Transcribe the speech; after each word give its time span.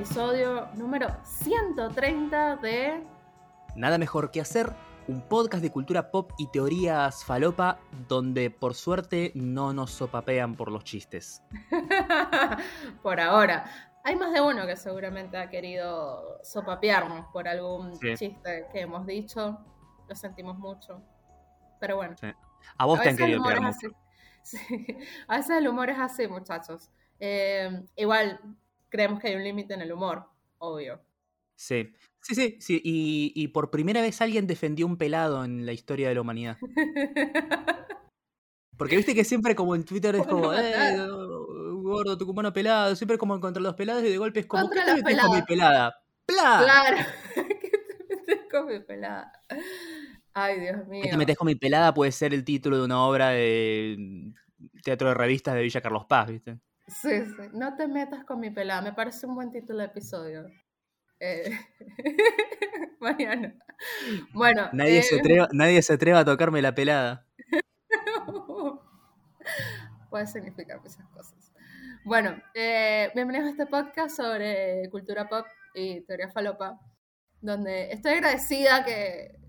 episodio 0.00 0.66
número 0.76 1.08
130 1.24 2.56
de... 2.56 3.04
Nada 3.76 3.98
mejor 3.98 4.30
que 4.30 4.40
hacer 4.40 4.72
un 5.06 5.20
podcast 5.20 5.62
de 5.62 5.70
cultura 5.70 6.10
pop 6.10 6.32
y 6.38 6.46
teorías 6.46 7.22
falopa 7.22 7.78
donde 8.08 8.50
por 8.50 8.74
suerte 8.74 9.30
no 9.34 9.74
nos 9.74 9.90
sopapean 9.90 10.54
por 10.54 10.72
los 10.72 10.84
chistes. 10.84 11.42
por 13.02 13.20
ahora. 13.20 13.90
Hay 14.02 14.16
más 14.16 14.32
de 14.32 14.40
uno 14.40 14.66
que 14.66 14.74
seguramente 14.74 15.36
ha 15.36 15.50
querido 15.50 16.38
sopapearnos 16.42 17.26
por 17.30 17.46
algún 17.46 17.92
chiste 18.00 18.68
que 18.72 18.80
hemos 18.80 19.06
dicho. 19.06 19.58
Lo 20.08 20.16
sentimos 20.16 20.56
mucho. 20.56 21.02
Pero 21.78 21.96
bueno. 21.96 22.16
A 22.78 22.86
vos 22.86 23.02
te 23.02 23.10
han 23.10 23.18
querido 23.18 23.42
pegar 23.42 23.60
A 25.28 25.36
veces 25.36 25.58
el 25.58 25.68
humor 25.68 25.90
es 25.90 25.98
así, 25.98 26.26
muchachos. 26.26 26.88
Eh, 27.18 27.84
igual 27.96 28.40
creemos 28.90 29.20
que 29.20 29.28
hay 29.28 29.36
un 29.36 29.44
límite 29.44 29.74
en 29.74 29.82
el 29.82 29.92
humor, 29.92 30.24
obvio. 30.58 31.00
Sí, 31.56 31.92
sí, 32.22 32.34
sí, 32.34 32.56
sí. 32.60 32.80
Y, 32.82 33.48
por 33.48 33.70
primera 33.70 34.00
vez 34.00 34.20
alguien 34.20 34.46
defendió 34.46 34.86
un 34.86 34.96
pelado 34.96 35.44
en 35.44 35.66
la 35.66 35.72
historia 35.72 36.08
de 36.08 36.14
la 36.14 36.20
humanidad. 36.20 36.58
Porque 38.76 38.96
viste 38.96 39.14
que 39.14 39.24
siempre 39.24 39.54
como 39.54 39.74
en 39.74 39.84
Twitter 39.84 40.16
es 40.16 40.26
como, 40.26 40.54
eh, 40.54 40.96
gordo, 41.82 42.16
tu 42.16 42.24
cumano 42.24 42.50
pelado, 42.50 42.96
siempre 42.96 43.18
como 43.18 43.38
contra 43.38 43.62
los 43.62 43.74
pelados 43.74 44.02
y 44.04 44.08
de 44.08 44.16
golpe 44.16 44.40
es 44.40 44.46
como, 44.46 44.62
contra 44.62 44.86
¿qué 44.86 45.02
te 45.02 45.02
metes 45.02 45.20
con 45.20 45.36
mi 45.36 45.42
pelada? 45.42 45.94
¡Pla! 46.24 46.60
Claro, 46.62 46.96
¿qué 47.34 47.70
te 48.08 48.16
metes 48.16 48.50
con 48.50 48.66
mi 48.66 48.80
pelada? 48.80 49.32
Ay, 50.32 50.60
Dios 50.60 50.86
mío. 50.86 51.02
¿Qué 51.02 51.10
te 51.10 51.16
metes 51.18 51.36
con 51.36 51.46
mi 51.46 51.56
pelada? 51.56 51.92
Puede 51.92 52.10
ser 52.10 52.32
el 52.32 52.42
título 52.42 52.78
de 52.78 52.84
una 52.84 53.04
obra 53.04 53.30
de 53.30 54.32
teatro 54.82 55.08
de 55.08 55.14
revistas 55.14 55.54
de 55.54 55.60
Villa 55.62 55.82
Carlos 55.82 56.06
Paz, 56.06 56.28
¿viste? 56.28 56.58
Sí, 56.90 57.24
sí. 57.24 57.48
No 57.52 57.76
te 57.76 57.86
metas 57.86 58.24
con 58.24 58.40
mi 58.40 58.50
pelada. 58.50 58.82
Me 58.82 58.92
parece 58.92 59.26
un 59.26 59.36
buen 59.36 59.50
título 59.52 59.78
de 59.78 59.86
episodio. 59.86 60.46
Eh... 61.20 61.50
Mariano. 63.00 63.52
Bueno. 64.34 64.68
Nadie, 64.72 65.02
se 65.02 65.16
eh, 65.16 65.20
atreva, 65.20 65.48
nadie 65.52 65.80
se 65.82 65.94
atreva 65.94 66.20
a 66.20 66.24
tocarme 66.24 66.60
la 66.60 66.74
pelada. 66.74 67.26
Puede 70.10 70.26
significar 70.26 70.80
muchas 70.80 71.06
cosas. 71.08 71.52
Bueno, 72.04 72.36
eh, 72.54 73.10
bienvenidos 73.14 73.48
a 73.48 73.50
este 73.50 73.66
podcast 73.66 74.16
sobre 74.16 74.88
cultura 74.90 75.28
pop 75.28 75.46
y 75.74 76.00
teoría 76.02 76.30
falopa, 76.30 76.80
donde 77.40 77.92
estoy 77.92 78.14
agradecida 78.14 78.84
que 78.84 79.39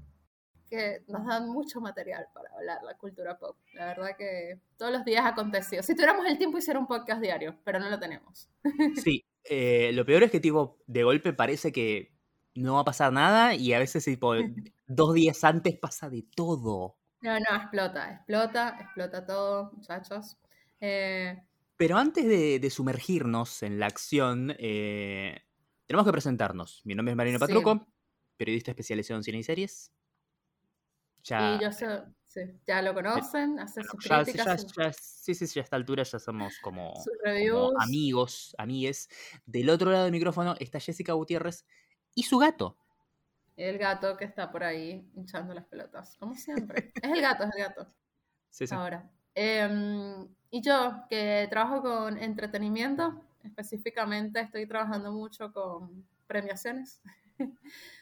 que 0.71 1.03
nos 1.09 1.27
dan 1.27 1.49
mucho 1.49 1.81
material 1.81 2.27
para 2.33 2.49
hablar 2.55 2.81
la 2.81 2.97
cultura 2.97 3.37
pop. 3.37 3.57
La 3.73 3.87
verdad 3.87 4.15
que 4.17 4.61
todos 4.77 4.89
los 4.89 5.03
días 5.03 5.25
ha 5.25 5.29
acontecido. 5.29 5.83
Si 5.83 5.93
tuviéramos 5.93 6.25
el 6.25 6.37
tiempo, 6.37 6.57
hiciera 6.57 6.79
un 6.79 6.87
podcast 6.87 7.21
diario, 7.21 7.57
pero 7.65 7.77
no 7.79 7.89
lo 7.89 7.99
tenemos. 7.99 8.49
Sí, 9.05 9.25
eh, 9.43 9.91
lo 9.93 10.05
peor 10.05 10.23
es 10.23 10.31
que 10.31 10.39
tipo, 10.39 10.79
de 10.87 11.03
golpe 11.03 11.33
parece 11.33 11.73
que 11.73 12.13
no 12.55 12.75
va 12.75 12.81
a 12.81 12.85
pasar 12.85 13.11
nada 13.11 13.53
y 13.53 13.73
a 13.73 13.79
veces 13.79 14.05
tipo, 14.05 14.33
dos 14.87 15.13
días 15.13 15.43
antes 15.43 15.77
pasa 15.77 16.09
de 16.09 16.23
todo. 16.35 16.95
No, 17.19 17.33
no, 17.37 17.55
explota, 17.57 18.13
explota, 18.13 18.77
explota 18.79 19.25
todo, 19.25 19.73
muchachos. 19.73 20.37
Eh, 20.79 21.37
pero 21.75 21.97
antes 21.97 22.25
de, 22.25 22.69
sumergirnos 22.69 23.61
en 23.61 23.77
la 23.77 23.87
acción, 23.87 24.55
eh, 24.57 25.41
tenemos 25.85 26.05
que 26.05 26.13
presentarnos. 26.13 26.81
Mi 26.85 26.95
nombre 26.95 27.11
es 27.11 27.17
Marino 27.17 27.39
Patruco, 27.39 27.87
periodista 28.37 28.71
especializado 28.71 29.17
en 29.17 29.23
cine 29.23 29.39
y 29.39 29.43
series. 29.43 29.91
Ya, 31.23 31.55
y 31.55 31.63
yo 31.63 31.71
sé, 31.71 32.59
ya 32.65 32.81
lo 32.81 32.93
conocen, 32.93 33.59
hace 33.59 33.83
sus 33.83 34.03
ya, 34.05 34.23
sí, 34.93 35.35
sí, 35.35 35.47
sí, 35.47 35.59
a 35.59 35.63
esta 35.63 35.75
altura 35.75 36.03
ya 36.03 36.19
somos 36.19 36.57
como, 36.59 36.93
amigos, 37.79 38.55
amigues. 38.57 39.09
Del 39.45 39.69
otro 39.69 39.91
lado 39.91 40.05
del 40.05 40.11
micrófono 40.11 40.55
está 40.59 40.79
Jessica 40.79 41.13
Gutiérrez 41.13 41.65
y 42.15 42.23
su 42.23 42.37
gato. 42.37 42.77
El 43.57 43.77
gato 43.77 44.17
que 44.17 44.25
está 44.25 44.51
por 44.51 44.63
ahí 44.63 45.09
hinchando 45.13 45.53
las 45.53 45.65
pelotas, 45.65 46.15
como 46.17 46.35
siempre. 46.35 46.91
es 46.95 47.11
el 47.11 47.21
gato, 47.21 47.43
es 47.43 47.55
el 47.55 47.63
gato. 47.63 47.87
Sí, 48.53 48.67
sí. 48.67 48.75
Ahora. 48.75 49.09
Em, 49.33 50.27
y 50.49 50.61
yo, 50.61 51.05
que 51.09 51.47
trabajo 51.49 51.81
con 51.81 52.17
entretenimiento, 52.17 53.23
específicamente 53.45 54.41
estoy 54.41 54.65
trabajando 54.65 55.13
mucho 55.13 55.53
con 55.53 56.05
premiaciones. 56.27 57.01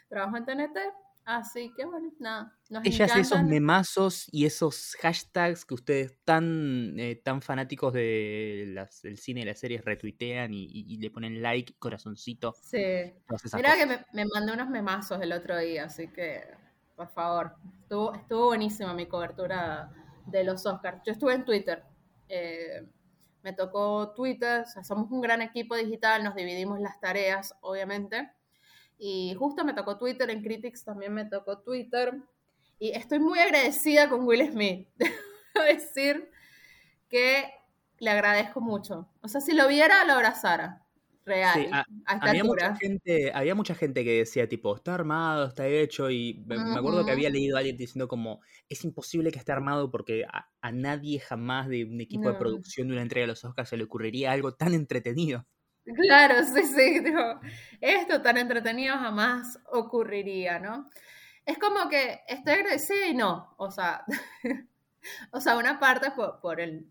trabajo 0.10 0.38
en 0.38 0.46
TNT 0.46 0.78
Así 1.26 1.72
que 1.76 1.86
bueno, 1.86 2.12
nada. 2.20 2.58
Nos 2.70 2.86
Ella 2.86 3.06
hace 3.06 3.20
esos 3.20 3.44
memazos 3.44 4.28
y 4.32 4.46
esos 4.46 4.96
hashtags 5.02 5.66
que 5.66 5.76
ustedes 5.76 6.18
tan, 6.24 7.00
eh, 7.00 7.22
tan 7.24 7.42
fanáticos 7.42 7.94
de 7.94 8.66
las, 8.70 9.02
del 9.04 9.18
cine 9.18 9.42
y 9.42 9.46
las 9.46 9.60
series 9.60 9.86
retuitean 9.86 10.54
y, 10.54 10.98
le 10.98 11.12
ponen 11.12 11.42
like, 11.42 11.76
corazoncito. 11.78 12.56
Sí. 12.62 13.14
Mira 13.54 13.76
que 13.78 13.86
me, 13.86 14.06
me, 14.14 14.26
mandé 14.34 14.54
unos 14.54 14.70
memazos 14.70 15.22
el 15.22 15.32
otro 15.32 15.58
día, 15.58 15.86
así 15.86 16.08
que 16.08 16.44
por 17.00 17.08
favor. 17.14 17.56
Estuvo, 17.84 18.14
estuvo 18.14 18.46
buenísima 18.48 18.94
mi 18.94 19.06
cobertura 19.06 19.90
de 20.26 20.44
los 20.44 20.66
Oscars. 20.66 21.02
Yo 21.06 21.14
estuve 21.14 21.34
en 21.34 21.46
Twitter. 21.46 21.82
Eh, 22.28 22.86
me 23.42 23.54
tocó 23.54 24.14
Twitter, 24.14 24.64
o 24.64 24.66
sea, 24.66 24.84
somos 24.84 25.10
un 25.10 25.22
gran 25.22 25.42
equipo 25.42 25.78
digital, 25.78 26.26
nos 26.26 26.36
dividimos 26.36 26.78
las 26.82 27.00
tareas, 27.00 27.56
obviamente. 27.62 28.30
Y 29.00 29.34
justo 29.40 29.64
me 29.64 29.74
tocó 29.74 29.98
Twitter, 29.98 30.30
en 30.30 30.44
Critics 30.44 30.84
también 30.84 31.14
me 31.14 31.26
tocó 31.26 31.60
Twitter. 31.60 32.22
Y 32.78 32.92
estoy 32.92 33.20
muy 33.20 33.40
agradecida 33.40 34.10
con 34.10 34.26
Will 34.26 34.52
Smith. 34.52 34.88
Debo 34.98 35.66
decir 35.66 36.30
que 37.08 37.50
le 38.00 38.10
agradezco 38.10 38.60
mucho. 38.62 39.10
O 39.22 39.28
sea, 39.30 39.42
si 39.42 39.54
lo 39.54 39.68
viera, 39.68 40.06
lo 40.06 40.14
abrazara. 40.14 40.86
Real. 41.26 41.86
había, 42.06 42.44
mucha 42.44 42.76
gente, 42.76 43.32
había 43.34 43.54
mucha 43.54 43.76
gente 43.76 44.04
que 44.04 44.20
decía, 44.20 44.50
tipo, 44.50 44.76
está 44.76 44.96
armado, 44.96 45.46
está 45.46 45.68
hecho. 45.68 46.10
Y 46.10 46.44
me, 46.48 46.56
acuerdo 46.56 47.06
que 47.06 47.12
había 47.12 47.30
leído 47.30 47.56
a 47.56 47.60
alguien 47.60 47.78
diciendo, 47.78 48.08
como, 48.08 48.42
es 48.68 48.84
imposible 48.84 49.32
que 49.32 49.38
esté 49.38 49.52
armado 49.52 49.92
porque 49.92 50.26
a, 50.26 50.72
nadie 50.72 51.20
jamás 51.20 51.68
de 51.70 51.86
un 51.86 52.02
equipo 52.02 52.30
de 52.30 52.36
producción 52.36 52.88
de 52.88 52.94
una 52.94 53.04
entrega 53.04 53.24
de 53.24 53.34
los 53.34 53.46
Oscars 53.46 53.70
se 53.70 53.78
le 53.78 53.84
ocurriría 53.84 54.32
algo 54.32 54.56
tan 54.56 54.74
entretenido. 54.74 55.46
Claro, 55.96 56.44
sí, 56.54 56.64
sí, 56.64 57.00
digo, 57.00 57.40
esto 57.82 58.22
tan 58.22 58.38
entretenido 58.38 58.96
jamás 58.96 59.60
ocurriría, 59.72 60.60
¿no? 60.60 60.90
Es 61.46 61.58
como 61.58 61.90
que 61.90 62.22
estoy 62.28 62.54
agradecida 62.54 63.08
y 63.08 63.16
no, 63.16 63.56
o 63.58 63.72
sea, 63.72 64.04
o 65.32 65.42
sea, 65.42 65.58
una 65.58 65.80
parte 65.80 66.12
por, 66.12 66.40
por 66.42 66.60
el, 66.60 66.88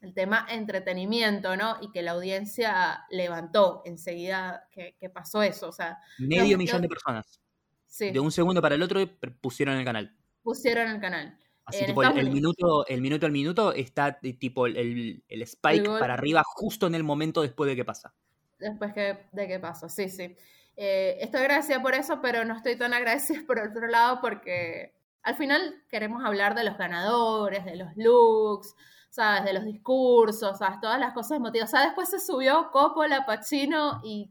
el, 0.00 0.14
tema 0.14 0.46
entretenimiento, 0.48 1.56
¿no? 1.56 1.76
Y 1.82 1.90
que 1.90 2.02
la 2.02 2.12
audiencia 2.12 3.04
levantó 3.10 3.82
enseguida 3.84 4.68
que, 4.70 4.96
que 4.98 5.10
pasó 5.10 5.42
eso, 5.42 5.68
o 5.68 5.72
sea. 5.72 5.98
Medio 6.18 6.56
millón 6.56 6.82
de 6.82 6.88
personas. 6.88 7.40
Sí. 7.86 8.10
De 8.10 8.20
un 8.20 8.32
segundo 8.32 8.62
para 8.62 8.76
el 8.76 8.82
otro 8.82 9.00
pusieron 9.40 9.76
el 9.76 9.84
canal. 9.84 10.16
Pusieron 10.42 10.88
el 10.88 11.00
canal. 11.00 11.36
Así 11.64 11.84
tipo 11.84 12.02
el, 12.02 12.30
minuto, 12.30 12.86
el 12.86 13.00
minuto 13.00 13.26
al 13.26 13.32
minuto 13.32 13.72
está 13.72 14.18
tipo 14.18 14.66
el, 14.66 15.22
el 15.28 15.42
spike 15.42 15.84
para 15.84 16.14
arriba 16.14 16.42
justo 16.44 16.86
en 16.86 16.94
el 16.94 17.04
momento 17.04 17.42
después 17.42 17.68
de 17.68 17.76
que 17.76 17.84
pasa 17.84 18.12
después 18.60 18.94
de 18.94 19.48
qué 19.48 19.58
pasó. 19.58 19.88
Sí, 19.88 20.08
sí. 20.08 20.36
Eh, 20.76 21.18
estoy 21.20 21.40
agradecida 21.40 21.82
por 21.82 21.94
eso, 21.94 22.20
pero 22.22 22.44
no 22.44 22.56
estoy 22.56 22.76
tan 22.76 22.94
agradecida 22.94 23.40
por 23.46 23.58
otro 23.58 23.86
lado 23.86 24.20
porque 24.20 24.94
al 25.22 25.36
final 25.36 25.84
queremos 25.90 26.24
hablar 26.24 26.54
de 26.54 26.64
los 26.64 26.78
ganadores, 26.78 27.64
de 27.64 27.76
los 27.76 27.88
looks, 27.96 28.74
¿sabes? 29.10 29.44
De 29.44 29.52
los 29.52 29.64
discursos, 29.64 30.58
¿sabes? 30.58 30.80
Todas 30.80 30.98
las 30.98 31.12
cosas 31.12 31.36
emotivas. 31.38 31.68
O 31.68 31.76
sea, 31.76 31.84
después 31.84 32.08
se 32.08 32.20
subió 32.20 32.70
Coppola, 32.70 33.26
Pacino 33.26 34.00
y, 34.04 34.30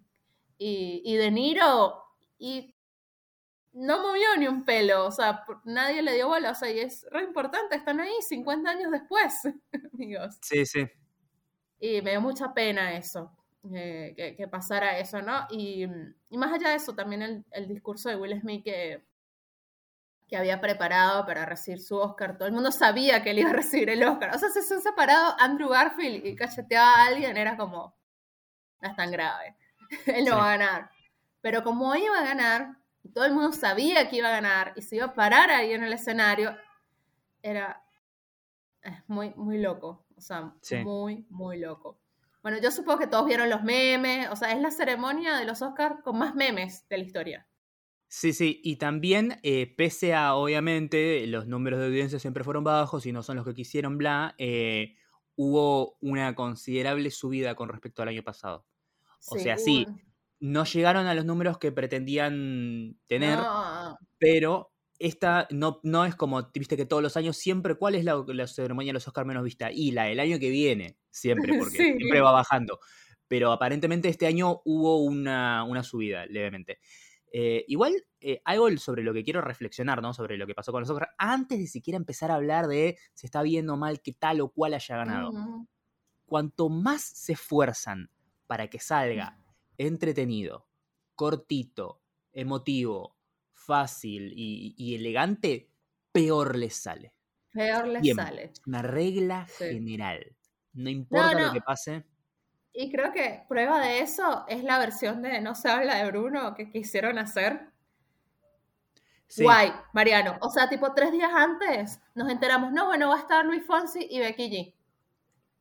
y, 0.58 1.02
y 1.06 1.18
De 1.18 1.30
Niro 1.32 2.04
y 2.40 2.76
no 3.74 4.02
movió 4.02 4.36
ni 4.38 4.48
un 4.48 4.66
pelo, 4.66 5.06
o 5.06 5.12
sea, 5.12 5.46
nadie 5.64 6.02
le 6.02 6.16
dio 6.16 6.28
bola, 6.28 6.52
o 6.52 6.56
sea, 6.56 6.72
y 6.72 6.80
es 6.80 7.06
re 7.12 7.24
importante, 7.24 7.76
están 7.76 8.00
ahí 8.00 8.12
50 8.28 8.70
años 8.70 8.92
después, 8.92 9.34
amigos. 9.94 10.38
Sí, 10.42 10.66
sí. 10.66 10.88
Y 11.80 12.02
me 12.02 12.12
dio 12.12 12.22
mucha 12.22 12.54
pena 12.54 12.98
eso. 12.98 13.32
Eh, 13.74 14.36
que, 14.38 14.48
pasara 14.48 15.00
eso, 15.00 15.22
¿no? 15.22 15.46
Y, 15.50 15.86
más 16.30 16.54
allá 16.54 16.70
de 16.70 16.76
eso, 16.76 16.96
también 16.96 17.46
el, 17.52 17.68
discurso 17.68 18.10
de 18.10 18.16
Will 18.16 18.40
Smith 18.40 18.64
que, 18.64 19.04
que 20.28 20.38
había 20.38 20.62
preparado 20.62 21.26
para 21.26 21.46
recibir 21.46 21.82
su 21.82 21.98
Oscar, 21.98 22.38
todo 22.38 22.48
el 22.48 22.54
mundo 22.54 22.72
sabía 22.72 23.22
que 23.22 23.32
él 23.32 23.40
iba 23.40 23.50
a 23.50 23.54
recibir 23.54 23.90
el 23.90 24.04
Oscar. 24.04 24.34
O 24.34 24.40
sea, 24.40 24.50
si 24.50 24.62
se 24.62 24.76
han 24.76 24.82
separado 24.82 25.36
Andrew 25.40 25.70
Garfield 25.70 26.26
y 26.26 26.36
cacheteaba 26.36 26.94
a 26.94 27.08
alguien, 27.08 27.36
era 27.36 27.58
como, 27.58 27.94
no 28.82 28.90
es 28.90 28.96
tan 28.96 29.12
grave, 29.12 29.56
él 30.06 30.26
no 30.26 30.38
va 30.38 30.54
a 30.54 30.58
ganar. 30.58 30.92
Pero 31.42 31.64
como 31.64 31.94
iba 31.96 32.18
a 32.18 32.24
ganar, 32.24 32.78
y 33.04 33.10
todo 33.10 33.26
el 33.26 33.34
mundo 33.34 33.52
sabía 33.52 34.10
que 34.10 34.18
iba 34.18 34.30
a 34.30 34.34
ganar 34.34 34.74
y 34.76 34.82
se 34.82 34.98
iba 34.98 35.06
a 35.06 35.14
parar 35.14 35.52
ahí 35.52 35.74
en 35.74 35.84
el 35.84 35.94
escenario, 35.94 36.56
era 37.42 37.84
muy, 39.08 39.34
muy 39.36 39.58
loco, 39.58 40.06
o 40.16 40.22
sea, 40.22 40.54
muy, 40.84 41.26
muy 41.30 41.60
loco. 41.60 41.98
Bueno, 42.42 42.58
yo 42.62 42.72
supongo 42.72 43.00
que 43.00 43.08
todos 43.08 43.26
vieron 43.26 43.50
los 43.50 43.64
memes, 43.64 44.30
o 44.30 44.36
sea, 44.36 44.52
es 44.54 44.62
la 44.62 44.72
ceremonia 44.72 45.38
de 45.38 45.46
los 45.46 45.62
Oscars 45.62 46.02
con 46.04 46.18
más 46.18 46.36
memes 46.36 46.88
de 46.90 46.98
la 46.98 47.04
historia. 47.04 47.48
Sí, 48.12 48.34
sí, 48.34 48.60
y 48.64 48.78
también, 48.78 49.40
eh, 49.44 49.72
pese 49.78 50.16
a, 50.16 50.34
obviamente, 50.34 51.28
los 51.28 51.46
números 51.46 51.80
de 51.80 51.86
audiencia 51.88 52.18
siempre 52.18 52.44
fueron 52.44 52.64
bajos 52.64 53.06
y 53.06 53.12
no 53.12 53.22
son 53.22 53.36
los 53.38 53.46
que 53.46 53.54
quisieron, 53.54 54.00
bla, 54.00 54.34
eh, 54.40 54.96
hubo 55.36 55.96
una 56.02 56.34
considerable 56.34 57.12
subida 57.12 57.54
con 57.56 57.70
respecto 57.70 58.02
al 58.02 58.08
año 58.10 58.24
pasado. 58.24 58.66
O 59.26 59.38
sea, 59.38 59.58
sí, 59.58 59.94
no 60.40 60.66
llegaron 60.66 61.08
a 61.08 61.16
los 61.16 61.26
números 61.26 61.60
que 61.60 61.72
pretendían 61.72 63.00
tener, 63.08 63.50
pero 64.20 64.74
esta 65.00 65.48
no, 65.50 65.80
no 65.84 66.06
es 66.06 66.14
como, 66.16 66.50
viste 66.54 66.76
que 66.76 66.86
todos 66.86 67.02
los 67.02 67.16
años 67.16 67.38
siempre, 67.38 67.76
¿cuál 67.76 67.96
es 67.96 68.04
la, 68.04 68.48
ceremonia 68.48 68.90
de 68.90 68.96
los 68.96 69.08
Oscars 69.08 69.26
menos 69.26 69.44
vista? 69.44 69.72
Y 69.72 69.92
la 69.92 70.04
del 70.04 70.20
año 70.20 70.38
que 70.40 70.50
viene, 70.50 70.98
siempre, 71.10 71.54
porque 71.60 71.78
siempre 71.78 72.22
va 72.22 72.32
bajando. 72.32 72.80
Pero 73.28 73.52
aparentemente 73.52 74.10
este 74.10 74.28
año 74.28 74.62
hubo 74.66 75.04
una, 75.04 75.84
subida, 75.84 76.26
levemente. 76.26 76.80
Eh, 77.32 77.64
igual, 77.68 77.94
eh, 78.20 78.42
algo 78.44 78.76
sobre 78.78 79.04
lo 79.04 79.14
que 79.14 79.24
quiero 79.24 79.40
reflexionar, 79.40 80.02
¿no? 80.02 80.14
Sobre 80.14 80.38
lo 80.38 80.46
que 80.46 80.56
pasó 80.56 80.72
con 80.72 80.82
los 80.82 80.90
Oscars, 80.90 81.12
antes 81.18 81.60
de 81.60 81.68
siquiera 81.68 81.96
empezar 81.96 82.32
a 82.32 82.36
hablar 82.36 82.68
de 82.68 82.98
si 83.14 83.26
está 83.28 83.42
viendo 83.42 83.78
mal 83.78 84.02
que 84.02 84.14
tal 84.14 84.42
o 84.42 84.50
cual 84.50 84.74
haya 84.74 84.98
ganado. 84.98 85.32
Cuanto 86.26 86.70
más 86.70 87.02
se 87.04 87.34
esfuerzan 87.34 88.12
para 88.48 88.68
que 88.68 88.80
salga 88.80 89.40
entretenido, 89.78 90.68
cortito, 91.16 92.02
emotivo, 92.34 93.19
fácil 93.70 94.34
y, 94.36 94.96
elegante, 94.96 95.70
peor 96.12 96.58
les 96.58 96.76
sale. 96.76 97.14
Peor 97.54 97.88
les 97.88 98.16
sale. 98.16 98.52
Una 98.66 98.82
regla 98.82 99.46
general. 99.46 100.36
No 100.74 100.90
importa 100.90 101.40
lo 101.40 101.54
que 101.54 101.62
pase. 101.62 102.04
Y 102.74 102.92
creo 102.92 103.12
que 103.12 103.44
prueba 103.48 103.80
de 103.80 104.00
eso 104.00 104.46
es 104.48 104.64
la 104.64 104.80
versión 104.80 105.22
de 105.22 105.40
No 105.40 105.54
se 105.54 105.70
habla 105.70 105.98
de 105.98 106.10
Bruno 106.10 106.56
que 106.56 106.72
quisieron 106.72 107.20
hacer. 107.20 107.70
Guay, 109.38 109.72
Mariano. 109.94 110.38
O 110.42 110.50
sea, 110.50 110.68
tipo 110.68 110.92
tres 110.96 111.12
días 111.12 111.32
antes 111.32 112.00
nos 112.16 112.30
enteramos, 112.32 112.72
no, 112.72 112.88
bueno, 112.88 113.10
va 113.10 113.18
a 113.18 113.20
estar 113.20 113.46
Luis 113.46 113.64
Fonsi 113.64 114.08
y 114.10 114.20
Becky 114.20 114.50
G. 114.50 114.76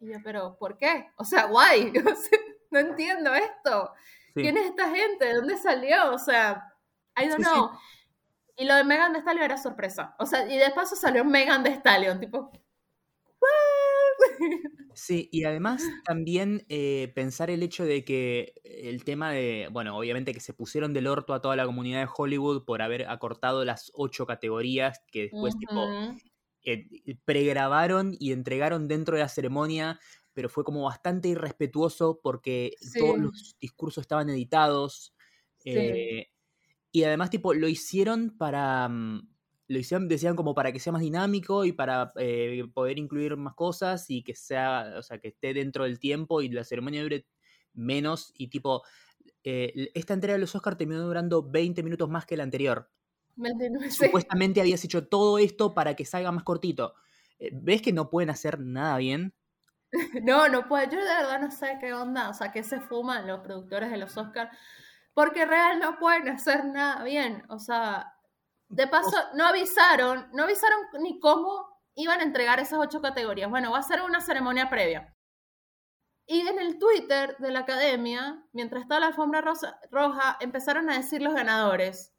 Y 0.01 0.13
yo, 0.13 0.19
pero 0.25 0.57
¿por 0.59 0.79
qué? 0.79 1.11
O 1.17 1.25
sea, 1.25 1.45
guay. 1.45 1.93
no 2.71 2.79
entiendo 2.79 3.35
esto. 3.35 3.93
¿Quién 4.33 4.57
es 4.57 4.67
esta 4.67 4.89
gente? 4.89 5.27
¿De 5.27 5.35
dónde 5.35 5.59
salió? 5.59 6.13
O 6.13 6.19
sea, 6.19 6.73
I 7.21 7.29
don't 7.29 7.43
know. 7.43 7.71
Y 8.59 8.65
lo 8.65 8.75
de 8.75 8.85
Megan 8.85 9.13
de 9.13 9.21
Stallion 9.21 9.45
era 9.45 9.57
sorpresa. 9.57 10.15
O 10.19 10.27
sea, 10.27 10.53
y 10.53 10.59
de 10.59 10.71
paso 10.71 10.97
salió 10.97 11.25
Megan 11.25 11.63
de 11.63 11.71
Stallion, 11.71 12.21
tipo. 12.21 12.51
Sí, 14.95 15.29
y 15.31 15.45
además 15.45 15.85
también 16.05 16.67
eh, 16.69 17.13
pensar 17.15 17.51
el 17.51 17.63
hecho 17.63 17.85
de 17.85 18.05
que 18.05 18.55
el 18.65 19.05
tema 19.05 19.31
de, 19.31 19.69
bueno, 19.71 19.97
obviamente 19.97 20.35
que 20.35 20.41
se 20.41 20.55
pusieron 20.55 20.93
del 20.93 21.07
orto 21.07 21.35
a 21.35 21.41
toda 21.41 21.55
la 21.55 21.67
comunidad 21.67 22.01
de 22.01 22.11
Hollywood 22.13 22.65
por 22.65 22.83
haber 22.83 23.09
acortado 23.09 23.65
las 23.65 23.93
ocho 23.95 24.27
categorías 24.27 25.01
que 25.13 25.29
después, 25.31 25.57
tipo, 25.57 25.87
eh, 26.65 26.89
pregrabaron 27.25 28.17
y 28.19 28.33
entregaron 28.33 28.89
dentro 28.89 29.15
de 29.15 29.23
la 29.23 29.29
ceremonia 29.29 30.01
pero 30.39 30.49
fue 30.49 30.63
como 30.63 30.85
bastante 30.85 31.27
irrespetuoso 31.27 32.21
porque 32.23 32.77
todos 32.97 33.19
los 33.19 33.57
discursos 33.61 34.03
estaban 34.03 34.31
editados. 34.31 35.13
Eh, 35.65 36.29
y 36.93 37.05
además, 37.05 37.31
tipo, 37.31 37.55
lo 37.55 37.69
hicieron 37.69 38.37
para. 38.37 38.89
Mm, 38.89 39.29
lo 39.69 39.79
hicieron, 39.79 40.09
decían 40.09 40.35
como 40.35 40.55
para 40.55 40.73
que 40.73 40.81
sea 40.81 40.93
más 40.93 41.03
dinámico 41.03 41.67
y 41.67 41.73
para 41.73 42.13
eh, 42.17 42.65
poder 42.73 42.99
incluir 42.99 43.37
más 43.37 43.55
cosas 43.55 44.09
y 44.09 44.23
que 44.23 44.35
sea, 44.35 44.95
o 44.97 45.03
sea, 45.03 45.19
que 45.19 45.29
esté 45.29 45.53
dentro 45.53 45.85
del 45.85 45.99
tiempo 45.99 46.41
y 46.41 46.49
la 46.49 46.65
ceremonia 46.65 47.03
dure 47.03 47.27
menos. 47.75 48.33
Y 48.39 48.49
tipo, 48.49 48.83
eh, 49.45 49.91
esta 49.95 50.15
entrega 50.15 50.35
de 50.35 50.41
los 50.41 50.55
Oscars 50.55 50.79
terminó 50.79 51.03
durando 51.03 51.43
20 51.43 51.83
minutos 51.83 52.09
más 52.09 52.25
que 52.25 52.37
la 52.37 52.45
anterior. 52.45 52.91
Supuestamente 53.91 54.61
habías 54.61 54.83
hecho 54.85 55.07
todo 55.07 55.39
esto 55.39 55.75
para 55.75 55.95
que 55.95 56.07
salga 56.07 56.33
más 56.33 56.45
cortito. 56.45 56.95
¿Ves 57.53 57.83
que 57.83 57.93
no 57.93 58.11
pueden 58.11 58.31
hacer 58.31 58.59
nada 58.59 58.97
bien? 58.97 59.35
No, 60.25 60.49
no 60.49 60.69
puedo. 60.69 60.85
Yo 60.85 60.99
de 60.99 61.05
verdad 61.05 61.41
no 61.41 61.51
sé 61.51 61.79
qué 61.81 61.93
onda, 61.93 62.29
o 62.31 62.35
sea, 62.35 62.53
qué 62.53 62.63
se 62.63 62.81
fuman 62.81 63.27
los 63.27 63.41
productores 63.41 63.91
de 63.91 63.97
los 63.97 64.17
Oscars, 64.17 64.51
porque 65.19 65.47
real 65.47 65.81
no 65.81 65.99
pueden 65.99 66.29
hacer 66.29 66.65
nada 66.65 67.03
bien. 67.03 67.43
O 67.49 67.59
sea, 67.59 68.15
de 68.69 68.87
paso, 68.87 69.17
no 69.35 69.47
avisaron, 69.47 70.29
no 70.33 70.45
avisaron 70.45 70.79
ni 71.01 71.19
cómo 71.19 71.67
iban 71.97 72.21
a 72.21 72.23
entregar 72.23 72.61
esas 72.61 72.79
ocho 72.79 73.03
categorías. 73.03 73.51
Bueno, 73.51 73.73
va 73.73 73.79
a 73.79 73.83
ser 73.83 74.01
una 74.03 74.21
ceremonia 74.21 74.71
previa. 74.71 75.13
Y 76.25 76.47
en 76.47 76.61
el 76.61 76.79
Twitter 76.79 77.37
de 77.39 77.51
la 77.51 77.61
academia, 77.61 78.47
mientras 78.53 78.83
estaba 78.83 79.01
la 79.01 79.07
alfombra 79.09 79.43
roja, 79.91 80.37
empezaron 80.39 80.89
a 80.89 80.97
decir 80.97 81.21
los 81.21 81.35
ganadores. 81.35 82.15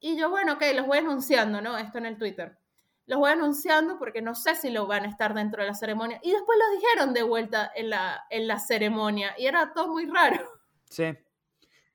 Y 0.00 0.18
yo, 0.18 0.28
bueno, 0.28 0.54
ok, 0.54 0.62
los 0.74 0.88
voy 0.88 0.98
anunciando, 0.98 1.60
¿no? 1.60 1.78
Esto 1.78 1.98
en 1.98 2.06
el 2.06 2.18
Twitter 2.18 2.58
los 3.06 3.20
voy 3.20 3.30
anunciando 3.30 3.96
porque 3.98 4.20
no 4.20 4.34
sé 4.34 4.54
si 4.56 4.70
lo 4.70 4.86
van 4.86 5.04
a 5.04 5.08
estar 5.08 5.34
dentro 5.34 5.62
de 5.62 5.68
la 5.68 5.74
ceremonia. 5.74 6.18
Y 6.22 6.32
después 6.32 6.58
los 6.58 6.82
dijeron 6.82 7.14
de 7.14 7.22
vuelta 7.22 7.70
en 7.76 7.90
la, 7.90 8.26
en 8.28 8.48
la 8.48 8.58
ceremonia 8.58 9.34
y 9.38 9.46
era 9.46 9.72
todo 9.72 9.88
muy 9.88 10.04
raro. 10.06 10.46
Sí. 10.90 11.16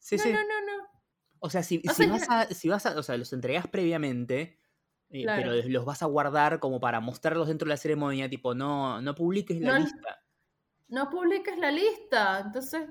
Sí, 0.04 0.18
no, 0.18 0.24
sí. 0.24 0.34
No, 0.34 0.40
no, 0.42 0.62
no. 0.62 0.88
O 1.40 1.50
sea, 1.50 1.64
si, 1.64 1.82
si 1.82 2.06
vas, 2.08 2.30
a, 2.30 2.46
si 2.48 2.70
vas 2.70 2.86
a, 2.86 3.00
o 3.00 3.04
sea, 3.04 3.18
los 3.18 3.32
entregas 3.32 3.68
previamente, 3.68 4.60
eh, 5.10 5.24
pero 5.26 5.54
los 5.54 5.86
vas 5.86 6.04
a 6.04 6.08
guardar 6.08 6.60
como 6.60 6.80
para 6.80 7.00
mostrarlos 7.00 7.48
dentro 7.48 7.66
de 7.66 7.70
la 7.70 7.78
ceremonia, 7.78 8.30
tipo, 8.30 8.54
no, 8.54 9.02
no 9.02 9.16
publiques 9.16 9.60
la 9.62 9.80
lista. 9.80 10.24
No 10.90 11.10
publiques 11.10 11.58
la 11.58 11.72
lista. 11.72 12.42
Entonces, 12.46 12.90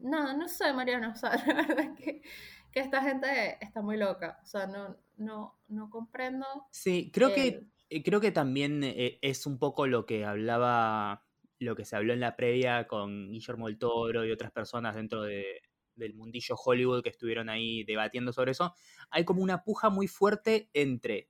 nada, 0.00 0.32
no, 0.34 0.48
sé, 0.48 0.72
Mariana. 0.72 1.10
O 1.10 1.16
sea, 1.16 1.30
la 1.46 1.54
verdad 1.54 1.80
es 1.80 2.04
que, 2.04 2.22
que 2.70 2.80
esta 2.80 3.02
gente 3.02 3.58
está 3.60 3.82
muy 3.82 3.96
loca. 3.96 4.38
O 4.42 4.46
sea, 4.46 4.66
no, 4.66 4.96
no, 5.16 5.60
no 5.68 5.90
comprendo. 5.90 6.46
Sí, 6.70 7.10
creo 7.12 7.34
que 7.34 7.66
eh, 7.90 8.02
creo 8.02 8.20
que 8.20 8.30
también 8.30 8.82
eh, 8.84 9.18
es 9.22 9.44
un 9.46 9.58
poco 9.58 9.86
lo 9.86 10.06
que 10.06 10.24
hablaba, 10.24 11.26
lo 11.58 11.74
que 11.74 11.84
se 11.84 11.96
habló 11.96 12.12
en 12.12 12.20
la 12.20 12.36
previa 12.36 12.86
con 12.86 13.30
Guillermo 13.30 13.66
del 13.66 13.78
Toro 13.78 14.24
y 14.24 14.30
otras 14.30 14.52
personas 14.52 14.94
dentro 14.94 15.22
de, 15.22 15.60
del 15.96 16.14
mundillo 16.14 16.56
Hollywood 16.56 17.02
que 17.02 17.10
estuvieron 17.10 17.48
ahí 17.48 17.84
debatiendo 17.84 18.32
sobre 18.32 18.52
eso. 18.52 18.74
Hay 19.10 19.24
como 19.24 19.42
una 19.42 19.62
puja 19.64 19.90
muy 19.90 20.08
fuerte 20.08 20.70
entre 20.72 21.28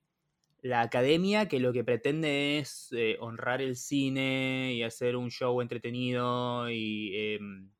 la 0.62 0.80
academia 0.82 1.48
que 1.48 1.58
lo 1.58 1.72
que 1.72 1.84
pretende 1.84 2.58
es 2.58 2.88
eh, 2.92 3.16
honrar 3.20 3.60
el 3.60 3.76
cine 3.76 4.72
y 4.74 4.84
hacer 4.84 5.16
un 5.16 5.30
show 5.30 5.60
entretenido 5.60 6.70
y 6.70 7.34
em, 7.34 7.72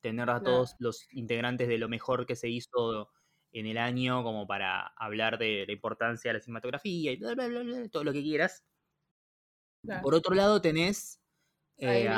tener 0.00 0.30
a 0.30 0.42
todos 0.42 0.74
los 0.78 1.06
integrantes 1.12 1.68
de 1.68 1.78
lo 1.78 1.88
mejor 1.88 2.26
que 2.26 2.36
se 2.36 2.48
hizo 2.48 3.10
en 3.52 3.66
el 3.66 3.78
año 3.78 4.22
como 4.22 4.46
para 4.46 4.88
hablar 4.96 5.38
de 5.38 5.64
la 5.66 5.72
importancia 5.72 6.28
de 6.30 6.38
la 6.38 6.40
cinematografía 6.40 7.12
y 7.12 7.18
todo 7.18 8.04
lo 8.04 8.12
que 8.12 8.22
quieras. 8.22 8.64
Por 10.02 10.14
otro 10.14 10.34
lado 10.34 10.60
tenés... 10.60 11.20
Eh, 11.78 12.08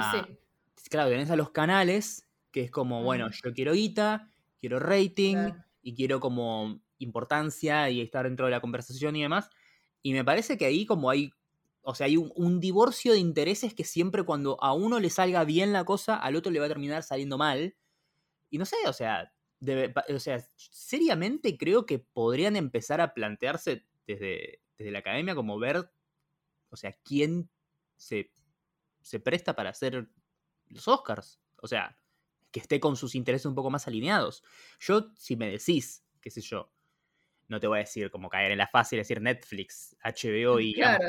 claro, 0.91 1.11
tenés 1.11 1.31
a 1.31 1.37
los 1.37 1.51
canales, 1.51 2.28
que 2.51 2.63
es 2.63 2.71
como, 2.71 3.03
bueno, 3.03 3.29
yo 3.31 3.53
quiero 3.53 3.73
guita, 3.73 4.31
quiero 4.61 4.79
rating 4.79 5.53
y 5.83 5.95
quiero 5.95 6.21
como 6.21 6.81
importancia 6.99 7.91
y 7.91 8.01
estar 8.01 8.25
dentro 8.25 8.47
de 8.47 8.53
la 8.53 8.61
conversación 8.61 9.17
y 9.17 9.23
demás. 9.23 9.51
Y 10.03 10.13
me 10.13 10.25
parece 10.25 10.57
que 10.57 10.67
ahí 10.67 10.87
como 10.87 11.11
hay, 11.11 11.31
o 11.83 11.95
sea, 11.95 12.07
hay 12.07 12.17
un, 12.17 12.33
un, 12.35 12.61
divorcio 12.61 13.13
de 13.13 13.19
intereses 13.19 13.75
que 13.75 13.85
siempre 13.85 14.23
cuando 14.23 14.63
a 14.63 14.73
uno 14.73 15.01
le 15.01 15.11
salga 15.11 15.45
bien 15.45 15.73
la 15.73 15.85
cosa, 15.85 16.17
al 16.17 16.37
otro 16.37 16.53
le 16.53 16.61
va 16.61 16.67
a 16.67 16.69
terminar 16.69 17.03
saliendo 17.03 17.39
mal. 17.39 17.77
Y 18.51 18.59
no 18.59 18.65
sé, 18.65 18.77
o 18.87 18.93
sea, 18.93 19.33
o 20.15 20.19
sea, 20.19 20.45
seriamente 20.57 21.57
creo 21.59 21.85
que 21.85 21.99
podrían 21.99 22.57
empezar 22.57 23.01
a 23.01 23.13
plantearse 23.13 23.85
desde, 24.07 24.61
desde 24.77 24.93
la 24.93 25.01
academia 25.01 25.35
como 25.35 25.59
ver, 25.59 25.91
o 26.71 26.77
sea, 26.77 26.93
quién 27.05 27.51
se, 27.97 28.31
se 29.03 29.21
presta 29.21 29.55
para 29.55 29.71
hacer 29.71 30.09
los 30.69 30.87
Oscars. 30.87 31.41
O 31.61 31.67
sea, 31.67 31.99
que 32.51 32.61
esté 32.61 32.81
con 32.81 32.97
sus 32.97 33.15
intereses 33.15 33.47
un 33.47 33.55
poco 33.55 33.71
más 33.71 33.87
alineados. 33.87 34.43
Yo, 34.81 35.13
si 35.15 35.37
me 35.37 35.51
decís, 35.51 36.05
qué 36.21 36.31
sé 36.31 36.41
yo, 36.41 36.73
no 37.49 37.61
te 37.61 37.67
voy 37.67 37.79
a 37.79 37.81
decir 37.81 38.11
como 38.11 38.29
caer 38.29 38.53
en 38.53 38.59
la 38.59 38.69
fácil, 38.69 38.99
decir 38.99 39.21
Netflix, 39.21 39.97
HBO 40.03 40.61
y... 40.61 40.75
Claro, 40.75 41.07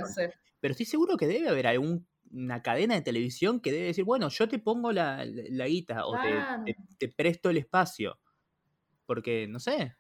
Pero 0.60 0.72
estoy 0.72 0.86
seguro 0.86 1.18
que 1.18 1.28
debe 1.28 1.50
haber 1.50 1.68
alguna 1.68 2.62
cadena 2.64 2.96
de 2.96 3.02
televisión 3.02 3.60
que 3.60 3.72
debe 3.72 3.86
decir, 3.88 4.04
bueno, 4.04 4.30
yo 4.30 4.48
te 4.48 4.60
pongo 4.60 4.92
la, 4.92 5.26
la, 5.26 5.68
guita 5.68 6.06
o 6.06 6.14
te, 6.20 6.76
te, 6.98 7.10
presto 7.10 7.50
el 7.50 7.58
espacio 7.58 8.20
porque, 9.10 9.48
no 9.48 9.60
sé. 9.60 9.96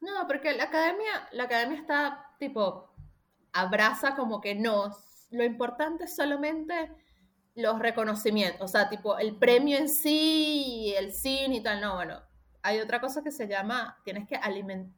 No, 0.00 0.26
porque 0.26 0.54
la 0.54 0.64
academia, 0.64 1.30
la 1.32 1.44
academia 1.44 1.78
está, 1.78 2.26
tipo, 2.38 2.94
abraza 3.54 4.14
como 4.14 4.42
que 4.42 4.54
no. 4.54 4.94
Lo 5.30 5.44
importante 5.44 6.04
es 6.04 6.14
solamente 6.14 6.90
los 7.58 7.78
reconocimientos, 7.78 8.62
o 8.62 8.68
sea, 8.68 8.88
tipo, 8.88 9.18
el 9.18 9.36
premio 9.36 9.76
en 9.76 9.88
sí, 9.88 10.94
el 10.96 11.12
cine 11.12 11.56
y 11.56 11.62
tal, 11.62 11.80
no, 11.80 11.96
bueno, 11.96 12.22
hay 12.62 12.78
otra 12.78 13.00
cosa 13.00 13.22
que 13.22 13.32
se 13.32 13.48
llama, 13.48 13.98
tienes 14.04 14.28
que 14.28 14.38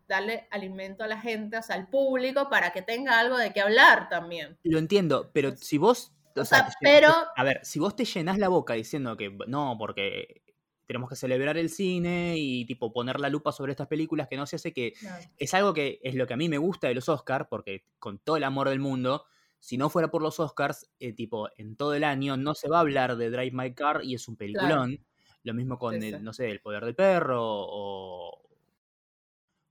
darle 0.06 0.46
alimento 0.50 1.04
a 1.04 1.06
la 1.06 1.20
gente, 1.20 1.56
o 1.56 1.62
sea, 1.62 1.76
al 1.76 1.88
público, 1.88 2.48
para 2.50 2.72
que 2.72 2.82
tenga 2.82 3.18
algo 3.18 3.38
de 3.38 3.52
qué 3.52 3.60
hablar 3.60 4.08
también. 4.08 4.58
Lo 4.62 4.78
entiendo, 4.78 5.30
pero 5.32 5.56
si 5.56 5.78
vos... 5.78 6.12
O, 6.36 6.44
sea, 6.44 6.68
pero... 6.80 7.12
A 7.36 7.44
ver, 7.44 7.60
si 7.64 7.78
vos 7.78 7.96
te 7.96 8.04
llenás 8.04 8.38
la 8.38 8.48
boca 8.48 8.74
diciendo 8.74 9.16
que 9.16 9.36
no, 9.46 9.76
porque 9.78 10.42
tenemos 10.86 11.08
que 11.08 11.16
celebrar 11.16 11.56
el 11.56 11.70
cine 11.70 12.34
y 12.36 12.66
tipo 12.66 12.92
poner 12.92 13.20
la 13.20 13.28
lupa 13.28 13.52
sobre 13.52 13.72
estas 13.72 13.86
películas 13.86 14.28
que 14.28 14.36
no 14.36 14.44
se 14.44 14.56
hace 14.56 14.72
que 14.72 14.94
es 15.38 15.54
algo 15.54 15.72
que 15.72 16.00
es 16.02 16.16
lo 16.16 16.26
que 16.26 16.34
a 16.34 16.36
mí 16.36 16.48
me 16.48 16.58
gusta 16.58 16.88
de 16.88 16.94
los 16.94 17.08
Oscars, 17.08 17.46
porque 17.48 17.84
con 17.98 18.18
todo 18.18 18.36
el 18.36 18.44
amor 18.44 18.68
del 18.68 18.80
mundo, 18.80 19.24
si 19.60 19.76
no 19.76 19.90
fuera 19.90 20.10
por 20.10 20.22
los 20.22 20.40
Oscars, 20.40 20.90
eh, 20.98 21.12
tipo 21.12 21.48
en 21.56 21.76
todo 21.76 21.94
el 21.94 22.02
año 22.02 22.36
no 22.36 22.54
se 22.54 22.68
va 22.68 22.78
a 22.78 22.80
hablar 22.80 23.16
de 23.16 23.30
Drive 23.30 23.52
My 23.52 23.74
Car 23.74 24.00
y 24.02 24.14
es 24.14 24.26
un 24.26 24.36
peliculón. 24.36 25.04
Lo 25.42 25.54
mismo 25.54 25.78
con, 25.78 26.02
el, 26.02 26.22
no 26.22 26.32
sé, 26.32 26.50
El 26.50 26.60
Poder 26.60 26.84
del 26.84 26.94
Perro 26.94 27.40
o 27.42 28.42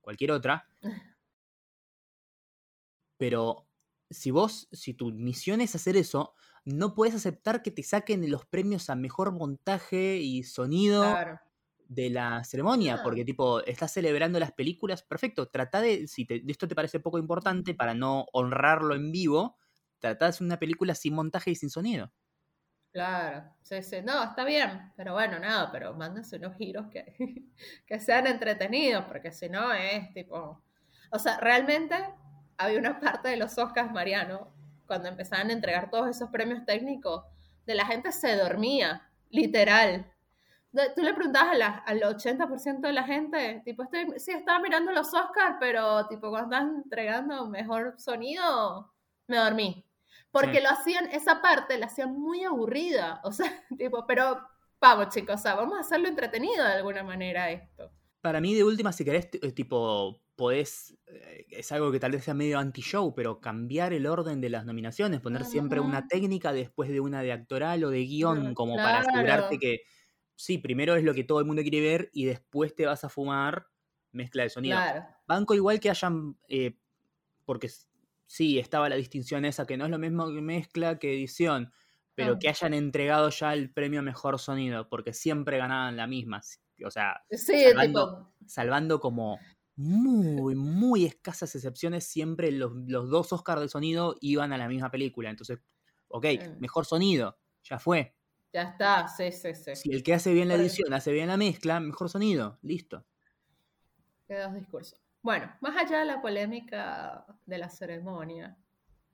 cualquier 0.02 0.32
otra. 0.32 0.68
Pero 3.18 3.68
si 4.10 4.32
vos, 4.32 4.68
si 4.72 4.94
tu 4.94 5.12
misión 5.12 5.62
es 5.62 5.76
hacer 5.76 5.98
eso, 5.98 6.34
no 6.66 6.96
puedes 6.96 7.16
aceptar 7.16 7.62
que 7.62 7.72
te 7.72 7.84
saquen 7.84 8.30
los 8.32 8.46
premios 8.46 8.90
a 8.90 8.96
mejor 8.96 9.32
montaje 9.32 10.18
y 10.18 10.44
sonido 10.44 11.04
de 11.88 12.10
la 12.12 12.44
ceremonia, 12.44 13.02
porque 13.04 13.26
tipo, 13.26 13.62
estás 13.62 13.92
celebrando 13.92 14.40
las 14.40 14.52
películas, 14.52 15.02
perfecto, 15.02 15.48
trata 15.50 15.82
de, 15.82 16.08
si 16.08 16.28
esto 16.48 16.68
te 16.68 16.76
parece 16.76 17.00
poco 17.00 17.18
importante 17.18 17.74
para 17.74 17.96
no 17.96 18.28
honrarlo 18.32 18.94
en 18.94 19.12
vivo, 19.12 19.58
trata 20.00 20.26
de 20.26 20.30
hacer 20.30 20.46
una 20.46 20.60
película 20.60 20.96
sin 20.96 21.16
montaje 21.16 21.52
y 21.52 21.56
sin 21.56 21.70
sonido. 21.70 22.12
Claro, 22.92 23.56
sí, 23.62 23.84
sí. 23.84 23.98
No, 24.04 24.24
está 24.24 24.44
bien, 24.44 24.92
pero 24.96 25.14
bueno, 25.14 25.38
nada, 25.38 25.72
pero 25.72 25.94
mándense 25.94 26.38
unos 26.38 26.56
giros 26.58 26.88
que, 26.90 27.46
que 27.86 28.00
sean 28.00 28.26
entretenidos, 28.28 29.06
porque 29.06 29.32
si 29.32 29.48
no 29.50 29.72
es 29.74 30.12
tipo. 30.14 30.64
O 31.12 31.20
sea, 31.20 31.40
realmente 31.40 31.96
había 32.58 32.80
una 32.80 33.00
parte 33.00 33.30
de 33.30 33.38
los 33.38 33.58
Oscars, 33.58 33.92
Mariano, 33.92 34.52
cuando 34.88 35.08
empezaban 35.08 35.50
a 35.50 35.54
entregar 35.54 35.90
todos 35.92 36.10
esos 36.10 36.30
premios 36.30 36.66
técnicos, 36.66 37.24
de 37.66 37.76
la 37.76 37.86
gente 37.86 38.12
se 38.12 38.36
dormía, 38.36 39.08
literal. 39.30 40.12
Tú 40.96 41.02
le 41.02 41.14
preguntabas 41.14 41.82
al 41.86 42.02
80% 42.02 42.88
de 42.88 42.94
la 42.94 43.04
gente, 43.04 43.62
tipo, 43.66 43.84
estoy, 43.84 44.20
sí, 44.20 44.32
estaba 44.32 44.60
mirando 44.60 44.92
los 44.92 45.14
Oscars, 45.14 45.58
pero 45.60 46.08
tipo, 46.08 46.30
cuando 46.30 46.56
están 46.56 46.76
entregando 46.84 47.48
mejor 47.48 47.96
sonido, 48.00 48.92
me 49.28 49.38
dormí. 49.38 49.86
Porque 50.32 50.62
lo 50.62 50.70
hacían, 50.70 51.10
esa 51.12 51.42
parte 51.42 51.78
la 51.78 51.88
hacían 51.88 52.20
muy 52.20 52.44
aburrida. 52.44 53.22
O 53.24 53.32
sea, 53.32 53.46
tipo, 53.78 54.06
pero 54.06 54.40
vamos, 54.80 55.10
chicos, 55.10 55.36
o 55.36 55.44
sea, 55.44 55.56
vamos 55.56 55.78
a 55.78 55.82
hacerlo 55.82 56.08
entretenido 56.08 56.64
de 56.64 56.74
alguna 56.74 57.04
manera 57.04 57.50
esto. 57.52 57.92
Para 58.22 58.42
mí, 58.42 58.54
de 58.54 58.64
última, 58.64 58.92
si 58.92 59.06
querés, 59.06 59.30
eh, 59.42 59.52
tipo, 59.54 60.22
podés, 60.36 60.98
eh, 61.08 61.46
es 61.50 61.72
algo 61.72 61.92
que 61.92 62.00
tal 62.00 62.12
vez 62.12 62.24
sea 62.24 62.34
medio 62.34 62.60
anti-show, 62.60 63.14
pero 63.16 63.40
cambiar 63.40 63.94
el 63.94 64.06
orden 64.06 64.42
de 64.42 64.50
las 64.50 64.66
nominaciones, 64.66 65.22
poner 65.22 65.46
siempre 65.46 65.80
una 65.80 66.08
técnica 66.08 66.52
después 66.52 66.90
de 66.90 67.00
una 67.00 67.22
de 67.22 67.32
actoral 67.32 67.84
o 67.84 67.90
de 67.90 68.06
guion, 68.06 68.54
como 68.54 68.76
para 68.76 69.00
asegurarte 69.00 69.58
que, 69.58 69.82
sí, 70.36 70.58
primero 70.58 70.96
es 70.96 71.04
lo 71.04 71.14
que 71.14 71.24
todo 71.24 71.40
el 71.40 71.46
mundo 71.46 71.62
quiere 71.62 71.82
ver 71.82 72.10
y 72.14 72.26
después 72.26 72.76
te 72.76 72.86
vas 72.86 73.04
a 73.04 73.10
fumar 73.10 73.68
mezcla 74.12 74.44
de 74.44 74.50
sonido. 74.50 74.80
Banco 75.28 75.54
igual 75.54 75.80
que 75.80 75.90
hayan, 75.90 76.38
eh, 76.48 76.78
porque 77.46 77.70
sí, 78.30 78.60
estaba 78.60 78.90
la 78.90 78.96
distinción 78.96 79.44
esa, 79.44 79.66
que 79.66 79.76
no 79.76 79.86
es 79.86 79.92
lo 79.92 79.98
mismo 79.98 80.32
que 80.32 80.40
mezcla 80.40 81.00
que 81.00 81.16
edición, 81.16 81.74
pero 82.14 82.38
que 82.38 82.48
hayan 82.48 82.76
entregado 82.76 83.30
ya 83.30 83.54
el 83.54 83.72
premio 83.72 84.04
Mejor 84.04 84.38
Sonido, 84.40 84.88
porque 84.88 85.14
siempre 85.14 85.58
ganaban 85.58 85.98
la 85.98 86.06
misma. 86.06 86.42
O 86.86 86.92
sea, 86.92 87.24
salvando, 88.46 89.00
como 89.00 89.40
muy, 89.76 90.54
muy 90.54 91.06
escasas 91.06 91.56
excepciones, 91.56 92.04
siempre 92.06 92.52
los, 92.52 92.72
dos 92.86 93.34
Oscars 93.34 93.62
de 93.62 93.70
sonido 93.70 94.16
iban 94.22 94.54
a 94.54 94.58
la 94.60 94.68
misma 94.68 94.92
película. 94.92 95.32
Entonces, 95.32 95.60
ok, 96.10 96.26
mejor 96.60 96.86
sonido, 96.86 97.40
ya 97.64 97.80
fue. 97.80 98.16
Ya 98.54 98.64
está, 98.64 99.08
sí, 99.08 99.32
sí, 99.32 99.56
sí. 99.56 99.76
Si 99.76 99.92
el 99.92 100.04
que 100.04 100.14
hace 100.14 100.34
bien 100.34 100.50
la 100.50 100.56
edición 100.56 100.94
hace 100.94 101.12
bien 101.12 101.30
la 101.30 101.38
mezcla, 101.38 101.80
mejor 101.80 102.10
sonido, 102.10 102.60
listo. 102.62 103.06
Qué 104.28 104.46
discursos. 104.54 105.02
Bueno, 105.22 105.54
más 105.60 105.76
allá 105.76 106.00
de 106.00 106.06
la 106.06 106.22
polémica 106.22 107.26
de 107.46 107.58
la 107.58 107.70
ceremonia, 107.70 108.58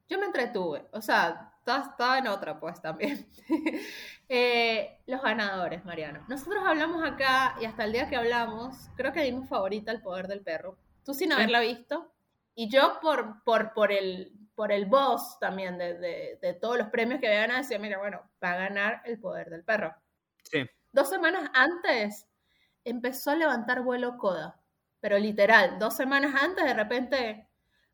yo 0.07 0.19
me 0.19 0.25
entretuve, 0.25 0.87
o 0.91 1.01
sea, 1.01 1.55
estaba 1.65 2.19
en 2.19 2.27
otra 2.27 2.59
pues 2.59 2.81
también. 2.81 3.27
Eh, 4.27 5.03
los 5.05 5.21
ganadores, 5.21 5.85
Mariano. 5.85 6.25
Nosotros 6.27 6.63
hablamos 6.65 7.03
acá 7.03 7.55
y 7.61 7.65
hasta 7.65 7.83
el 7.83 7.91
día 7.91 8.09
que 8.09 8.15
hablamos, 8.15 8.89
creo 8.95 9.13
que 9.13 9.21
dimos 9.21 9.47
favorita 9.47 9.91
al 9.91 10.01
poder 10.01 10.27
del 10.27 10.41
perro. 10.41 10.79
Tú 11.03 11.13
sin 11.13 11.31
haberla 11.31 11.59
visto 11.59 12.11
y 12.55 12.71
yo 12.71 12.97
por, 13.03 13.43
por, 13.43 13.75
por, 13.75 13.91
el, 13.91 14.33
por 14.55 14.71
el 14.71 14.87
boss 14.87 15.37
también 15.39 15.77
de, 15.77 16.39
de, 16.41 16.53
todos 16.55 16.75
los 16.75 16.87
premios 16.87 17.19
que 17.19 17.27
habían 17.27 17.55
decía, 17.61 17.77
mira, 17.77 17.99
bueno, 17.99 18.23
va 18.43 18.53
a 18.53 18.57
ganar 18.57 19.03
el 19.05 19.19
poder 19.19 19.51
del 19.51 19.63
perro. 19.63 19.93
Sí. 20.41 20.67
Dos 20.91 21.07
semanas 21.07 21.51
antes 21.53 22.25
empezó 22.83 23.29
a 23.29 23.35
levantar 23.35 23.83
vuelo 23.83 24.17
Coda 24.17 24.59
pero 25.05 25.19
literal, 25.19 25.77
dos 25.77 25.95
semanas 25.95 26.33
antes 26.41 26.65
de 26.65 26.73
repente, 26.73 27.47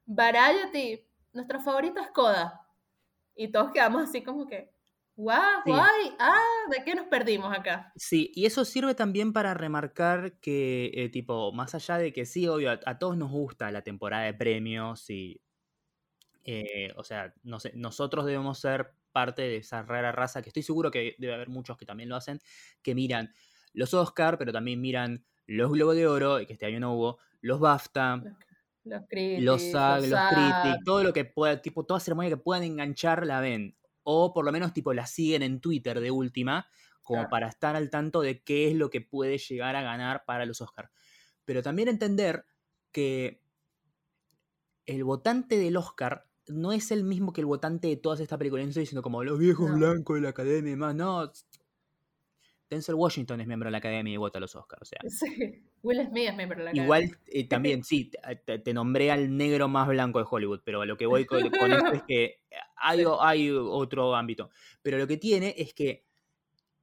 Variety, 0.05 1.05
nuestra 1.33 1.59
favorita 1.59 1.99
es 1.99 2.07
Coda. 2.11 2.65
Y 3.35 3.51
todos 3.51 3.73
quedamos 3.73 4.03
así 4.03 4.23
como 4.23 4.47
que, 4.47 4.71
guau, 5.17 5.61
guay, 5.65 6.15
ah, 6.19 6.39
¿de 6.69 6.85
qué 6.85 6.95
nos 6.95 7.07
perdimos 7.07 7.53
acá? 7.53 7.91
Sí, 7.97 8.31
y 8.33 8.45
eso 8.45 8.63
sirve 8.63 8.95
también 8.95 9.33
para 9.33 9.53
remarcar 9.53 10.39
que, 10.39 10.89
eh, 10.93 11.09
tipo, 11.09 11.51
más 11.51 11.75
allá 11.75 11.97
de 11.97 12.13
que 12.13 12.25
sí, 12.25 12.47
obvio, 12.47 12.71
a, 12.71 12.97
todos 12.97 13.17
nos 13.17 13.29
gusta 13.29 13.69
la 13.71 13.81
temporada 13.81 14.23
de 14.23 14.33
premios 14.33 15.09
y, 15.09 15.41
eh, 16.45 16.93
o 16.95 17.03
sea, 17.03 17.33
no 17.43 17.59
sé, 17.59 17.73
nosotros 17.75 18.25
debemos 18.25 18.57
ser 18.57 18.93
parte 19.11 19.41
de 19.41 19.57
esa 19.57 19.83
rara 19.83 20.13
raza, 20.13 20.41
que 20.41 20.47
estoy 20.47 20.63
seguro 20.63 20.89
que 20.89 21.17
debe 21.17 21.33
haber 21.33 21.49
muchos 21.49 21.75
que 21.75 21.85
también 21.85 22.07
lo 22.07 22.15
hacen, 22.15 22.39
que 22.81 22.95
miran 22.95 23.33
los 23.73 23.93
Oscar, 23.93 24.37
pero 24.37 24.53
también 24.53 24.79
miran 24.79 25.25
los 25.51 25.71
Globos 25.71 25.95
de 25.95 26.07
Oro, 26.07 26.37
que 26.47 26.53
este 26.53 26.65
año 26.65 26.79
no 26.79 26.93
hubo, 26.93 27.19
los 27.41 27.59
BAFTA, 27.59 28.23
los, 28.85 29.01
critics, 29.09 29.43
los 29.43 29.61
SAG, 29.61 30.07
los, 30.07 30.19
critics, 30.29 30.83
todo 30.85 31.03
lo 31.03 31.13
que 31.13 31.25
pueda, 31.25 31.61
tipo, 31.61 31.85
toda 31.85 31.99
ceremonia 31.99 32.29
que 32.29 32.37
puedan 32.37 32.63
enganchar 32.63 33.25
la 33.25 33.41
ven. 33.41 33.75
O 34.03 34.33
por 34.33 34.45
lo 34.45 34.51
menos 34.51 34.73
tipo 34.73 34.93
la 34.93 35.05
siguen 35.05 35.43
en 35.43 35.59
Twitter 35.59 35.99
de 35.99 36.09
última, 36.09 36.67
como 37.03 37.27
para 37.29 37.49
estar 37.49 37.75
al 37.75 37.89
tanto 37.89 38.21
de 38.21 38.41
qué 38.41 38.69
es 38.69 38.75
lo 38.75 38.89
que 38.89 39.01
puede 39.01 39.37
llegar 39.37 39.75
a 39.75 39.81
ganar 39.81 40.23
para 40.25 40.45
los 40.45 40.61
Oscars. 40.61 40.89
Pero 41.43 41.61
también 41.61 41.89
entender 41.89 42.45
que 42.91 43.41
el 44.85 45.03
votante 45.03 45.57
del 45.57 45.75
Oscar 45.75 46.27
no 46.47 46.71
es 46.71 46.91
el 46.91 47.03
mismo 47.03 47.33
que 47.33 47.41
el 47.41 47.47
votante 47.47 47.89
de 47.89 47.97
todas 47.97 48.19
estas 48.21 48.37
películas. 48.37 48.65
No 48.65 48.69
estoy 48.69 48.83
diciendo 48.83 49.03
como 49.03 49.23
los 49.23 49.37
viejos 49.37 49.71
blancos 49.73 50.15
de 50.15 50.21
la 50.21 50.29
academia 50.29 50.69
y 50.69 50.71
demás. 50.71 50.95
No, 50.95 51.31
Denzel 52.71 52.95
Washington 52.95 53.41
es 53.41 53.47
miembro 53.47 53.67
de 53.67 53.71
la 53.71 53.79
academia 53.79 54.13
y 54.13 54.17
vota 54.17 54.37
a 54.37 54.41
los 54.41 54.55
Oscars. 54.55 54.81
O 54.81 54.85
sea. 54.85 54.99
Sí, 55.09 55.61
Will 55.83 56.07
Smith 56.07 56.29
es 56.29 56.35
miembro 56.37 56.57
de 56.59 56.63
la 56.63 56.69
academia. 56.71 56.83
Igual 56.83 57.17
eh, 57.27 57.47
también, 57.49 57.83
sí, 57.83 58.09
te, 58.45 58.73
nombré 58.73 59.11
al 59.11 59.35
negro 59.35 59.67
más 59.67 59.89
blanco 59.89 60.19
de 60.19 60.25
Hollywood, 60.29 60.61
pero 60.63 60.85
lo 60.85 60.95
que 60.95 61.05
voy 61.05 61.25
con, 61.25 61.43
esto 61.45 61.91
es 61.91 62.03
que 62.03 62.39
hay, 62.77 63.03
hay, 63.19 63.51
otro 63.51 64.15
ámbito. 64.15 64.49
Pero 64.81 64.97
lo 64.97 65.05
que 65.05 65.17
tiene 65.17 65.53
es 65.57 65.73
que 65.73 66.05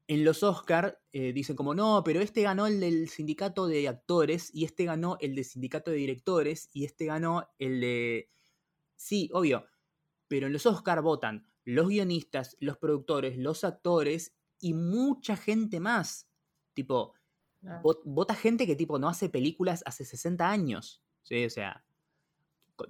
en 0.08 0.24
los 0.24 0.42
Oscars 0.42 0.94
eh, 1.12 1.32
dicen 1.32 1.56
como, 1.56 1.74
no, 1.74 2.02
pero 2.04 2.20
este 2.20 2.42
ganó 2.42 2.66
el 2.66 2.80
del 2.80 3.08
sindicato 3.08 3.66
de 3.66 3.88
actores 3.88 4.50
y 4.54 4.64
este 4.64 4.84
ganó 4.84 5.16
el 5.20 5.34
del 5.34 5.44
sindicato 5.46 5.90
de 5.90 5.96
directores 5.96 6.68
y 6.74 6.84
este 6.84 7.06
ganó 7.06 7.48
el 7.58 7.80
de... 7.80 8.30
Sí, 8.94 9.30
obvio, 9.32 9.64
pero 10.26 10.48
en 10.48 10.52
los 10.52 10.66
Oscars 10.66 11.02
votan 11.02 11.46
los 11.64 11.88
guionistas, 11.88 12.56
los 12.60 12.76
productores, 12.78 13.36
los 13.38 13.64
actores 13.64 14.37
y 14.60 14.74
mucha 14.74 15.36
gente 15.36 15.80
más. 15.80 16.28
Tipo, 16.74 17.14
vota 18.04 18.34
gente 18.34 18.66
que 18.66 18.76
tipo 18.76 18.98
no 18.98 19.08
hace 19.08 19.28
películas 19.28 19.82
hace 19.86 20.04
60 20.04 20.48
años. 20.48 21.02
¿sí? 21.22 21.44
O 21.44 21.50
sea, 21.50 21.84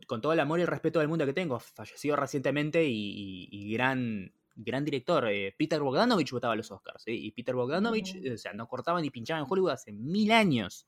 con, 0.06 0.20
todo 0.20 0.32
el 0.32 0.40
amor 0.40 0.58
y 0.58 0.62
el 0.62 0.68
respeto 0.68 0.98
del 0.98 1.08
mundo 1.08 1.26
que 1.26 1.32
tengo, 1.32 1.58
falleció 1.58 2.16
recientemente 2.16 2.84
y, 2.86 3.72
gran, 3.72 4.32
gran 4.54 4.84
director. 4.84 5.28
Eh, 5.28 5.54
Peter 5.56 5.80
Bogdanovich 5.80 6.30
votaba 6.32 6.56
los 6.56 6.70
Oscars. 6.70 7.04
Y 7.06 7.30
Peter 7.32 7.54
Bogdanovich, 7.54 8.16
o 8.32 8.36
sea, 8.36 8.52
no 8.52 8.68
cortaba 8.68 9.00
ni 9.00 9.10
pinchaba 9.10 9.40
en 9.40 9.46
Hollywood 9.48 9.70
hace 9.70 9.92
mil 9.92 10.30
años. 10.32 10.86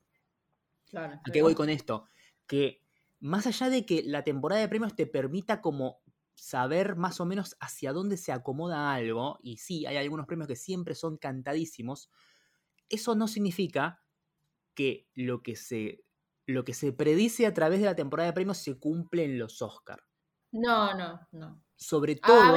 ¿A 0.93 1.21
qué 1.31 1.41
voy 1.41 1.55
con 1.55 1.69
esto? 1.69 2.05
Que 2.45 2.81
más 3.19 3.47
allá 3.47 3.69
de 3.69 3.85
que 3.85 4.03
la 4.03 4.23
temporada 4.23 4.61
de 4.61 4.67
premios 4.67 4.95
te 4.95 5.07
permita 5.07 5.61
como 5.61 6.01
saber 6.41 6.95
más 6.95 7.21
o 7.21 7.25
menos 7.25 7.55
hacia 7.59 7.93
dónde 7.93 8.17
se 8.17 8.31
acomoda 8.31 8.93
algo, 8.93 9.37
y 9.43 9.57
sí, 9.57 9.85
hay 9.85 9.97
algunos 9.97 10.25
premios 10.25 10.47
que 10.47 10.55
siempre 10.55 10.95
son 10.95 11.17
cantadísimos, 11.17 12.09
eso 12.89 13.13
no 13.13 13.27
significa 13.27 14.03
que 14.73 15.07
lo 15.13 15.43
que 15.43 15.55
se, 15.55 16.03
lo 16.47 16.65
que 16.65 16.73
se 16.73 16.93
predice 16.93 17.45
a 17.45 17.53
través 17.53 17.79
de 17.79 17.85
la 17.85 17.95
temporada 17.95 18.29
de 18.29 18.33
premios 18.33 18.57
se 18.57 18.79
cumple 18.79 19.23
en 19.25 19.37
los 19.37 19.61
Oscars. 19.61 20.03
No, 20.51 20.95
no, 20.97 21.27
no. 21.31 21.63
Sobre 21.75 22.15
todo, 22.15 22.55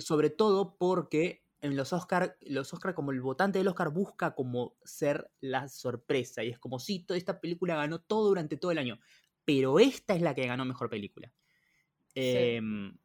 sobre 0.00 0.30
todo 0.30 0.76
porque 0.76 1.44
en 1.60 1.76
los 1.76 1.92
Oscars, 1.92 2.32
los 2.40 2.74
Oscar, 2.74 2.94
como 2.94 3.12
el 3.12 3.20
votante 3.20 3.58
del 3.58 3.68
Oscar 3.68 3.90
busca 3.90 4.34
como 4.34 4.76
ser 4.82 5.30
la 5.40 5.68
sorpresa, 5.68 6.42
y 6.42 6.50
es 6.50 6.58
como 6.58 6.80
si 6.80 7.04
toda 7.04 7.16
esta 7.16 7.40
película 7.40 7.76
ganó 7.76 8.00
todo 8.00 8.26
durante 8.28 8.56
todo 8.56 8.72
el 8.72 8.78
año, 8.78 8.98
pero 9.44 9.78
esta 9.78 10.16
es 10.16 10.22
la 10.22 10.34
que 10.34 10.48
ganó 10.48 10.64
mejor 10.64 10.90
película. 10.90 11.32
Em, 12.14 12.96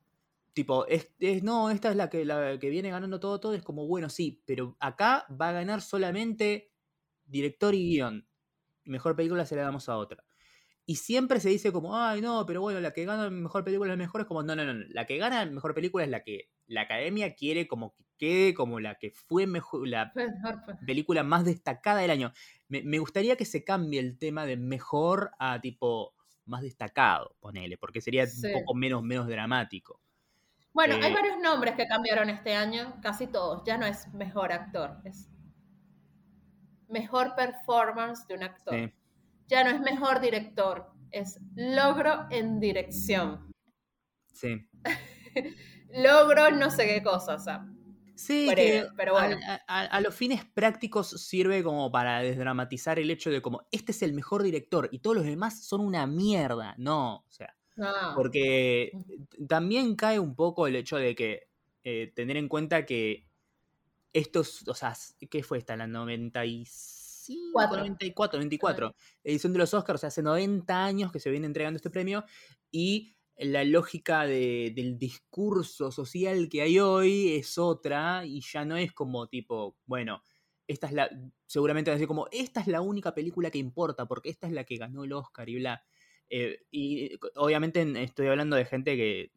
tipo, 0.53 0.85
es, 0.87 1.09
no, 1.43 1.69
esta 1.69 1.89
es 1.89 1.95
la 1.95 2.09
que, 2.09 2.25
la 2.25 2.57
que 2.59 2.69
viene 2.69 2.89
ganando 2.89 3.19
todo, 3.19 3.39
todo. 3.39 3.53
Es 3.53 3.63
como, 3.63 3.87
bueno, 3.87 4.09
sí, 4.09 4.41
pero 4.45 4.75
acá 4.79 5.25
va 5.29 5.49
a 5.49 5.53
ganar 5.53 5.81
solamente 5.81 6.71
director 7.25 7.73
y 7.75 7.89
guion. 7.89 8.27
Mejor 8.85 9.15
película 9.15 9.45
se 9.45 9.55
la 9.55 9.63
damos 9.63 9.89
a 9.89 9.97
otra. 9.97 10.23
Y 10.85 10.97
siempre 10.97 11.39
se 11.39 11.49
dice 11.49 11.71
como, 11.71 11.97
ay, 11.97 12.21
no, 12.21 12.45
pero 12.45 12.59
bueno, 12.61 12.81
la 12.81 12.91
que 12.91 13.05
gana 13.05 13.29
mejor 13.29 13.63
película 13.63 13.91
es 13.93 13.97
la 13.97 14.03
mejor. 14.03 14.21
Es 14.21 14.27
como, 14.27 14.43
no, 14.43 14.55
no, 14.55 14.65
no. 14.65 14.85
La 14.89 15.05
que 15.05 15.17
gana 15.17 15.45
mejor 15.45 15.73
película 15.73 16.03
es 16.03 16.09
la 16.09 16.23
que 16.23 16.49
la 16.67 16.81
academia 16.81 17.35
quiere 17.35 17.67
como 17.67 17.95
que 17.95 18.03
quede 18.17 18.53
como 18.53 18.79
la 18.79 18.95
que 18.95 19.11
fue 19.11 19.47
mejor, 19.47 19.87
la 19.87 20.13
película 20.85 21.23
más 21.23 21.45
destacada 21.45 21.99
del 21.99 22.11
año. 22.11 22.31
Me, 22.69 22.97
gustaría 22.99 23.35
que 23.35 23.45
se 23.45 23.63
cambie 23.63 23.99
el 23.99 24.17
tema 24.17 24.45
de 24.45 24.57
mejor 24.57 25.31
a 25.39 25.59
tipo 25.61 26.15
más 26.45 26.61
destacado, 26.61 27.35
ponele, 27.39 27.77
porque 27.77 28.01
sería 28.01 28.23
un 28.23 28.53
poco 28.53 28.73
menos, 28.73 29.03
menos 29.03 29.27
dramático. 29.27 29.99
Bueno, 30.73 30.95
hay 30.95 31.11
eh, 31.11 31.13
varios 31.13 31.37
nombres 31.39 31.75
que 31.75 31.87
cambiaron 31.87 32.29
este 32.29 32.55
año, 32.55 32.99
casi 33.01 33.27
todos. 33.27 33.63
Ya 33.65 33.77
no 33.77 33.85
es 33.85 34.11
mejor 34.13 34.51
actor, 34.51 34.97
es 35.05 35.29
mejor 36.89 37.35
performance 37.35 38.25
de 38.27 38.35
un 38.35 38.43
actor. 38.43 38.91
Ya 39.47 39.63
no 39.63 39.69
es 39.69 39.79
mejor 39.81 40.19
director, 40.19 40.91
es 41.11 41.39
logro 41.55 42.27
en 42.31 42.59
dirección. 42.59 43.51
Sí. 44.33 44.67
logro 45.93 46.51
no 46.51 46.71
sé 46.71 46.87
qué 46.87 47.03
cosa, 47.03 47.35
o 47.35 47.39
sea. 47.39 47.65
Sí, 48.15 48.49
pero, 48.95 49.13
bueno. 49.13 49.37
A, 49.67 50.01
los 50.01 50.13
fines 50.13 50.45
prácticos 50.45 51.09
sirve 51.09 51.63
como 51.63 51.91
para 51.91 52.21
desdramatizar 52.21 52.99
el 52.99 53.09
hecho 53.09 53.31
de 53.31 53.41
como 53.41 53.67
este 53.71 53.91
es 53.91 54.01
el 54.01 54.13
mejor 54.13 54.43
director 54.43 54.89
y 54.91 54.99
todos 54.99 55.15
los 55.15 55.25
demás 55.25 55.65
son 55.65 55.81
una 55.81 56.05
mierda. 56.07 56.75
No, 56.77 57.17
o 57.27 57.31
sea. 57.31 57.55
Ah. 57.77 58.13
Porque 58.15 58.91
también 59.47 59.95
cae 59.95 60.19
un 60.19 60.35
poco 60.35 60.67
el 60.67 60.75
hecho 60.75 60.97
de 60.97 61.15
que 61.15 61.47
eh, 61.83 62.11
tener 62.15 62.37
en 62.37 62.47
cuenta 62.47 62.85
que 62.85 63.25
estos, 64.13 64.67
o 64.67 64.75
sea, 64.75 64.93
¿qué 65.29 65.41
fue 65.41 65.57
esta? 65.57 65.75
La 65.75 65.87
95, 65.87 67.59
94, 67.59 68.37
94, 68.37 68.95
edición 69.23 69.53
de 69.53 69.59
los 69.59 69.73
Oscars, 69.73 69.97
o 69.97 70.01
sea, 70.01 70.07
hace 70.09 70.21
90 70.21 70.85
años 70.85 71.11
que 71.11 71.19
se 71.19 71.31
viene 71.31 71.47
entregando 71.47 71.77
este 71.77 71.89
premio 71.89 72.23
y 72.71 73.15
la 73.37 73.63
lógica 73.63 74.25
del 74.25 74.97
discurso 74.97 75.91
social 75.91 76.49
que 76.49 76.61
hay 76.61 76.79
hoy 76.79 77.35
es 77.35 77.57
otra 77.57 78.25
y 78.25 78.41
ya 78.41 78.65
no 78.65 78.77
es 78.77 78.93
como 78.93 79.27
tipo, 79.27 79.77
bueno, 79.85 80.21
esta 80.67 80.87
es 80.87 80.93
la, 80.93 81.09
seguramente 81.45 81.89
van 81.91 81.95
a 81.95 81.97
decir 81.97 82.07
como, 82.07 82.27
esta 82.31 82.61
es 82.61 82.67
la 82.67 82.81
única 82.81 83.13
película 83.13 83.51
que 83.51 83.57
importa 83.57 84.05
porque 84.05 84.29
esta 84.29 84.47
es 84.47 84.53
la 84.53 84.63
que 84.63 84.77
ganó 84.77 85.03
el 85.03 85.13
Oscar 85.13 85.49
y 85.49 85.55
bla. 85.55 85.83
Eh, 86.29 86.61
y 86.71 87.11
obviamente 87.35 88.03
estoy 88.03 88.27
hablando 88.27 88.55
de 88.55 88.65
gente 88.65 88.95
que 88.95 89.31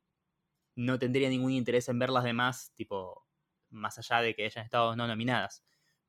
no 0.76 0.98
tendría 0.98 1.28
ningún 1.28 1.52
interés 1.52 1.88
en 1.88 1.98
ver 1.98 2.10
las 2.10 2.24
demás, 2.24 2.72
tipo, 2.76 3.26
más 3.70 3.98
allá 3.98 4.20
de 4.20 4.34
que 4.34 4.44
hayan 4.44 4.64
estado 4.64 4.94
no 4.94 5.06
nominadas. 5.06 5.64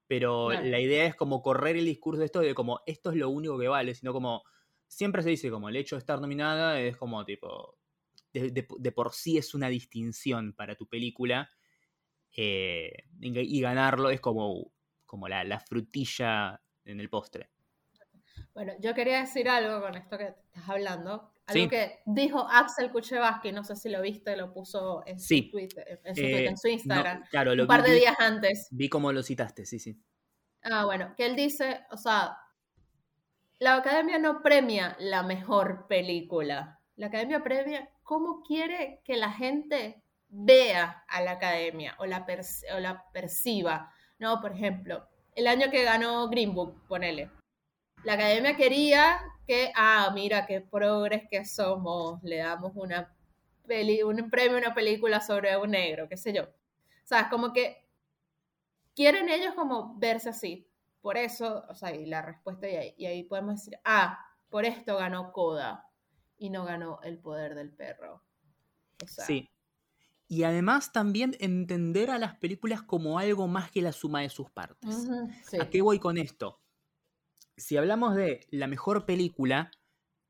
Pero 0.07 0.51
la 0.51 0.79
idea 0.79 1.05
es 1.05 1.15
como 1.15 1.41
correr 1.41 1.75
el 1.75 1.85
discurso 1.85 2.19
de 2.19 2.25
esto 2.25 2.39
de 2.39 2.53
como 2.53 2.81
esto 2.85 3.11
es 3.11 3.17
lo 3.17 3.29
único 3.29 3.57
que 3.59 3.67
vale, 3.67 3.93
sino 3.93 4.13
como 4.13 4.43
siempre 4.87 5.21
se 5.21 5.29
dice 5.29 5.49
como 5.49 5.69
el 5.69 5.75
hecho 5.75 5.95
de 5.95 5.99
estar 5.99 6.19
nominada 6.19 6.79
es 6.79 6.97
como 6.97 7.23
tipo, 7.25 7.77
de, 8.33 8.91
por 8.91 9.13
sí 9.13 9.37
es 9.37 9.53
una 9.53 9.69
distinción 9.69 10.53
para 10.53 10.75
tu 10.75 10.87
película 10.87 11.49
eh, 12.35 12.91
y 13.19 13.61
ganarlo 13.61 14.09
es 14.09 14.21
como, 14.21 14.71
como 15.05 15.27
la, 15.27 15.59
frutilla 15.59 16.61
en 16.85 16.99
el 16.99 17.09
postre. 17.09 17.49
Bueno, 18.53 18.73
yo 18.79 18.93
quería 18.93 19.19
decir 19.19 19.49
algo 19.49 19.81
con 19.81 19.95
esto 19.95 20.17
que 20.17 20.27
estás 20.27 20.69
hablando. 20.69 21.31
Algo 21.47 21.69
que 21.69 21.99
dijo 22.05 22.45
Axel 22.49 22.91
Kuchevaski, 22.91 23.51
no 23.51 23.63
sé 23.63 23.75
si 23.75 23.89
lo 23.89 24.01
viste, 24.01 24.35
lo 24.35 24.51
puso 24.51 25.03
en 25.05 25.19
su, 25.19 25.49
Twitter, 25.49 26.01
en, 26.03 26.15
su, 26.57 26.67
eh, 26.67 26.71
Instagram, 26.71 27.23
un 27.61 27.67
par 27.67 27.83
de 27.83 27.93
días 27.93 28.15
antes. 28.19 28.67
Vi 28.71 28.89
cómo 28.89 29.13
lo 29.13 29.23
citaste, 29.23 29.65
sí, 29.65 29.79
sí. 29.79 29.97
Ah, 30.63 30.85
bueno, 30.85 31.13
que 31.15 31.25
él 31.25 31.35
dice, 31.35 31.85
o 31.91 31.97
sea, 31.97 32.37
la 33.59 33.75
academia 33.75 34.19
no 34.19 34.41
premia 34.41 34.95
la 34.99 35.23
mejor 35.23 35.87
película. 35.87 36.79
La 36.95 37.07
academia 37.07 37.43
premia 37.43 37.89
cómo 38.03 38.43
quiere 38.43 39.01
que 39.03 39.17
la 39.17 39.31
gente 39.31 40.03
vea 40.29 41.03
a 41.07 41.21
la 41.21 41.31
academia 41.31 41.95
o 41.99 42.05
la, 42.05 42.25
perciba. 43.13 43.91
No, 44.19 44.41
por 44.41 44.53
ejemplo, 44.53 45.07
el 45.35 45.47
año 45.47 45.69
que 45.71 45.83
ganó 45.83 46.27
Green 46.29 46.53
Book, 46.53 46.87
ponele. 46.87 47.31
La 48.03 48.13
academia 48.13 48.55
quería 48.55 49.19
que, 49.47 49.71
ah, 49.75 50.11
mira 50.13 50.45
qué 50.45 50.61
progres 50.61 51.23
que 51.29 51.45
somos, 51.45 52.21
le 52.23 52.37
damos 52.37 52.73
una 52.75 53.13
peli, 53.65 54.03
un 54.03 54.29
premio 54.29 54.57
una 54.57 54.73
película 54.73 55.19
sobre 55.19 55.57
un 55.57 55.71
negro, 55.71 56.07
qué 56.07 56.17
sé 56.17 56.33
yo. 56.33 56.43
O 56.43 57.07
sea, 57.07 57.21
es 57.21 57.27
como 57.27 57.53
que 57.53 57.85
quieren 58.95 59.29
ellos 59.29 59.53
como 59.55 59.97
verse 59.97 60.29
así. 60.29 60.67
Por 61.01 61.17
eso, 61.17 61.65
o 61.69 61.75
sea, 61.75 61.95
y 61.95 62.05
la 62.05 62.21
respuesta, 62.21 62.69
y 62.69 62.75
ahí, 62.75 62.95
y 62.97 63.05
ahí 63.05 63.23
podemos 63.23 63.55
decir, 63.55 63.79
ah, 63.85 64.19
por 64.49 64.65
esto 64.65 64.97
ganó 64.97 65.31
Coda 65.31 65.89
y 66.37 66.49
no 66.49 66.65
ganó 66.65 66.99
El 67.03 67.19
Poder 67.19 67.55
del 67.55 67.71
Perro. 67.71 68.23
sí. 69.05 69.49
Y 70.29 70.43
además 70.43 70.91
también 70.91 71.37
entender 71.39 72.11
a 72.11 72.19
las 72.19 72.35
películas 72.35 72.81
como 72.81 73.17
algo 73.17 73.47
más 73.47 73.71
que 73.71 73.81
la 73.81 73.93
suma 73.93 74.21
de 74.21 74.29
sus 74.29 74.51
partes. 74.51 75.07
¿A 75.57 75.69
qué 75.69 75.81
voy 75.81 75.99
con 75.99 76.17
esto? 76.17 76.61
Si 77.55 77.77
hablamos 77.77 78.13
de 78.13 78.45
la 78.51 78.67
mejor 78.67 79.05
película, 79.05 79.71